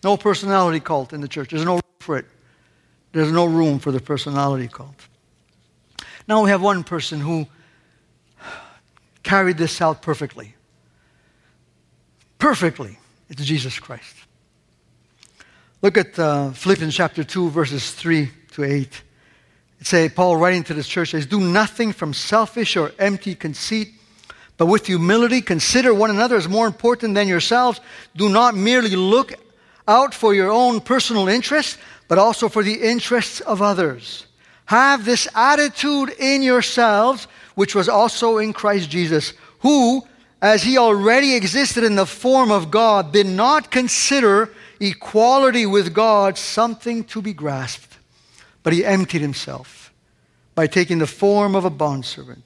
No 0.04 0.16
personality 0.16 0.78
cult 0.78 1.12
in 1.12 1.20
the 1.20 1.26
church. 1.26 1.50
There's 1.50 1.64
no 1.64 1.72
room 1.72 1.82
for 1.98 2.18
it. 2.18 2.26
There's 3.10 3.32
no 3.32 3.46
room 3.46 3.80
for 3.80 3.90
the 3.90 3.98
personality 3.98 4.68
cult. 4.68 4.94
Now 6.28 6.44
we 6.44 6.50
have 6.50 6.62
one 6.62 6.84
person 6.84 7.18
who 7.18 7.48
carried 9.24 9.58
this 9.58 9.80
out 9.80 10.02
perfectly. 10.02 10.54
Perfectly. 12.38 12.96
It's 13.28 13.44
Jesus 13.44 13.76
Christ. 13.80 14.14
Look 15.82 15.98
at 15.98 16.16
uh, 16.16 16.52
Philippians 16.52 16.94
chapter 16.94 17.24
2, 17.24 17.50
verses 17.50 17.90
3 17.90 18.30
to 18.52 18.62
8. 18.62 19.02
It 19.80 19.86
says, 19.88 20.12
Paul 20.12 20.36
writing 20.36 20.62
to 20.62 20.74
this 20.74 20.86
church 20.86 21.10
says, 21.10 21.26
Do 21.26 21.40
nothing 21.40 21.92
from 21.92 22.14
selfish 22.14 22.76
or 22.76 22.92
empty 23.00 23.34
conceit 23.34 23.99
but 24.60 24.66
with 24.66 24.88
humility, 24.88 25.40
consider 25.40 25.94
one 25.94 26.10
another 26.10 26.36
as 26.36 26.46
more 26.46 26.66
important 26.66 27.14
than 27.14 27.26
yourselves. 27.26 27.80
Do 28.14 28.28
not 28.28 28.54
merely 28.54 28.94
look 28.94 29.32
out 29.88 30.12
for 30.12 30.34
your 30.34 30.50
own 30.50 30.82
personal 30.82 31.28
interests, 31.28 31.78
but 32.08 32.18
also 32.18 32.46
for 32.50 32.62
the 32.62 32.74
interests 32.74 33.40
of 33.40 33.62
others. 33.62 34.26
Have 34.66 35.06
this 35.06 35.26
attitude 35.34 36.10
in 36.18 36.42
yourselves, 36.42 37.26
which 37.54 37.74
was 37.74 37.88
also 37.88 38.36
in 38.36 38.52
Christ 38.52 38.90
Jesus, 38.90 39.32
who, 39.60 40.06
as 40.42 40.62
he 40.62 40.76
already 40.76 41.36
existed 41.36 41.82
in 41.82 41.94
the 41.94 42.04
form 42.04 42.50
of 42.50 42.70
God, 42.70 43.14
did 43.14 43.28
not 43.28 43.70
consider 43.70 44.50
equality 44.78 45.64
with 45.64 45.94
God 45.94 46.36
something 46.36 47.04
to 47.04 47.22
be 47.22 47.32
grasped, 47.32 47.96
but 48.62 48.74
he 48.74 48.84
emptied 48.84 49.22
himself 49.22 49.90
by 50.54 50.66
taking 50.66 50.98
the 50.98 51.06
form 51.06 51.56
of 51.56 51.64
a 51.64 51.70
bondservant 51.70 52.44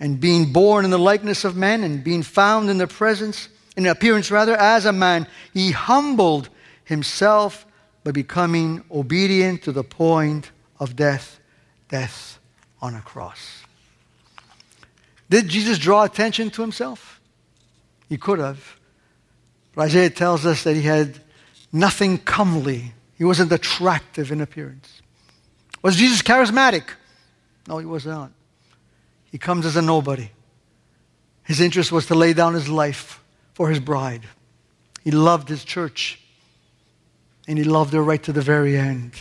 and 0.00 0.20
being 0.20 0.52
born 0.52 0.84
in 0.84 0.90
the 0.90 0.98
likeness 0.98 1.44
of 1.44 1.56
men 1.56 1.82
and 1.82 2.02
being 2.02 2.22
found 2.22 2.68
in 2.68 2.78
the 2.78 2.86
presence 2.86 3.48
in 3.76 3.86
appearance 3.86 4.30
rather 4.30 4.56
as 4.56 4.86
a 4.86 4.92
man 4.92 5.26
he 5.52 5.70
humbled 5.70 6.48
himself 6.84 7.66
by 8.02 8.10
becoming 8.10 8.84
obedient 8.90 9.62
to 9.62 9.72
the 9.72 9.84
point 9.84 10.50
of 10.78 10.96
death 10.96 11.40
death 11.88 12.38
on 12.80 12.94
a 12.94 13.00
cross. 13.00 13.62
Did 15.30 15.48
jesus 15.48 15.78
draw 15.78 16.04
attention 16.04 16.50
to 16.50 16.62
himself? 16.62 17.20
He 18.08 18.18
could 18.18 18.38
have. 18.38 18.76
But 19.74 19.82
isaiah 19.86 20.10
tells 20.10 20.44
us 20.44 20.62
that 20.64 20.74
he 20.74 20.82
had 20.82 21.18
nothing 21.72 22.18
comely. 22.18 22.92
He 23.16 23.24
wasn't 23.24 23.50
attractive 23.52 24.30
in 24.30 24.40
appearance. 24.40 25.02
Was 25.82 25.96
jesus 25.96 26.22
charismatic? 26.22 26.84
No 27.66 27.78
he 27.78 27.86
was 27.86 28.06
not 28.06 28.30
he 29.34 29.38
comes 29.38 29.66
as 29.66 29.74
a 29.74 29.82
nobody 29.82 30.30
his 31.44 31.60
interest 31.60 31.92
was 31.92 32.06
to 32.06 32.14
lay 32.14 32.32
down 32.32 32.54
his 32.54 32.68
life 32.68 33.22
for 33.52 33.68
his 33.68 33.78
bride. 33.78 34.22
He 35.02 35.10
loved 35.10 35.48
his 35.48 35.62
church, 35.62 36.18
and 37.46 37.58
he 37.58 37.64
loved 37.64 37.92
her 37.92 38.02
right 38.02 38.22
to 38.22 38.32
the 38.32 38.40
very 38.40 38.76
end. 38.76 39.12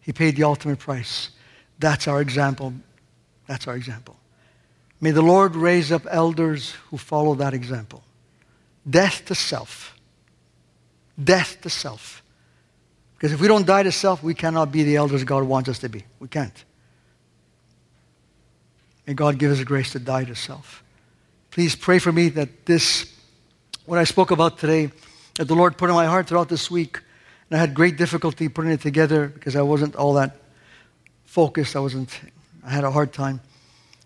He 0.00 0.12
paid 0.12 0.36
the 0.36 0.42
ultimate 0.42 0.80
price. 0.80 1.30
That's 1.78 2.08
our 2.08 2.20
example. 2.20 2.74
That's 3.46 3.68
our 3.68 3.76
example. 3.76 4.16
May 5.00 5.12
the 5.12 5.22
Lord 5.22 5.54
raise 5.54 5.92
up 5.92 6.02
elders 6.10 6.72
who 6.90 6.98
follow 6.98 7.36
that 7.36 7.54
example. 7.54 8.02
Death 8.88 9.24
to 9.26 9.34
self. 9.36 9.96
Death 11.22 11.60
to 11.60 11.70
self. 11.70 12.24
Because 13.14 13.32
if 13.32 13.40
we 13.40 13.46
don't 13.46 13.66
die 13.66 13.84
to 13.84 13.92
self, 13.92 14.22
we 14.22 14.34
cannot 14.34 14.72
be 14.72 14.82
the 14.82 14.96
elders 14.96 15.22
God 15.22 15.44
wants 15.44 15.68
us 15.68 15.78
to 15.80 15.88
be. 15.88 16.04
We 16.18 16.26
can't. 16.26 16.64
May 19.08 19.14
God 19.14 19.38
give 19.38 19.50
us 19.50 19.56
the 19.56 19.64
grace 19.64 19.92
to 19.92 19.98
die 19.98 20.24
to 20.24 20.34
self. 20.34 20.84
Please 21.50 21.74
pray 21.74 21.98
for 21.98 22.12
me 22.12 22.28
that 22.28 22.66
this 22.66 23.10
what 23.86 23.98
I 23.98 24.04
spoke 24.04 24.30
about 24.30 24.58
today 24.58 24.90
that 25.36 25.46
the 25.46 25.54
Lord 25.54 25.78
put 25.78 25.88
in 25.88 25.96
my 25.96 26.04
heart 26.04 26.26
throughout 26.26 26.50
this 26.50 26.70
week. 26.70 27.00
And 27.48 27.56
I 27.56 27.60
had 27.60 27.72
great 27.72 27.96
difficulty 27.96 28.50
putting 28.50 28.70
it 28.70 28.82
together 28.82 29.28
because 29.28 29.56
I 29.56 29.62
wasn't 29.62 29.96
all 29.96 30.12
that 30.14 30.36
focused. 31.24 31.74
I 31.74 31.78
wasn't, 31.78 32.20
I 32.62 32.68
had 32.68 32.84
a 32.84 32.90
hard 32.90 33.14
time. 33.14 33.40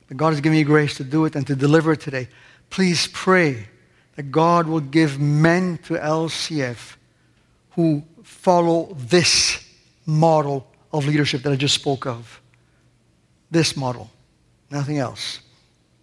But 0.06 0.18
God 0.18 0.30
has 0.30 0.40
given 0.40 0.56
me 0.56 0.62
grace 0.62 0.96
to 0.98 1.04
do 1.04 1.24
it 1.24 1.34
and 1.34 1.44
to 1.48 1.56
deliver 1.56 1.94
it 1.94 2.00
today. 2.00 2.28
Please 2.70 3.08
pray 3.08 3.66
that 4.14 4.30
God 4.30 4.68
will 4.68 4.78
give 4.78 5.18
men 5.18 5.78
to 5.78 5.94
LCF 5.94 6.94
who 7.70 8.04
follow 8.22 8.94
this 8.96 9.68
model 10.06 10.64
of 10.92 11.06
leadership 11.06 11.42
that 11.42 11.52
I 11.52 11.56
just 11.56 11.74
spoke 11.74 12.06
of. 12.06 12.40
This 13.50 13.76
model, 13.76 14.08
nothing 14.72 14.98
else. 14.98 15.40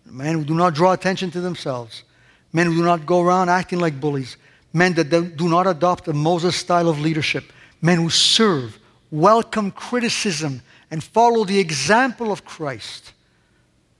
Men 0.05 0.35
who 0.35 0.45
do 0.45 0.55
not 0.55 0.73
draw 0.73 0.93
attention 0.93 1.31
to 1.31 1.41
themselves, 1.41 2.03
Men 2.51 2.67
who 2.67 2.75
do 2.75 2.83
not 2.83 3.05
go 3.05 3.21
around 3.21 3.49
acting 3.49 3.79
like 3.79 3.99
bullies. 3.99 4.37
Men 4.73 4.93
that 4.93 5.09
do 5.09 5.49
not 5.49 5.67
adopt 5.67 6.07
a 6.07 6.13
Moses 6.13 6.55
style 6.55 6.89
of 6.89 6.99
leadership. 6.99 7.51
Men 7.81 7.97
who 7.97 8.09
serve, 8.09 8.77
welcome 9.11 9.71
criticism, 9.71 10.61
and 10.91 11.03
follow 11.03 11.45
the 11.45 11.59
example 11.59 12.31
of 12.31 12.45
Christ. 12.45 13.13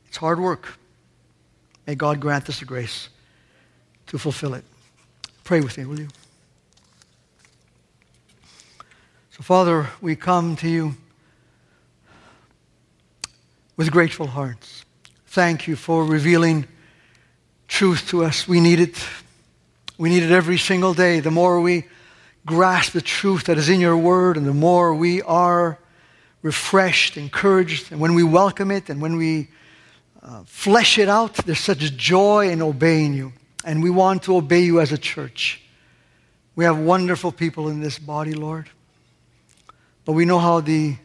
It's 0.07 0.17
hard 0.17 0.39
work. 0.39 0.77
May 1.85 1.95
God 1.95 2.19
grant 2.19 2.49
us 2.49 2.59
the 2.59 2.65
grace 2.65 3.09
to 4.07 4.17
fulfill 4.17 4.53
it. 4.53 4.63
Pray 5.43 5.61
with 5.61 5.77
me, 5.77 5.85
will 5.85 5.99
you? 5.99 6.07
So, 9.31 9.43
Father, 9.43 9.87
we 10.01 10.15
come 10.15 10.55
to 10.57 10.69
you 10.69 10.95
with 13.79 13.91
grateful 13.91 14.27
hearts. 14.27 14.83
Thank 15.27 15.65
you 15.65 15.77
for 15.77 16.03
revealing 16.03 16.67
truth 17.69 18.09
to 18.09 18.25
us. 18.25 18.45
We 18.45 18.59
need 18.59 18.81
it. 18.81 19.01
We 19.97 20.09
need 20.09 20.21
it 20.21 20.31
every 20.31 20.57
single 20.57 20.93
day. 20.93 21.21
The 21.21 21.31
more 21.31 21.61
we 21.61 21.85
grasp 22.45 22.91
the 22.91 22.99
truth 22.99 23.45
that 23.45 23.57
is 23.57 23.69
in 23.69 23.79
your 23.79 23.95
word, 23.95 24.35
and 24.35 24.45
the 24.45 24.53
more 24.53 24.93
we 24.93 25.21
are 25.21 25.79
refreshed, 26.41 27.15
encouraged, 27.15 27.89
and 27.89 28.01
when 28.01 28.15
we 28.15 28.21
welcome 28.21 28.69
it 28.69 28.89
and 28.89 29.01
when 29.01 29.15
we 29.15 29.47
uh, 30.21 30.43
flesh 30.45 30.97
it 30.97 31.07
out, 31.07 31.35
there's 31.45 31.61
such 31.61 31.95
joy 31.95 32.49
in 32.49 32.61
obeying 32.61 33.13
you. 33.13 33.31
And 33.63 33.81
we 33.81 33.89
want 33.89 34.23
to 34.23 34.35
obey 34.35 34.59
you 34.59 34.81
as 34.81 34.91
a 34.91 34.97
church. 34.97 35.61
We 36.53 36.65
have 36.65 36.77
wonderful 36.77 37.31
people 37.31 37.69
in 37.69 37.79
this 37.79 37.97
body, 37.97 38.33
Lord. 38.33 38.69
But 40.03 40.11
we 40.11 40.25
know 40.25 40.39
how 40.39 40.59
the 40.59 40.97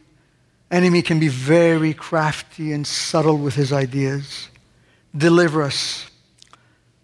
enemy 0.71 1.01
can 1.01 1.19
be 1.19 1.27
very 1.27 1.93
crafty 1.93 2.71
and 2.71 2.85
subtle 2.85 3.37
with 3.37 3.55
his 3.55 3.71
ideas. 3.71 4.49
Deliver 5.15 5.61
us 5.61 6.09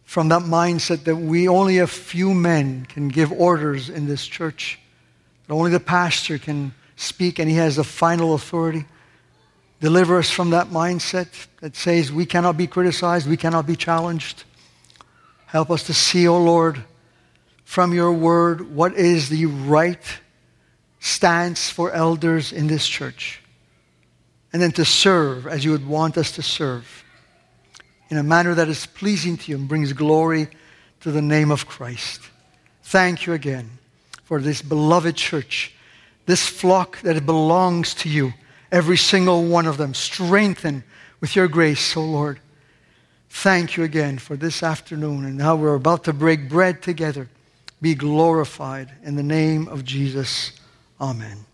from 0.04 0.30
that 0.30 0.42
mindset 0.42 1.06
that 1.06 1.16
we 1.16 1.48
only 1.48 1.78
a 1.78 1.88
few 1.88 2.34
men 2.34 2.86
can 2.86 3.08
give 3.08 3.32
orders 3.32 3.90
in 3.90 4.08
this 4.08 4.26
church. 4.26 4.80
That 5.48 5.54
only 5.54 5.72
the 5.72 5.80
pastor 5.80 6.38
can 6.38 6.74
speak 6.96 7.40
and 7.40 7.50
he 7.50 7.56
has 7.56 7.78
the 7.78 7.84
final 7.84 8.34
authority. 8.34 8.86
Deliver 9.80 10.20
us 10.20 10.30
from 10.30 10.52
that 10.52 10.68
mindset 10.68 11.48
that 11.62 11.76
says 11.76 12.12
we 12.12 12.26
cannot 12.26 12.58
be 12.58 12.68
criticized, 12.68 13.28
we 13.28 13.38
cannot 13.38 13.66
be 13.66 13.76
challenged. 13.76 14.44
Help 15.46 15.72
us 15.72 15.84
to 15.84 15.94
see, 15.94 16.28
O 16.28 16.36
oh 16.36 16.44
Lord, 16.44 16.84
from 17.64 17.94
your 17.94 18.12
word, 18.12 18.76
what 18.76 18.94
is 18.94 19.30
the 19.30 19.46
right 19.46 20.20
stance 21.00 21.70
for 21.70 21.92
elders 21.92 22.54
in 22.54 22.68
this 22.68 22.88
church. 22.88 23.41
And 24.54 24.62
then 24.62 24.72
to 24.74 24.86
serve 24.86 25.48
as 25.48 25.64
you 25.64 25.72
would 25.72 25.88
want 25.88 26.18
us 26.18 26.32
to 26.34 26.42
serve 26.42 27.04
in 28.10 28.18
a 28.18 28.24
manner 28.24 28.54
that 28.54 28.68
is 28.68 28.86
pleasing 28.86 29.38
to 29.38 29.52
you 29.52 29.58
and 29.58 29.68
brings 29.68 29.94
glory 29.94 30.50
to 31.00 31.12
the 31.12 31.22
name 31.22 31.50
of 31.50 31.66
Christ. 31.66 32.22
Thank 32.84 33.26
you 33.26 33.34
again 33.34 33.70
for 34.24 34.42
this 34.42 34.62
beloved 34.62 35.16
church, 35.16 35.74
this 36.26 36.46
flock 36.46 37.02
that 37.02 37.26
belongs 37.26 37.94
to 37.96 38.10
you, 38.10 38.34
every 38.72 38.98
single 38.98 39.46
one 39.46 39.66
of 39.66 39.78
them. 39.78 39.94
Strengthen 39.94 40.84
with 41.22 41.36
your 41.36 41.48
grace, 41.48 41.96
O 41.96 42.02
oh 42.02 42.06
Lord. 42.06 42.40
Thank 43.30 43.78
you 43.78 43.86
again 43.86 44.18
for 44.18 44.36
this 44.36 44.62
afternoon 44.62 45.24
and 45.24 45.38
now 45.38 45.56
we're 45.56 45.76
about 45.76 46.04
to 46.04 46.14
break 46.14 46.50
bread 46.50 46.82
together. 46.82 47.30
Be 47.82 47.96
glorified 47.96 48.92
in 49.04 49.16
the 49.16 49.24
name 49.24 49.70
of 49.70 49.86
Jesus. 49.86 50.52
Amen. 51.00 51.46